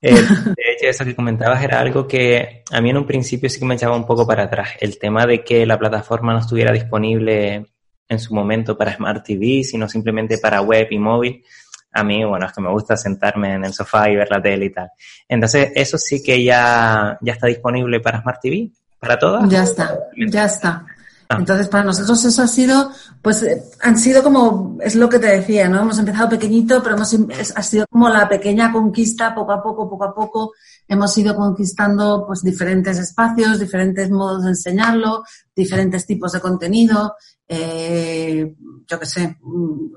Eh, 0.00 0.14
de 0.56 0.72
hecho, 0.72 0.86
eso 0.86 1.04
que 1.04 1.16
comentabas 1.16 1.64
era 1.64 1.80
algo 1.80 2.06
que 2.06 2.62
a 2.70 2.80
mí 2.80 2.90
en 2.90 2.98
un 2.98 3.06
principio 3.06 3.50
sí 3.50 3.58
que 3.58 3.66
me 3.66 3.74
echaba 3.74 3.96
un 3.96 4.06
poco 4.06 4.24
para 4.24 4.44
atrás. 4.44 4.68
El 4.78 5.00
tema 5.00 5.26
de 5.26 5.42
que 5.42 5.66
la 5.66 5.80
plataforma 5.80 6.32
no 6.32 6.38
estuviera 6.38 6.70
disponible 6.70 7.72
en 8.12 8.20
su 8.20 8.34
momento 8.34 8.76
para 8.76 8.94
Smart 8.94 9.24
TV, 9.24 9.64
sino 9.64 9.88
simplemente 9.88 10.38
para 10.38 10.60
web 10.60 10.86
y 10.90 10.98
móvil. 10.98 11.44
A 11.92 12.04
mí, 12.04 12.24
bueno, 12.24 12.46
es 12.46 12.52
que 12.52 12.60
me 12.60 12.70
gusta 12.70 12.96
sentarme 12.96 13.54
en 13.54 13.64
el 13.64 13.72
sofá 13.72 14.08
y 14.08 14.16
ver 14.16 14.30
la 14.30 14.40
tele 14.40 14.66
y 14.66 14.70
tal. 14.70 14.90
Entonces, 15.28 15.72
eso 15.74 15.98
sí 15.98 16.22
que 16.22 16.42
ya, 16.42 17.18
ya 17.20 17.32
está 17.32 17.46
disponible 17.46 18.00
para 18.00 18.20
Smart 18.22 18.40
TV, 18.40 18.70
para 18.98 19.18
todas. 19.18 19.48
Ya 19.48 19.62
está, 19.62 19.98
ya 20.16 20.44
está. 20.44 20.86
Ah. 21.32 21.36
Entonces, 21.38 21.68
para 21.68 21.84
nosotros 21.84 22.22
eso 22.24 22.42
ha 22.42 22.46
sido, 22.46 22.90
pues, 23.22 23.42
eh, 23.42 23.62
han 23.80 23.98
sido 23.98 24.22
como, 24.22 24.76
es 24.82 24.94
lo 24.94 25.08
que 25.08 25.18
te 25.18 25.28
decía, 25.28 25.68
¿no? 25.68 25.80
Hemos 25.80 25.98
empezado 25.98 26.28
pequeñito, 26.28 26.82
pero 26.82 26.96
hemos, 26.96 27.16
ha 27.54 27.62
sido 27.62 27.86
como 27.90 28.08
la 28.08 28.28
pequeña 28.28 28.70
conquista, 28.70 29.34
poco 29.34 29.52
a 29.52 29.62
poco, 29.62 29.88
poco 29.88 30.04
a 30.04 30.14
poco, 30.14 30.52
hemos 30.86 31.16
ido 31.16 31.34
conquistando, 31.34 32.24
pues, 32.26 32.42
diferentes 32.42 32.98
espacios, 32.98 33.58
diferentes 33.58 34.10
modos 34.10 34.44
de 34.44 34.50
enseñarlo, 34.50 35.24
diferentes 35.56 36.06
tipos 36.06 36.32
de 36.32 36.40
contenido, 36.40 37.16
eh, 37.48 38.54
yo 38.86 39.00
qué 39.00 39.06
sé, 39.06 39.38
mm, 39.40 39.94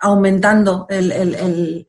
aumentando 0.00 0.86
el, 0.90 1.12
el, 1.12 1.34
el, 1.34 1.88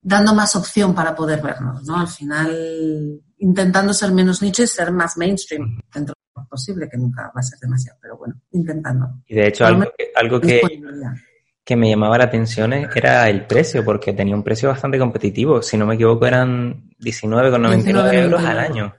dando 0.00 0.34
más 0.34 0.56
opción 0.56 0.94
para 0.94 1.14
poder 1.14 1.42
vernos, 1.42 1.84
¿no? 1.84 1.98
Al 1.98 2.08
final, 2.08 3.20
intentando 3.38 3.92
ser 3.92 4.12
menos 4.12 4.40
nicho 4.40 4.62
y 4.62 4.66
ser 4.66 4.90
más 4.90 5.18
mainstream 5.18 5.80
dentro 5.92 6.15
posible, 6.46 6.88
que 6.88 6.96
nunca 6.96 7.24
va 7.34 7.40
a 7.40 7.42
ser 7.42 7.58
demasiado, 7.58 7.98
pero 8.00 8.16
bueno, 8.16 8.34
intentando. 8.52 9.08
Y 9.26 9.34
de 9.34 9.48
hecho, 9.48 9.66
algo, 9.66 9.84
que, 9.96 10.10
algo 10.14 10.40
que, 10.40 10.60
que, 11.64 11.76
me 11.76 11.90
llamaba 11.90 12.18
la 12.18 12.24
atención 12.24 12.72
era 12.72 13.28
el 13.28 13.46
precio, 13.46 13.84
porque 13.84 14.12
tenía 14.12 14.34
un 14.34 14.42
precio 14.42 14.68
bastante 14.68 14.98
competitivo. 14.98 15.62
Si 15.62 15.76
no 15.76 15.86
me 15.86 15.94
equivoco, 15.94 16.26
eran 16.26 16.90
19,99 17.00 18.14
euros 18.14 18.44
al 18.44 18.58
año. 18.58 18.94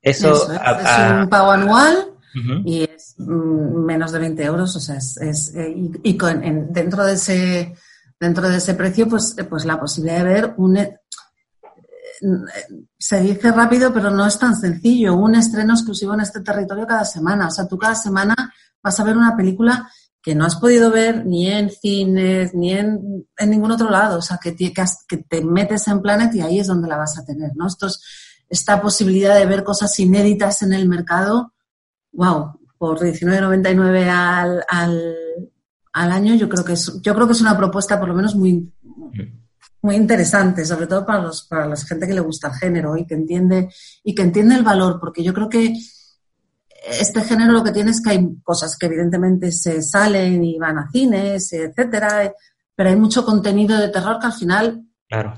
Eso, 0.00 0.52
es, 0.52 0.58
un 1.12 1.28
pago 1.28 1.52
anual 1.52 2.08
y 2.64 2.82
es 2.82 3.14
mm, 3.18 3.84
menos 3.84 4.10
de 4.10 4.18
20 4.18 4.42
euros, 4.42 4.74
o 4.74 4.80
sea, 4.80 4.96
es, 4.96 5.54
eh, 5.54 5.74
y, 6.02 6.16
con, 6.16 6.72
dentro 6.72 7.04
de 7.04 7.12
ese 7.14 7.74
dentro 8.22 8.48
de 8.48 8.58
ese 8.58 8.74
precio, 8.74 9.08
pues, 9.08 9.36
pues 9.50 9.64
la 9.64 9.80
posibilidad 9.80 10.18
de 10.18 10.32
ver 10.32 10.54
un, 10.56 10.78
se 12.98 13.20
dice 13.20 13.52
rápido, 13.52 13.92
pero 13.92 14.10
no 14.10 14.26
es 14.26 14.38
tan 14.38 14.56
sencillo. 14.56 15.16
Un 15.16 15.34
estreno 15.34 15.74
exclusivo 15.74 16.14
en 16.14 16.20
este 16.20 16.40
territorio 16.40 16.86
cada 16.86 17.04
semana. 17.04 17.48
O 17.48 17.50
sea, 17.50 17.66
tú 17.66 17.78
cada 17.78 17.94
semana 17.94 18.34
vas 18.82 19.00
a 19.00 19.04
ver 19.04 19.16
una 19.16 19.36
película 19.36 19.90
que 20.22 20.34
no 20.34 20.44
has 20.44 20.56
podido 20.56 20.90
ver 20.90 21.26
ni 21.26 21.48
en 21.48 21.70
cines, 21.70 22.54
ni 22.54 22.72
en, 22.72 23.26
ningún 23.46 23.72
otro 23.72 23.90
lado. 23.90 24.18
O 24.18 24.22
sea, 24.22 24.38
que, 24.38 24.52
te 24.52 25.44
metes 25.44 25.88
en 25.88 26.00
Planet 26.00 26.32
y 26.34 26.40
ahí 26.40 26.60
es 26.60 26.68
donde 26.68 26.88
la 26.88 26.96
vas 26.96 27.18
a 27.18 27.24
tener, 27.24 27.50
¿no? 27.56 27.66
Esta 28.48 28.80
posibilidad 28.80 29.36
de 29.36 29.46
ver 29.46 29.64
cosas 29.64 29.98
inéditas 29.98 30.62
en 30.62 30.74
el 30.74 30.88
mercado, 30.88 31.54
wow, 32.12 32.60
por 32.78 33.00
19.99 33.00 34.08
al, 34.08 34.64
al, 34.68 35.16
al 35.92 36.12
año, 36.12 36.34
yo 36.34 36.48
creo 36.48 36.64
que 36.64 36.74
es, 36.74 37.00
yo 37.02 37.14
creo 37.14 37.26
que 37.26 37.32
es 37.32 37.40
una 37.40 37.56
propuesta 37.56 37.98
por 37.98 38.08
lo 38.08 38.14
menos 38.14 38.34
muy, 38.34 38.70
muy 39.82 39.96
interesante, 39.96 40.64
sobre 40.64 40.86
todo 40.86 41.04
para 41.04 41.20
los 41.20 41.42
para 41.42 41.66
la 41.66 41.76
gente 41.76 42.06
que 42.06 42.14
le 42.14 42.20
gusta 42.20 42.48
el 42.48 42.54
género 42.54 42.96
y 42.96 43.04
que 43.04 43.14
entiende 43.14 43.68
y 44.04 44.14
que 44.14 44.22
entiende 44.22 44.54
el 44.54 44.62
valor, 44.62 44.98
porque 45.00 45.22
yo 45.22 45.34
creo 45.34 45.48
que 45.48 45.74
este 46.84 47.22
género 47.22 47.52
lo 47.52 47.64
que 47.64 47.72
tiene 47.72 47.90
es 47.90 48.00
que 48.00 48.10
hay 48.10 48.36
cosas 48.42 48.76
que 48.76 48.86
evidentemente 48.86 49.52
se 49.52 49.82
salen 49.82 50.42
y 50.42 50.58
van 50.58 50.78
a 50.78 50.90
cines, 50.90 51.52
etcétera, 51.52 52.32
pero 52.74 52.90
hay 52.90 52.96
mucho 52.96 53.24
contenido 53.24 53.78
de 53.78 53.88
terror 53.88 54.18
que 54.18 54.26
al 54.26 54.32
final 54.32 54.82
claro. 55.08 55.34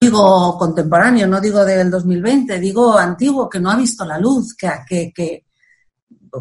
digo 0.00 0.58
contemporáneo, 0.58 1.26
no 1.26 1.40
digo 1.40 1.64
del 1.64 1.90
2020, 1.90 2.58
digo 2.58 2.96
antiguo 2.96 3.48
que 3.48 3.60
no 3.60 3.70
ha 3.70 3.76
visto 3.76 4.04
la 4.04 4.18
luz, 4.18 4.54
que, 4.56 4.70
que, 4.88 5.12
que 5.12 5.43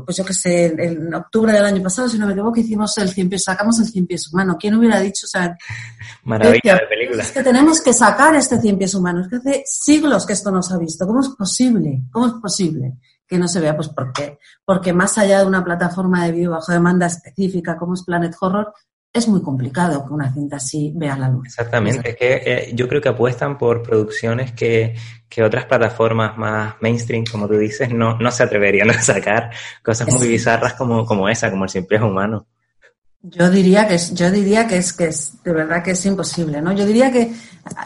pues 0.06 0.18
yo 0.18 0.26
que 0.26 0.34
sé, 0.34 0.66
en 0.66 1.14
octubre 1.14 1.52
del 1.52 1.66
año 1.66 1.84
pasado, 1.84 2.10
si 2.10 2.18
no 2.18 2.26
me 2.26 2.34
equivoco, 2.34 2.60
hicimos 2.60 2.98
el 2.98 3.10
cien 3.10 3.30
pies, 3.30 3.44
sacamos 3.44 3.80
el 3.80 3.86
cien 3.86 4.08
pies 4.08 4.32
humano. 4.32 4.58
¿Quién 4.60 4.76
hubiera 4.76 5.00
dicho? 5.00 5.26
O 5.26 5.30
sea, 5.30 5.56
Maravilla 6.24 6.76
de 6.76 6.88
película. 6.88 7.24
Es 7.24 7.32
que 7.32 7.44
tenemos 7.44 7.82
que 7.82 7.94
sacar 7.94 8.36
este 8.36 8.60
cien 8.60 8.78
pies 8.78 8.96
humano. 8.96 9.22
Es 9.22 9.28
que 9.28 9.36
hace 9.36 9.64
siglos 9.66 10.26
que 10.26 10.34
esto 10.34 10.52
no 10.52 10.62
se 10.64 10.74
ha 10.74 10.78
visto. 10.78 11.06
¿Cómo 11.06 11.22
es 11.22 11.30
posible? 11.30 12.02
¿Cómo 12.12 12.28
es 12.28 12.34
posible 12.34 12.94
que 13.28 13.38
no 13.38 13.48
se 13.48 13.60
vea? 13.60 13.76
Pues 13.76 13.90
porque, 13.90 14.40
porque 14.66 14.94
más 14.94 15.18
allá 15.18 15.40
de 15.40 15.46
una 15.46 15.64
plataforma 15.64 16.26
de 16.26 16.32
vídeo 16.32 16.52
bajo 16.52 16.72
demanda 16.72 17.06
específica 17.06 17.78
como 17.78 17.94
es 17.94 18.04
Planet 18.04 18.36
Horror, 18.40 18.74
es 19.14 19.28
muy 19.28 19.44
complicado 19.44 20.06
que 20.06 20.12
una 20.12 20.34
cinta 20.34 20.56
así 20.56 20.92
vea 20.96 21.16
la 21.16 21.30
luz. 21.30 21.46
Exactamente, 21.46 22.10
es 22.10 22.16
que 22.16 22.42
eh, 22.46 22.72
yo 22.74 22.88
creo 22.88 23.00
que 23.00 23.10
apuestan 23.10 23.60
por 23.60 23.84
producciones 23.84 24.54
que, 24.54 24.96
que, 25.30 25.44
otras 25.44 25.66
plataformas 25.66 26.36
más 26.36 26.76
mainstream, 26.82 27.24
como 27.32 27.48
tú 27.48 27.54
dices, 27.58 27.94
no, 27.94 28.18
no 28.18 28.32
se 28.32 28.42
atreverían 28.42 28.90
a 28.90 29.02
sacar 29.02 29.52
cosas 29.84 30.12
muy 30.12 30.28
bizarras 30.28 30.74
como, 30.74 31.06
como 31.06 31.30
esa, 31.30 31.52
como 31.52 31.66
el 31.66 31.70
simple 31.70 32.02
humano. 32.02 32.48
Yo 33.22 33.50
diría 33.50 33.88
que 33.88 33.96
es, 33.96 34.14
yo 34.16 34.30
diría 34.32 34.68
que 34.68 34.78
es 34.78 34.92
que 34.92 35.06
es 35.06 35.42
de 35.44 35.54
verdad 35.54 35.82
que 35.84 35.92
es 35.92 36.06
imposible, 36.06 36.62
¿no? 36.62 36.74
Yo 36.74 36.86
diría 36.86 37.10
que 37.10 37.32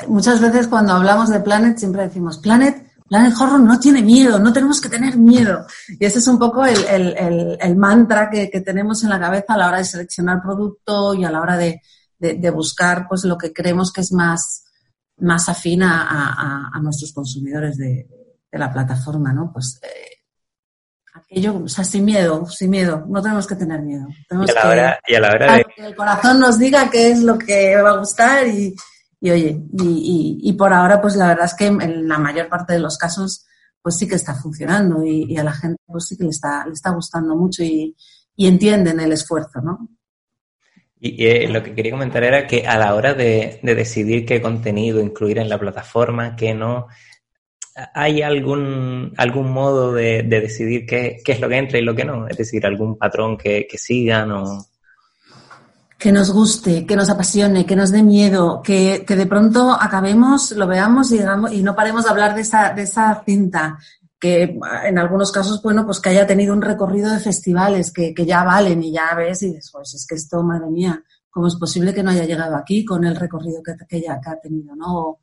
muchas 0.07 0.41
veces 0.41 0.67
cuando 0.67 0.93
hablamos 0.93 1.29
de 1.29 1.41
Planet 1.41 1.77
siempre 1.77 2.03
decimos 2.03 2.39
Planet 2.39 2.86
Planet 3.07 3.33
Horror 3.39 3.59
no 3.59 3.79
tiene 3.79 4.01
miedo, 4.01 4.39
no 4.39 4.51
tenemos 4.51 4.81
que 4.81 4.89
tener 4.89 5.17
miedo. 5.17 5.65
Y 5.87 6.05
ese 6.05 6.19
es 6.19 6.27
un 6.27 6.37
poco 6.37 6.65
el, 6.65 6.77
el, 6.85 7.57
el, 7.59 7.75
mantra 7.75 8.29
que, 8.29 8.49
que, 8.49 8.61
tenemos 8.61 9.03
en 9.03 9.09
la 9.09 9.19
cabeza 9.19 9.53
a 9.53 9.57
la 9.57 9.67
hora 9.67 9.77
de 9.77 9.85
seleccionar 9.85 10.41
producto 10.41 11.13
y 11.13 11.23
a 11.23 11.31
la 11.31 11.41
hora 11.41 11.57
de, 11.57 11.81
de, 12.19 12.49
buscar 12.49 13.07
pues 13.07 13.23
lo 13.23 13.37
que 13.37 13.53
creemos 13.53 13.93
que 13.93 14.01
es 14.01 14.11
más, 14.11 14.65
más 15.17 15.47
afín 15.47 15.83
a, 15.83 16.01
a, 16.03 16.71
a 16.73 16.79
nuestros 16.81 17.13
consumidores 17.13 17.77
de, 17.77 18.07
de, 18.51 18.59
la 18.59 18.71
plataforma, 18.71 19.31
¿no? 19.31 19.51
Pues 19.53 19.79
eh, 19.83 20.23
aquello, 21.13 21.63
o 21.63 21.67
sea, 21.67 21.83
sin 21.83 22.03
miedo, 22.03 22.45
sin 22.47 22.69
miedo, 22.69 23.05
no 23.07 23.21
tenemos 23.21 23.47
que 23.47 23.55
tener 23.55 23.81
miedo. 23.81 24.07
Tenemos 24.27 24.49
y 24.49 24.51
a 24.51 24.55
la 24.55 24.69
hora, 24.69 24.99
y 25.07 25.15
a 25.15 25.19
la 25.19 25.29
hora 25.29 25.55
de... 25.55 25.65
que 25.75 25.85
el 25.85 25.95
corazón 25.95 26.39
nos 26.39 26.59
diga 26.59 26.89
qué 26.89 27.11
es 27.11 27.21
lo 27.21 27.37
que 27.37 27.81
va 27.81 27.91
a 27.91 27.97
gustar 27.97 28.47
y, 28.47 28.75
y 29.19 29.31
oye, 29.31 29.63
y, 29.73 30.39
y, 30.43 30.53
por 30.53 30.73
ahora, 30.73 31.01
pues 31.01 31.15
la 31.15 31.27
verdad 31.27 31.45
es 31.45 31.55
que 31.55 31.65
en 31.65 32.07
la 32.07 32.19
mayor 32.19 32.49
parte 32.49 32.73
de 32.73 32.79
los 32.79 32.97
casos, 32.97 33.45
pues 33.81 33.97
sí 33.97 34.07
que 34.07 34.15
está 34.15 34.35
funcionando 34.35 35.03
y, 35.03 35.35
a 35.37 35.43
la 35.43 35.53
gente 35.53 35.81
pues 35.85 36.05
sí 36.07 36.17
que 36.17 36.25
le 36.25 36.29
está, 36.29 36.65
le 36.65 36.73
está 36.73 36.91
gustando 36.91 37.35
mucho 37.35 37.63
y, 37.63 37.95
entienden 38.37 38.99
el 38.99 39.11
esfuerzo, 39.11 39.61
¿no? 39.61 39.89
Y 40.99 41.25
eh, 41.25 41.47
lo 41.47 41.63
que 41.63 41.73
quería 41.73 41.91
comentar 41.91 42.23
era 42.23 42.45
que 42.45 42.67
a 42.67 42.77
la 42.77 42.93
hora 42.93 43.15
de, 43.15 43.59
de, 43.63 43.75
decidir 43.75 44.25
qué 44.25 44.41
contenido 44.41 44.99
incluir 44.99 45.39
en 45.39 45.49
la 45.49 45.59
plataforma, 45.59 46.35
qué 46.35 46.53
no, 46.53 46.87
¿hay 47.93 48.21
algún, 48.21 49.13
algún 49.17 49.51
modo 49.51 49.93
de, 49.93 50.23
de 50.23 50.41
decidir 50.41 50.85
qué, 50.85 51.17
qué, 51.23 51.31
es 51.31 51.39
lo 51.39 51.49
que 51.49 51.57
entra 51.57 51.79
y 51.79 51.83
lo 51.83 51.95
que 51.95 52.05
no? 52.05 52.27
Es 52.27 52.37
decir, 52.37 52.65
algún 52.65 52.97
patrón 52.97 53.37
que, 53.37 53.67
que 53.67 53.77
sigan 53.77 54.31
o 54.31 54.67
que 55.97 56.11
nos 56.11 56.31
guste, 56.31 56.85
que 56.85 56.95
nos 56.95 57.09
apasione, 57.09 57.65
que 57.65 57.75
nos 57.75 57.91
dé 57.91 58.03
miedo, 58.03 58.61
que, 58.63 59.03
que 59.05 59.15
de 59.15 59.25
pronto 59.25 59.71
acabemos, 59.71 60.51
lo 60.51 60.67
veamos 60.67 61.11
y, 61.11 61.17
digamos, 61.17 61.51
y 61.51 61.63
no 61.63 61.75
paremos 61.75 62.03
de 62.03 62.11
hablar 62.11 62.35
de 62.35 62.41
esa, 62.41 62.73
de 62.73 62.83
esa 62.83 63.23
cinta, 63.25 63.79
que 64.19 64.59
en 64.85 64.97
algunos 64.99 65.31
casos, 65.31 65.61
bueno, 65.61 65.85
pues 65.85 65.99
que 65.99 66.09
haya 66.09 66.27
tenido 66.27 66.53
un 66.53 66.61
recorrido 66.61 67.11
de 67.11 67.19
festivales 67.19 67.91
que, 67.91 68.13
que 68.13 68.25
ya 68.25 68.43
valen 68.43 68.83
y 68.83 68.91
ya 68.91 69.13
ves 69.15 69.43
y 69.43 69.47
dices, 69.47 69.69
pues 69.71 69.93
es 69.95 70.05
que 70.07 70.15
esto, 70.15 70.43
madre 70.43 70.69
mía, 70.69 71.03
¿cómo 71.29 71.47
es 71.47 71.55
posible 71.55 71.93
que 71.93 72.03
no 72.03 72.11
haya 72.11 72.25
llegado 72.25 72.55
aquí 72.55 72.85
con 72.85 73.03
el 73.03 73.15
recorrido 73.15 73.61
que, 73.63 73.75
que 73.87 74.01
ya 74.01 74.19
que 74.21 74.29
ha 74.29 74.39
tenido, 74.39 74.75
¿no? 74.75 74.95
O, 74.99 75.19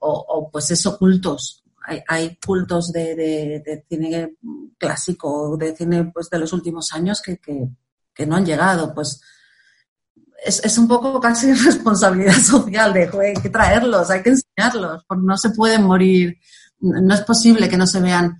o, 0.00 0.50
pues 0.50 0.70
eso, 0.70 0.98
cultos. 0.98 1.64
Hay, 1.84 2.02
hay 2.06 2.36
cultos 2.36 2.92
de, 2.92 3.14
de, 3.14 3.84
cine 3.88 4.36
clásico, 4.78 5.56
de 5.56 5.74
cine 5.74 6.10
pues 6.12 6.28
de 6.28 6.38
los 6.38 6.52
últimos 6.52 6.92
años 6.92 7.22
que, 7.22 7.38
que, 7.38 7.68
que 8.14 8.26
no 8.26 8.36
han 8.36 8.46
llegado, 8.46 8.94
pues 8.94 9.20
es, 10.44 10.64
es, 10.64 10.78
un 10.78 10.88
poco 10.88 11.20
casi 11.20 11.52
responsabilidad 11.64 12.38
social 12.40 12.92
de, 12.92 13.10
hay 13.20 13.34
que 13.34 13.50
traerlos, 13.50 14.10
hay 14.10 14.22
que 14.22 14.30
enseñarlos, 14.30 15.04
no 15.16 15.36
se 15.36 15.50
pueden 15.50 15.84
morir, 15.84 16.38
no 16.80 17.14
es 17.14 17.22
posible 17.22 17.68
que 17.68 17.76
no 17.76 17.86
se 17.86 18.00
vean, 18.00 18.38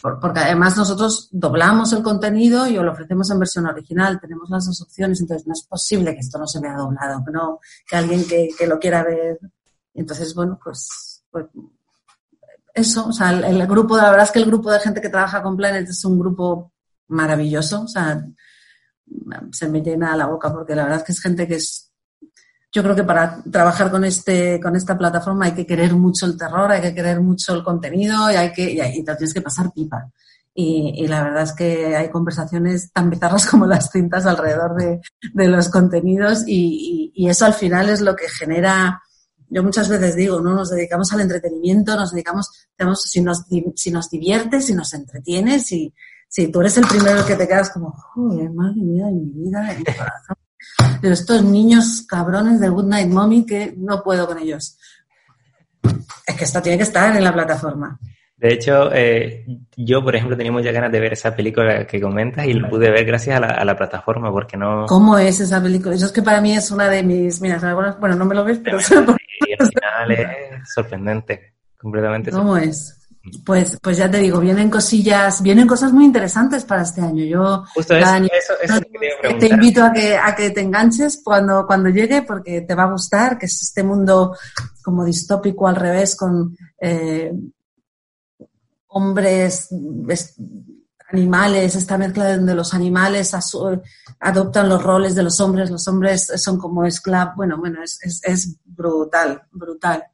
porque 0.00 0.40
además 0.40 0.76
nosotros 0.76 1.28
doblamos 1.32 1.92
el 1.92 2.02
contenido 2.02 2.66
y 2.66 2.74
lo 2.74 2.92
ofrecemos 2.92 3.30
en 3.30 3.38
versión 3.38 3.66
original, 3.66 4.20
tenemos 4.20 4.48
las 4.48 4.66
dos 4.66 4.80
opciones, 4.82 5.20
entonces 5.20 5.46
no 5.46 5.52
es 5.52 5.62
posible 5.62 6.14
que 6.14 6.20
esto 6.20 6.38
no 6.38 6.46
se 6.46 6.60
vea 6.60 6.76
doblado, 6.76 7.24
que, 7.24 7.32
no, 7.32 7.60
que 7.88 7.96
alguien 7.96 8.24
que, 8.26 8.50
que 8.56 8.66
lo 8.66 8.78
quiera 8.78 9.02
ver. 9.02 9.38
Entonces, 9.94 10.34
bueno, 10.34 10.58
pues, 10.62 11.24
pues 11.30 11.46
eso, 12.74 13.08
o 13.08 13.12
sea, 13.12 13.30
el, 13.30 13.66
grupo, 13.66 13.96
la 13.96 14.10
verdad 14.10 14.26
es 14.26 14.32
que 14.32 14.38
el 14.38 14.46
grupo 14.46 14.70
de 14.70 14.78
gente 14.78 15.00
que 15.00 15.08
trabaja 15.08 15.42
con 15.42 15.56
Planet 15.56 15.88
es 15.88 16.04
un 16.04 16.18
grupo 16.18 16.72
maravilloso, 17.08 17.82
o 17.82 17.88
sea, 17.88 18.24
se 19.52 19.68
me 19.68 19.80
llena 19.82 20.16
la 20.16 20.26
boca 20.26 20.52
porque 20.52 20.74
la 20.74 20.84
verdad 20.84 20.98
es 20.98 21.04
que 21.04 21.12
es 21.12 21.20
gente 21.20 21.46
que 21.46 21.56
es 21.56 21.92
yo 22.70 22.82
creo 22.82 22.94
que 22.94 23.04
para 23.04 23.42
trabajar 23.50 23.90
con 23.90 24.04
este 24.04 24.60
con 24.60 24.76
esta 24.76 24.96
plataforma 24.96 25.46
hay 25.46 25.52
que 25.52 25.66
querer 25.66 25.94
mucho 25.94 26.26
el 26.26 26.36
terror 26.36 26.70
hay 26.70 26.80
que 26.80 26.94
querer 26.94 27.20
mucho 27.20 27.54
el 27.54 27.62
contenido 27.62 28.30
y 28.30 28.34
hay 28.34 28.52
que 28.52 28.70
y, 28.70 29.04
te 29.04 29.16
tienes 29.16 29.34
que 29.34 29.42
pasar 29.42 29.72
pipa 29.72 30.10
y, 30.60 31.06
la 31.06 31.22
verdad 31.22 31.44
es 31.44 31.52
que 31.52 31.94
hay 31.94 32.10
conversaciones 32.10 32.90
tan 32.92 33.10
bizarras 33.10 33.46
como 33.46 33.64
las 33.64 33.92
cintas 33.92 34.26
alrededor 34.26 34.74
de, 34.74 35.00
de 35.32 35.46
los 35.46 35.68
contenidos 35.68 36.42
y, 36.48 37.12
y, 37.14 37.28
eso 37.28 37.44
al 37.46 37.54
final 37.54 37.88
es 37.88 38.00
lo 38.00 38.16
que 38.16 38.28
genera 38.28 39.00
yo 39.50 39.62
muchas 39.62 39.88
veces 39.88 40.14
digo, 40.14 40.40
¿no? 40.40 40.52
Nos 40.52 40.70
dedicamos 40.70 41.12
al 41.12 41.22
entretenimiento, 41.22 41.96
nos 41.96 42.12
dedicamos, 42.12 42.50
si 43.02 43.22
nos, 43.22 43.44
si 43.76 43.90
nos 43.90 44.10
diviertes, 44.10 44.66
si 44.66 44.74
nos 44.74 44.92
entretienes, 44.92 45.66
si, 45.66 45.94
si 46.28 46.52
tú 46.52 46.60
eres 46.60 46.76
el 46.76 46.86
primero 46.86 47.24
que 47.24 47.34
te 47.34 47.48
quedas 47.48 47.70
como, 47.70 47.90
joder, 47.90 48.50
madre 48.50 48.82
mía 48.82 49.06
de 49.06 49.12
mi 49.12 49.30
vida, 49.32 49.62
de 49.62 49.78
mi 49.78 49.84
corazón, 49.84 50.36
Pero 51.00 51.14
estos 51.14 51.42
niños 51.42 52.04
cabrones 52.06 52.60
de 52.60 52.68
Good 52.68 52.84
Night 52.84 53.08
Mommy 53.08 53.46
que 53.46 53.74
no 53.76 54.02
puedo 54.02 54.26
con 54.26 54.38
ellos. 54.38 54.78
Es 56.26 56.36
que 56.36 56.44
esto 56.44 56.60
tiene 56.60 56.76
que 56.76 56.84
estar 56.84 57.16
en 57.16 57.24
la 57.24 57.32
plataforma. 57.32 57.98
De 58.36 58.52
hecho, 58.52 58.90
eh, 58.92 59.44
yo, 59.76 60.04
por 60.04 60.14
ejemplo, 60.14 60.36
tenía 60.36 60.52
muchas 60.52 60.72
ganas 60.72 60.92
de 60.92 61.00
ver 61.00 61.14
esa 61.14 61.34
película 61.34 61.84
que 61.86 62.00
comentas 62.00 62.46
y 62.46 62.52
lo 62.52 62.68
pude 62.68 62.88
ver 62.88 63.04
gracias 63.04 63.40
a 63.40 63.64
la, 63.64 63.76
plataforma, 63.76 64.30
porque 64.30 64.56
no... 64.56 64.86
¿Cómo 64.86 65.18
es 65.18 65.40
esa 65.40 65.60
película? 65.60 65.96
Eso 65.96 66.06
es 66.06 66.12
que 66.12 66.22
para 66.22 66.40
mí 66.40 66.52
es 66.52 66.70
una 66.70 66.88
de 66.88 67.02
mis... 67.02 67.40
Mira, 67.40 67.58
bueno, 67.98 68.14
no 68.14 68.24
me 68.24 68.36
lo 68.36 68.44
ves, 68.44 68.60
pero... 68.62 68.78
Y 68.78 69.52
al 69.60 69.68
final 70.06 70.12
es 70.12 70.72
sorprendente, 70.72 71.54
completamente. 71.76 72.30
¿Cómo 72.30 72.56
es? 72.56 72.97
Pues, 73.44 73.78
pues 73.82 73.96
ya 73.96 74.10
te 74.10 74.18
digo, 74.18 74.40
vienen 74.40 74.70
cosillas, 74.70 75.42
vienen 75.42 75.66
cosas 75.66 75.92
muy 75.92 76.04
interesantes 76.04 76.64
para 76.64 76.82
este 76.82 77.00
año. 77.00 77.24
Yo 77.24 77.64
Justo 77.74 77.94
eso, 77.96 78.80
te, 79.38 79.46
invito 79.46 79.84
a 79.84 79.92
que, 79.92 80.16
a 80.16 80.34
que 80.34 80.50
te 80.50 80.60
enganches 80.60 81.20
cuando, 81.24 81.66
cuando 81.66 81.88
llegue 81.88 82.22
porque 82.22 82.62
te 82.62 82.74
va 82.74 82.84
a 82.84 82.92
gustar, 82.92 83.38
que 83.38 83.46
es 83.46 83.62
este 83.62 83.82
mundo 83.82 84.36
como 84.82 85.04
distópico 85.04 85.66
al 85.68 85.76
revés 85.76 86.16
con 86.16 86.56
eh, 86.80 87.32
hombres, 88.88 89.68
animales, 91.10 91.74
esta 91.74 91.96
mezcla 91.96 92.36
donde 92.36 92.54
los 92.54 92.74
animales 92.74 93.32
adoptan 94.20 94.68
los 94.68 94.82
roles 94.82 95.14
de 95.14 95.22
los 95.22 95.40
hombres, 95.40 95.70
los 95.70 95.86
hombres 95.88 96.30
son 96.36 96.58
como 96.58 96.84
esclavos, 96.84 97.34
bueno, 97.36 97.56
bueno, 97.58 97.82
es, 97.82 97.98
es, 98.02 98.20
es 98.24 98.56
brutal, 98.64 99.42
brutal. 99.50 100.04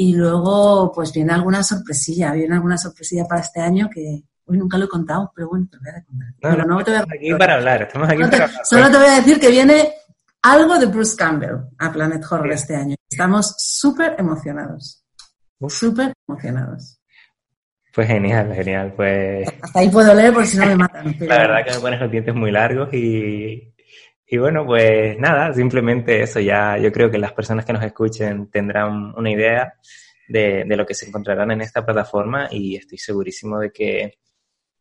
Y 0.00 0.14
luego, 0.14 0.92
pues 0.94 1.12
viene 1.12 1.32
alguna 1.32 1.60
sorpresilla, 1.64 2.30
viene 2.30 2.54
alguna 2.54 2.78
sorpresilla 2.78 3.24
para 3.24 3.40
este 3.40 3.60
año 3.60 3.90
que 3.92 4.22
hoy 4.44 4.56
nunca 4.56 4.78
lo 4.78 4.84
he 4.84 4.88
contado, 4.88 5.32
pero 5.34 5.48
bueno, 5.48 5.66
te 5.68 5.76
voy 5.76 5.88
a 5.88 6.04
contar. 6.04 6.66
No, 6.68 6.84
te 6.84 6.92
voy 6.92 7.00
a... 7.00 7.02
aquí 7.02 7.34
para 7.34 7.54
hablar, 7.54 7.82
estamos 7.82 8.08
aquí 8.08 8.22
para 8.22 8.44
hablar. 8.44 8.64
Solo 8.64 8.90
te 8.92 8.96
voy 8.96 9.06
a 9.08 9.16
decir 9.16 9.40
que 9.40 9.50
viene 9.50 9.92
algo 10.42 10.78
de 10.78 10.86
Bruce 10.86 11.16
Campbell 11.16 11.56
a 11.78 11.90
Planet 11.90 12.24
Horror 12.30 12.52
este 12.52 12.76
año. 12.76 12.94
Estamos 13.10 13.56
súper 13.58 14.14
emocionados. 14.18 15.04
Súper 15.68 16.12
emocionados. 16.28 17.00
Pues 17.92 18.06
genial, 18.06 18.54
genial. 18.54 18.92
Pues... 18.94 19.48
Hasta 19.60 19.80
ahí 19.80 19.88
puedo 19.88 20.14
leer 20.14 20.32
por 20.32 20.46
si 20.46 20.58
no 20.58 20.66
me 20.66 20.76
matan. 20.76 21.16
La 21.18 21.38
verdad 21.38 21.64
que 21.66 21.74
me 21.74 21.80
pones 21.80 22.00
los 22.00 22.10
dientes 22.12 22.34
muy 22.36 22.52
largos 22.52 22.94
y, 22.94 23.74
y 24.30 24.36
bueno, 24.36 24.66
pues 24.66 25.18
nada, 25.18 25.54
simplemente 25.54 26.22
eso 26.22 26.38
ya, 26.38 26.76
yo 26.76 26.92
creo 26.92 27.10
que 27.10 27.16
las 27.16 27.32
personas 27.32 27.64
que 27.64 27.72
nos 27.72 27.82
escuchen 27.82 28.50
tendrán 28.50 29.14
una 29.16 29.30
idea 29.30 29.74
de, 30.28 30.66
lo 30.68 30.84
que 30.84 30.92
se 30.92 31.06
encontrarán 31.06 31.50
en 31.50 31.62
esta 31.62 31.84
plataforma 31.84 32.46
y 32.50 32.76
estoy 32.76 32.98
segurísimo 32.98 33.58
de 33.58 33.72
que 33.72 34.18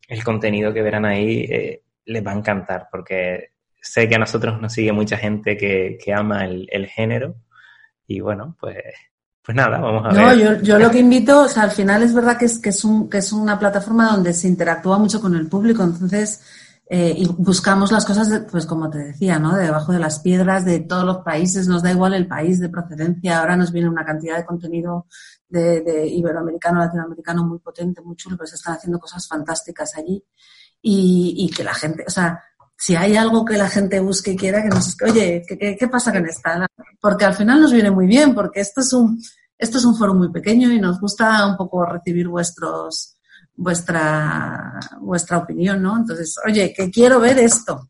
el 0.10 0.24
contenido 0.24 0.74
que 0.74 0.82
verán 0.82 1.06
ahí 1.06 1.46
eh, 1.50 1.84
les 2.06 2.26
va 2.26 2.32
a 2.32 2.38
encantar 2.38 2.90
porque 2.92 3.52
sé 3.82 4.10
que 4.10 4.16
a 4.16 4.20
nosotros 4.20 4.60
nos 4.60 4.74
sigue 4.74 4.92
mucha 4.92 5.16
gente 5.16 5.56
que, 5.56 5.98
ama 6.14 6.44
el, 6.44 6.88
género 6.88 7.36
y 8.06 8.20
bueno, 8.20 8.58
pues, 8.60 8.84
pues 9.42 9.56
nada, 9.56 9.80
vamos 9.80 10.06
a 10.06 10.10
ver. 10.10 10.18
No, 10.18 10.34
yo, 10.36 10.62
yo 10.62 10.78
lo 10.78 10.92
que 10.92 11.00
invito, 11.00 11.44
o 11.44 11.48
sea, 11.48 11.64
al 11.64 11.72
final 11.72 12.04
es 12.04 12.14
verdad 12.14 12.38
que 12.38 12.46
es, 12.46 12.60
que 12.60 12.70
es, 12.70 12.84
un, 12.84 13.10
que 13.10 13.20
es 13.20 13.32
una 13.32 13.58
plataforma 13.58 14.12
donde 14.12 14.34
se 14.34 14.50
interactúa 14.50 14.98
mucho 14.98 15.22
con 15.22 15.36
el 15.36 15.48
público, 15.48 15.84
entonces 15.84 16.42
eh, 16.90 17.14
y 17.18 17.28
buscamos 17.28 17.92
las 17.92 18.06
cosas, 18.06 18.44
pues 18.50 18.66
como 18.66 18.90
te 18.90 19.00
decía, 19.00 19.40
¿no? 19.40 19.56
De 19.56 19.66
debajo 19.66 19.92
de 19.92 20.00
las 20.00 20.20
piedras 20.20 20.64
de 20.64 20.80
todos 20.80 21.04
los 21.04 21.18
países, 21.18 21.68
nos 21.68 21.84
da 21.84 21.92
igual 21.92 22.14
el 22.14 22.28
país 22.28 22.60
de 22.60 22.70
procedencia. 22.70 23.40
Ahora 23.40 23.58
nos 23.58 23.74
viene 23.74 23.90
una 23.90 24.06
cantidad 24.06 24.38
de 24.38 24.46
contenido 24.46 25.08
de, 25.50 26.08
iberoamericano, 26.08 26.80
latinoamericano 26.80 27.44
muy 27.44 27.60
potente, 27.60 28.02
muy 28.02 28.16
chulo, 28.16 28.38
pues 28.38 28.54
están 28.54 28.76
haciendo 28.76 29.00
cosas 29.00 29.28
fantásticas 29.28 29.98
allí. 29.98 30.24
Y, 30.82 31.52
que 31.54 31.64
la 31.64 31.74
gente, 31.74 32.06
o 32.08 32.10
sea, 32.10 32.42
si 32.78 32.96
hay 32.96 33.18
algo 33.18 33.44
que 33.44 33.58
la 33.58 33.68
gente 33.68 34.00
busque 34.00 34.32
y 34.32 34.38
quiera, 34.38 34.62
que 34.62 34.70
nos 34.70 34.96
oye, 35.02 35.44
¿qué, 35.46 35.76
qué, 35.78 35.88
pasa 35.90 36.14
con 36.14 36.26
esta? 36.26 36.66
Porque 37.02 37.26
al 37.26 37.34
final 37.34 37.60
nos 37.60 37.74
viene 37.74 37.92
muy 37.92 38.08
bien, 38.08 38.34
porque 38.34 38.62
esto 38.62 38.80
es 38.80 38.94
un, 38.94 39.22
esto 39.58 39.80
es 39.80 39.86
un 39.86 39.98
foro 39.98 40.14
muy 40.14 40.32
pequeño 40.32 40.72
y 40.72 40.80
nos 40.80 41.02
gusta 41.02 41.46
un 41.48 41.58
poco 41.58 41.84
recibir 41.86 42.30
vuestros, 42.30 43.17
vuestra, 43.58 44.80
vuestra 45.02 45.40
opinión, 45.40 45.82
¿no? 45.82 45.98
Entonces, 45.98 46.38
oye, 46.46 46.74
que 46.74 46.90
quiero 46.90 47.20
ver 47.20 47.40
esto. 47.40 47.90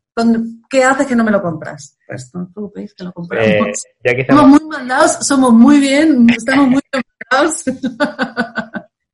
¿Qué 0.68 0.82
hace 0.82 1.06
que 1.06 1.14
no 1.14 1.22
me 1.22 1.30
lo 1.30 1.40
compras? 1.40 1.96
Pues 2.04 2.30
no 2.34 2.50
tú 2.52 2.72
que 2.74 3.04
lo 3.04 3.12
compramos. 3.12 3.68
Eh, 4.02 4.26
somos 4.28 4.48
muy 4.48 4.68
mandados, 4.68 5.18
somos 5.20 5.52
muy 5.52 5.78
bien, 5.78 6.26
estamos 6.30 6.68
muy 6.68 6.80
mandados. 7.30 7.62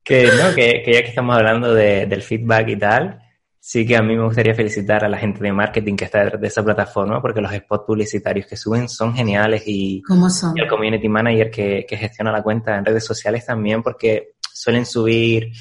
que, 0.03 0.23
no, 0.25 0.55
que, 0.55 0.81
que, 0.83 0.93
ya 0.93 1.01
que 1.03 1.09
estamos 1.09 1.35
hablando 1.35 1.73
de, 1.73 2.07
del 2.07 2.23
feedback 2.23 2.69
y 2.69 2.77
tal, 2.77 3.19
sí 3.59 3.85
que 3.85 3.97
a 3.97 4.01
mí 4.01 4.15
me 4.15 4.23
gustaría 4.23 4.55
felicitar 4.55 5.03
a 5.05 5.09
la 5.09 5.17
gente 5.17 5.43
de 5.43 5.51
marketing 5.51 5.95
que 5.95 6.05
está 6.05 6.23
detrás 6.23 6.41
de 6.41 6.47
esa 6.47 6.63
plataforma 6.63 7.21
porque 7.21 7.41
los 7.41 7.53
spots 7.53 7.83
publicitarios 7.85 8.47
que 8.47 8.57
suben 8.57 8.89
son 8.89 9.13
geniales 9.13 9.63
y, 9.67 10.01
¿Cómo 10.01 10.29
son? 10.29 10.57
y 10.57 10.61
el 10.61 10.67
community 10.67 11.09
manager 11.09 11.51
que, 11.51 11.85
que 11.87 11.97
gestiona 11.97 12.31
la 12.31 12.41
cuenta 12.41 12.75
en 12.75 12.85
redes 12.85 13.05
sociales 13.05 13.45
también 13.45 13.83
porque 13.83 14.35
suelen 14.53 14.85
subir 14.85 15.51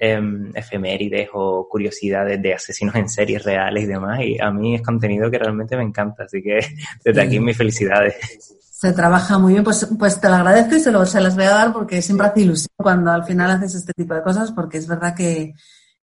Em, 0.00 0.52
efemérides 0.54 1.28
o 1.32 1.66
curiosidades 1.68 2.40
de 2.40 2.54
asesinos 2.54 2.94
en 2.94 3.08
series 3.08 3.42
reales 3.42 3.82
y 3.82 3.86
demás. 3.88 4.20
Y 4.20 4.38
a 4.40 4.48
mí 4.52 4.76
es 4.76 4.82
contenido 4.82 5.28
que 5.28 5.40
realmente 5.40 5.76
me 5.76 5.82
encanta, 5.82 6.22
así 6.22 6.40
que 6.40 6.60
desde 7.04 7.20
aquí 7.20 7.40
mis 7.40 7.56
felicidades. 7.56 8.14
Se 8.60 8.92
trabaja 8.92 9.38
muy 9.38 9.54
bien, 9.54 9.64
pues, 9.64 9.88
pues 9.98 10.20
te 10.20 10.28
lo 10.28 10.36
agradezco 10.36 10.76
y 10.76 10.80
se, 10.80 10.92
lo, 10.92 11.04
se 11.04 11.20
las 11.20 11.34
voy 11.34 11.46
a 11.46 11.50
dar 11.50 11.72
porque 11.72 12.00
siempre 12.00 12.28
hace 12.28 12.42
ilusión 12.42 12.68
cuando 12.76 13.10
al 13.10 13.24
final 13.24 13.50
haces 13.50 13.74
este 13.74 13.92
tipo 13.92 14.14
de 14.14 14.22
cosas 14.22 14.52
porque 14.52 14.78
es 14.78 14.86
verdad 14.86 15.16
que, 15.16 15.54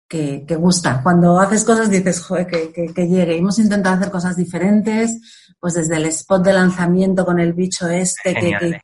que, 0.10 0.56
gusta. 0.58 1.00
Cuando 1.02 1.40
haces 1.40 1.64
cosas 1.64 1.90
dices, 1.90 2.20
joder, 2.20 2.48
que, 2.48 2.74
que, 2.74 2.94
que 2.94 3.08
llegue. 3.08 3.38
Hemos 3.38 3.60
intentado 3.60 3.96
hacer 3.96 4.12
cosas 4.12 4.36
diferentes, 4.36 5.56
pues 5.58 5.76
desde 5.76 5.96
el 5.96 6.08
spot 6.08 6.44
de 6.44 6.52
lanzamiento 6.52 7.26
con 7.26 7.40
el 7.40 7.54
bicho 7.54 7.88
este, 7.88 8.34
que, 8.34 8.82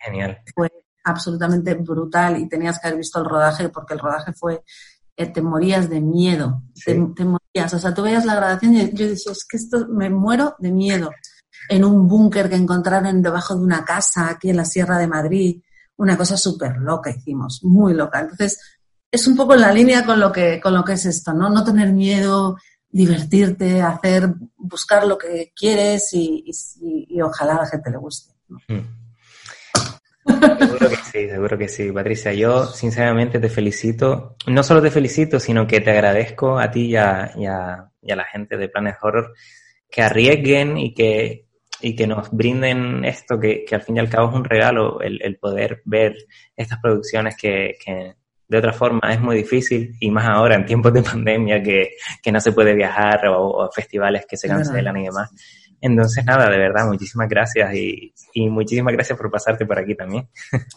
fue 0.55 0.71
absolutamente 1.03 1.73
brutal 1.73 2.37
y 2.37 2.47
tenías 2.47 2.79
que 2.79 2.87
haber 2.87 2.99
visto 2.99 3.19
el 3.19 3.25
rodaje 3.25 3.67
porque 3.69 3.93
el 3.95 3.99
rodaje 3.99 4.31
fue 4.33 4.63
eh, 5.15 5.27
te 5.27 5.41
morías 5.41 5.89
de 5.89 6.01
miedo, 6.01 6.63
te, 6.85 6.95
morías. 6.95 7.73
O 7.73 7.79
sea, 7.79 7.93
tú 7.93 8.01
veías 8.03 8.25
la 8.25 8.35
grabación 8.35 8.75
y 8.75 8.93
yo 8.93 9.07
decía, 9.07 9.31
es 9.31 9.45
que 9.45 9.57
esto 9.57 9.87
me 9.89 10.09
muero 10.09 10.55
de 10.59 10.71
miedo. 10.71 11.11
En 11.69 11.85
un 11.85 12.07
búnker 12.07 12.49
que 12.49 12.55
encontraron 12.55 13.21
debajo 13.21 13.55
de 13.55 13.61
una 13.61 13.85
casa 13.85 14.29
aquí 14.29 14.49
en 14.49 14.57
la 14.57 14.65
Sierra 14.65 14.97
de 14.97 15.07
Madrid, 15.07 15.61
una 15.97 16.17
cosa 16.17 16.37
súper 16.37 16.77
loca 16.77 17.11
hicimos, 17.11 17.63
muy 17.63 17.93
loca. 17.93 18.21
Entonces, 18.21 18.59
es 19.11 19.27
un 19.27 19.35
poco 19.35 19.53
en 19.53 19.61
la 19.61 19.71
línea 19.71 20.05
con 20.05 20.19
lo 20.19 20.31
que, 20.31 20.59
con 20.61 20.73
lo 20.73 20.83
que 20.83 20.93
es 20.93 21.05
esto, 21.05 21.33
¿no? 21.33 21.49
No 21.49 21.63
tener 21.63 21.91
miedo, 21.91 22.57
divertirte, 22.89 23.81
hacer, 23.81 24.33
buscar 24.57 25.05
lo 25.05 25.17
que 25.17 25.51
quieres 25.55 26.09
y, 26.13 26.43
ojalá 27.21 27.55
a 27.55 27.61
la 27.61 27.67
gente 27.67 27.91
le 27.91 27.97
guste. 27.97 28.33
Mm. 28.67 29.01
Que 31.11 31.23
sí, 31.23 31.29
seguro 31.29 31.57
que 31.57 31.67
sí, 31.67 31.91
Patricia. 31.91 32.31
Yo 32.31 32.65
sinceramente 32.67 33.39
te 33.39 33.49
felicito. 33.49 34.37
No 34.47 34.63
solo 34.63 34.81
te 34.81 34.91
felicito, 34.91 35.39
sino 35.39 35.67
que 35.67 35.81
te 35.81 35.91
agradezco 35.91 36.57
a 36.57 36.71
ti 36.71 36.91
y 36.91 36.95
a, 36.95 37.33
la 38.01 38.25
gente 38.31 38.55
de 38.55 38.69
Planet 38.69 38.95
Horror 39.01 39.33
que 39.89 40.01
arriesguen 40.01 40.77
y 40.77 40.93
que, 40.93 41.47
y 41.81 41.95
que 41.95 42.07
nos 42.07 42.31
brinden 42.31 43.03
esto, 43.03 43.37
que, 43.39 43.65
al 43.71 43.81
fin 43.81 43.97
y 43.97 43.99
al 43.99 44.09
cabo 44.09 44.29
es 44.29 44.35
un 44.35 44.45
regalo, 44.45 45.01
el, 45.01 45.37
poder 45.37 45.81
ver 45.83 46.15
estas 46.55 46.79
producciones 46.79 47.35
que, 47.35 47.75
de 48.47 48.57
otra 48.57 48.71
forma 48.71 49.01
es 49.11 49.19
muy 49.19 49.35
difícil 49.35 49.95
y 49.99 50.09
más 50.11 50.25
ahora 50.27 50.55
en 50.55 50.65
tiempos 50.65 50.93
de 50.93 51.03
pandemia 51.03 51.61
que, 51.61 51.91
no 52.31 52.39
se 52.39 52.53
puede 52.53 52.73
viajar 52.73 53.27
o, 53.27 53.69
festivales 53.69 54.25
que 54.25 54.37
se 54.37 54.47
cancelan 54.47 54.95
y 54.95 55.05
demás. 55.05 55.29
Entonces, 55.81 56.23
nada, 56.23 56.49
de 56.49 56.57
verdad, 56.57 56.85
muchísimas 56.87 57.27
gracias 57.27 57.73
y, 57.73 58.13
muchísimas 58.49 58.93
gracias 58.93 59.17
por 59.17 59.31
pasarte 59.31 59.65
por 59.65 59.79
aquí 59.79 59.95
también. 59.95 60.29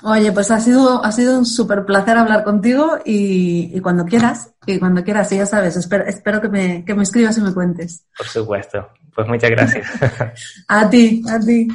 Oye, 0.02 0.32
pues 0.32 0.50
ha 0.50 0.59
sido, 0.59 1.05
ha 1.05 1.12
sido 1.12 1.38
un 1.38 1.44
súper 1.46 1.84
placer 1.84 2.16
hablar 2.16 2.42
contigo 2.42 2.98
y, 3.05 3.78
cuando 3.80 4.07
quieras, 4.07 4.55
y 4.66 4.78
cuando 4.78 5.05
quieras, 5.05 5.30
y 5.32 5.36
ya 5.36 5.46
sabes, 5.46 5.76
espero, 5.76 6.07
espero 6.07 6.40
que, 6.40 6.48
me, 6.48 6.84
que 6.84 6.94
me 6.94 7.02
escribas 7.02 7.36
y 7.38 7.42
me 7.42 7.52
cuentes. 7.52 8.07
Por 8.16 8.26
supuesto. 8.26 8.88
Pues 9.14 9.28
muchas 9.28 9.50
gracias. 9.50 9.86
a 10.68 10.90
ti, 10.90 11.22
a 11.28 11.38
ti. 11.38 11.68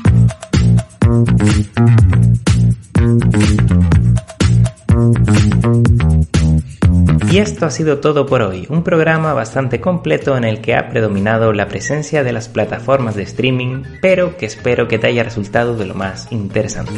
Y 7.32 7.38
esto 7.38 7.65
ha 7.65 7.72
sido 7.72 7.99
todo 7.99 8.26
por 8.26 8.41
hoy, 8.41 8.65
un 8.70 8.84
programa 8.84 9.34
bastante 9.34 9.80
completo 9.80 10.36
en 10.36 10.43
el 10.43 10.61
que 10.61 10.76
ha 10.76 10.89
predominado 10.89 11.53
la 11.53 11.67
presencia 11.67 12.24
de 12.24 12.34
las 12.34 12.49
plataformas 12.49 13.15
de 13.15 13.24
streaming, 13.24 13.84
pero 14.01 14.38
que 14.38 14.45
espero 14.45 14.88
que 14.88 14.97
te 14.97 15.07
haya 15.07 15.24
resultado 15.24 15.76
de 15.76 15.86
lo 15.86 15.95
más 15.95 16.32
interesante. 16.32 16.93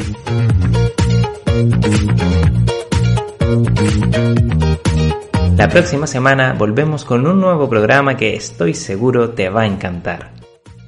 La 5.56 5.68
próxima 5.68 6.06
semana 6.06 6.54
volvemos 6.54 7.04
con 7.04 7.26
un 7.26 7.40
nuevo 7.40 7.68
programa 7.68 8.16
que 8.16 8.34
estoy 8.34 8.74
seguro 8.74 9.30
te 9.30 9.48
va 9.48 9.62
a 9.62 9.66
encantar. 9.66 10.32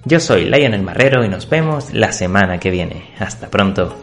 Yo 0.07 0.21
soy 0.21 0.45
Lionel 0.45 0.83
Marrero 0.83 1.25
y 1.25 1.29
nos 1.29 1.49
vemos 1.49 1.95
la 1.95 2.13
semana 2.13 2.59
que 2.59 2.71
viene. 2.71 3.11
Hasta 3.19 3.49
pronto. 3.49 3.97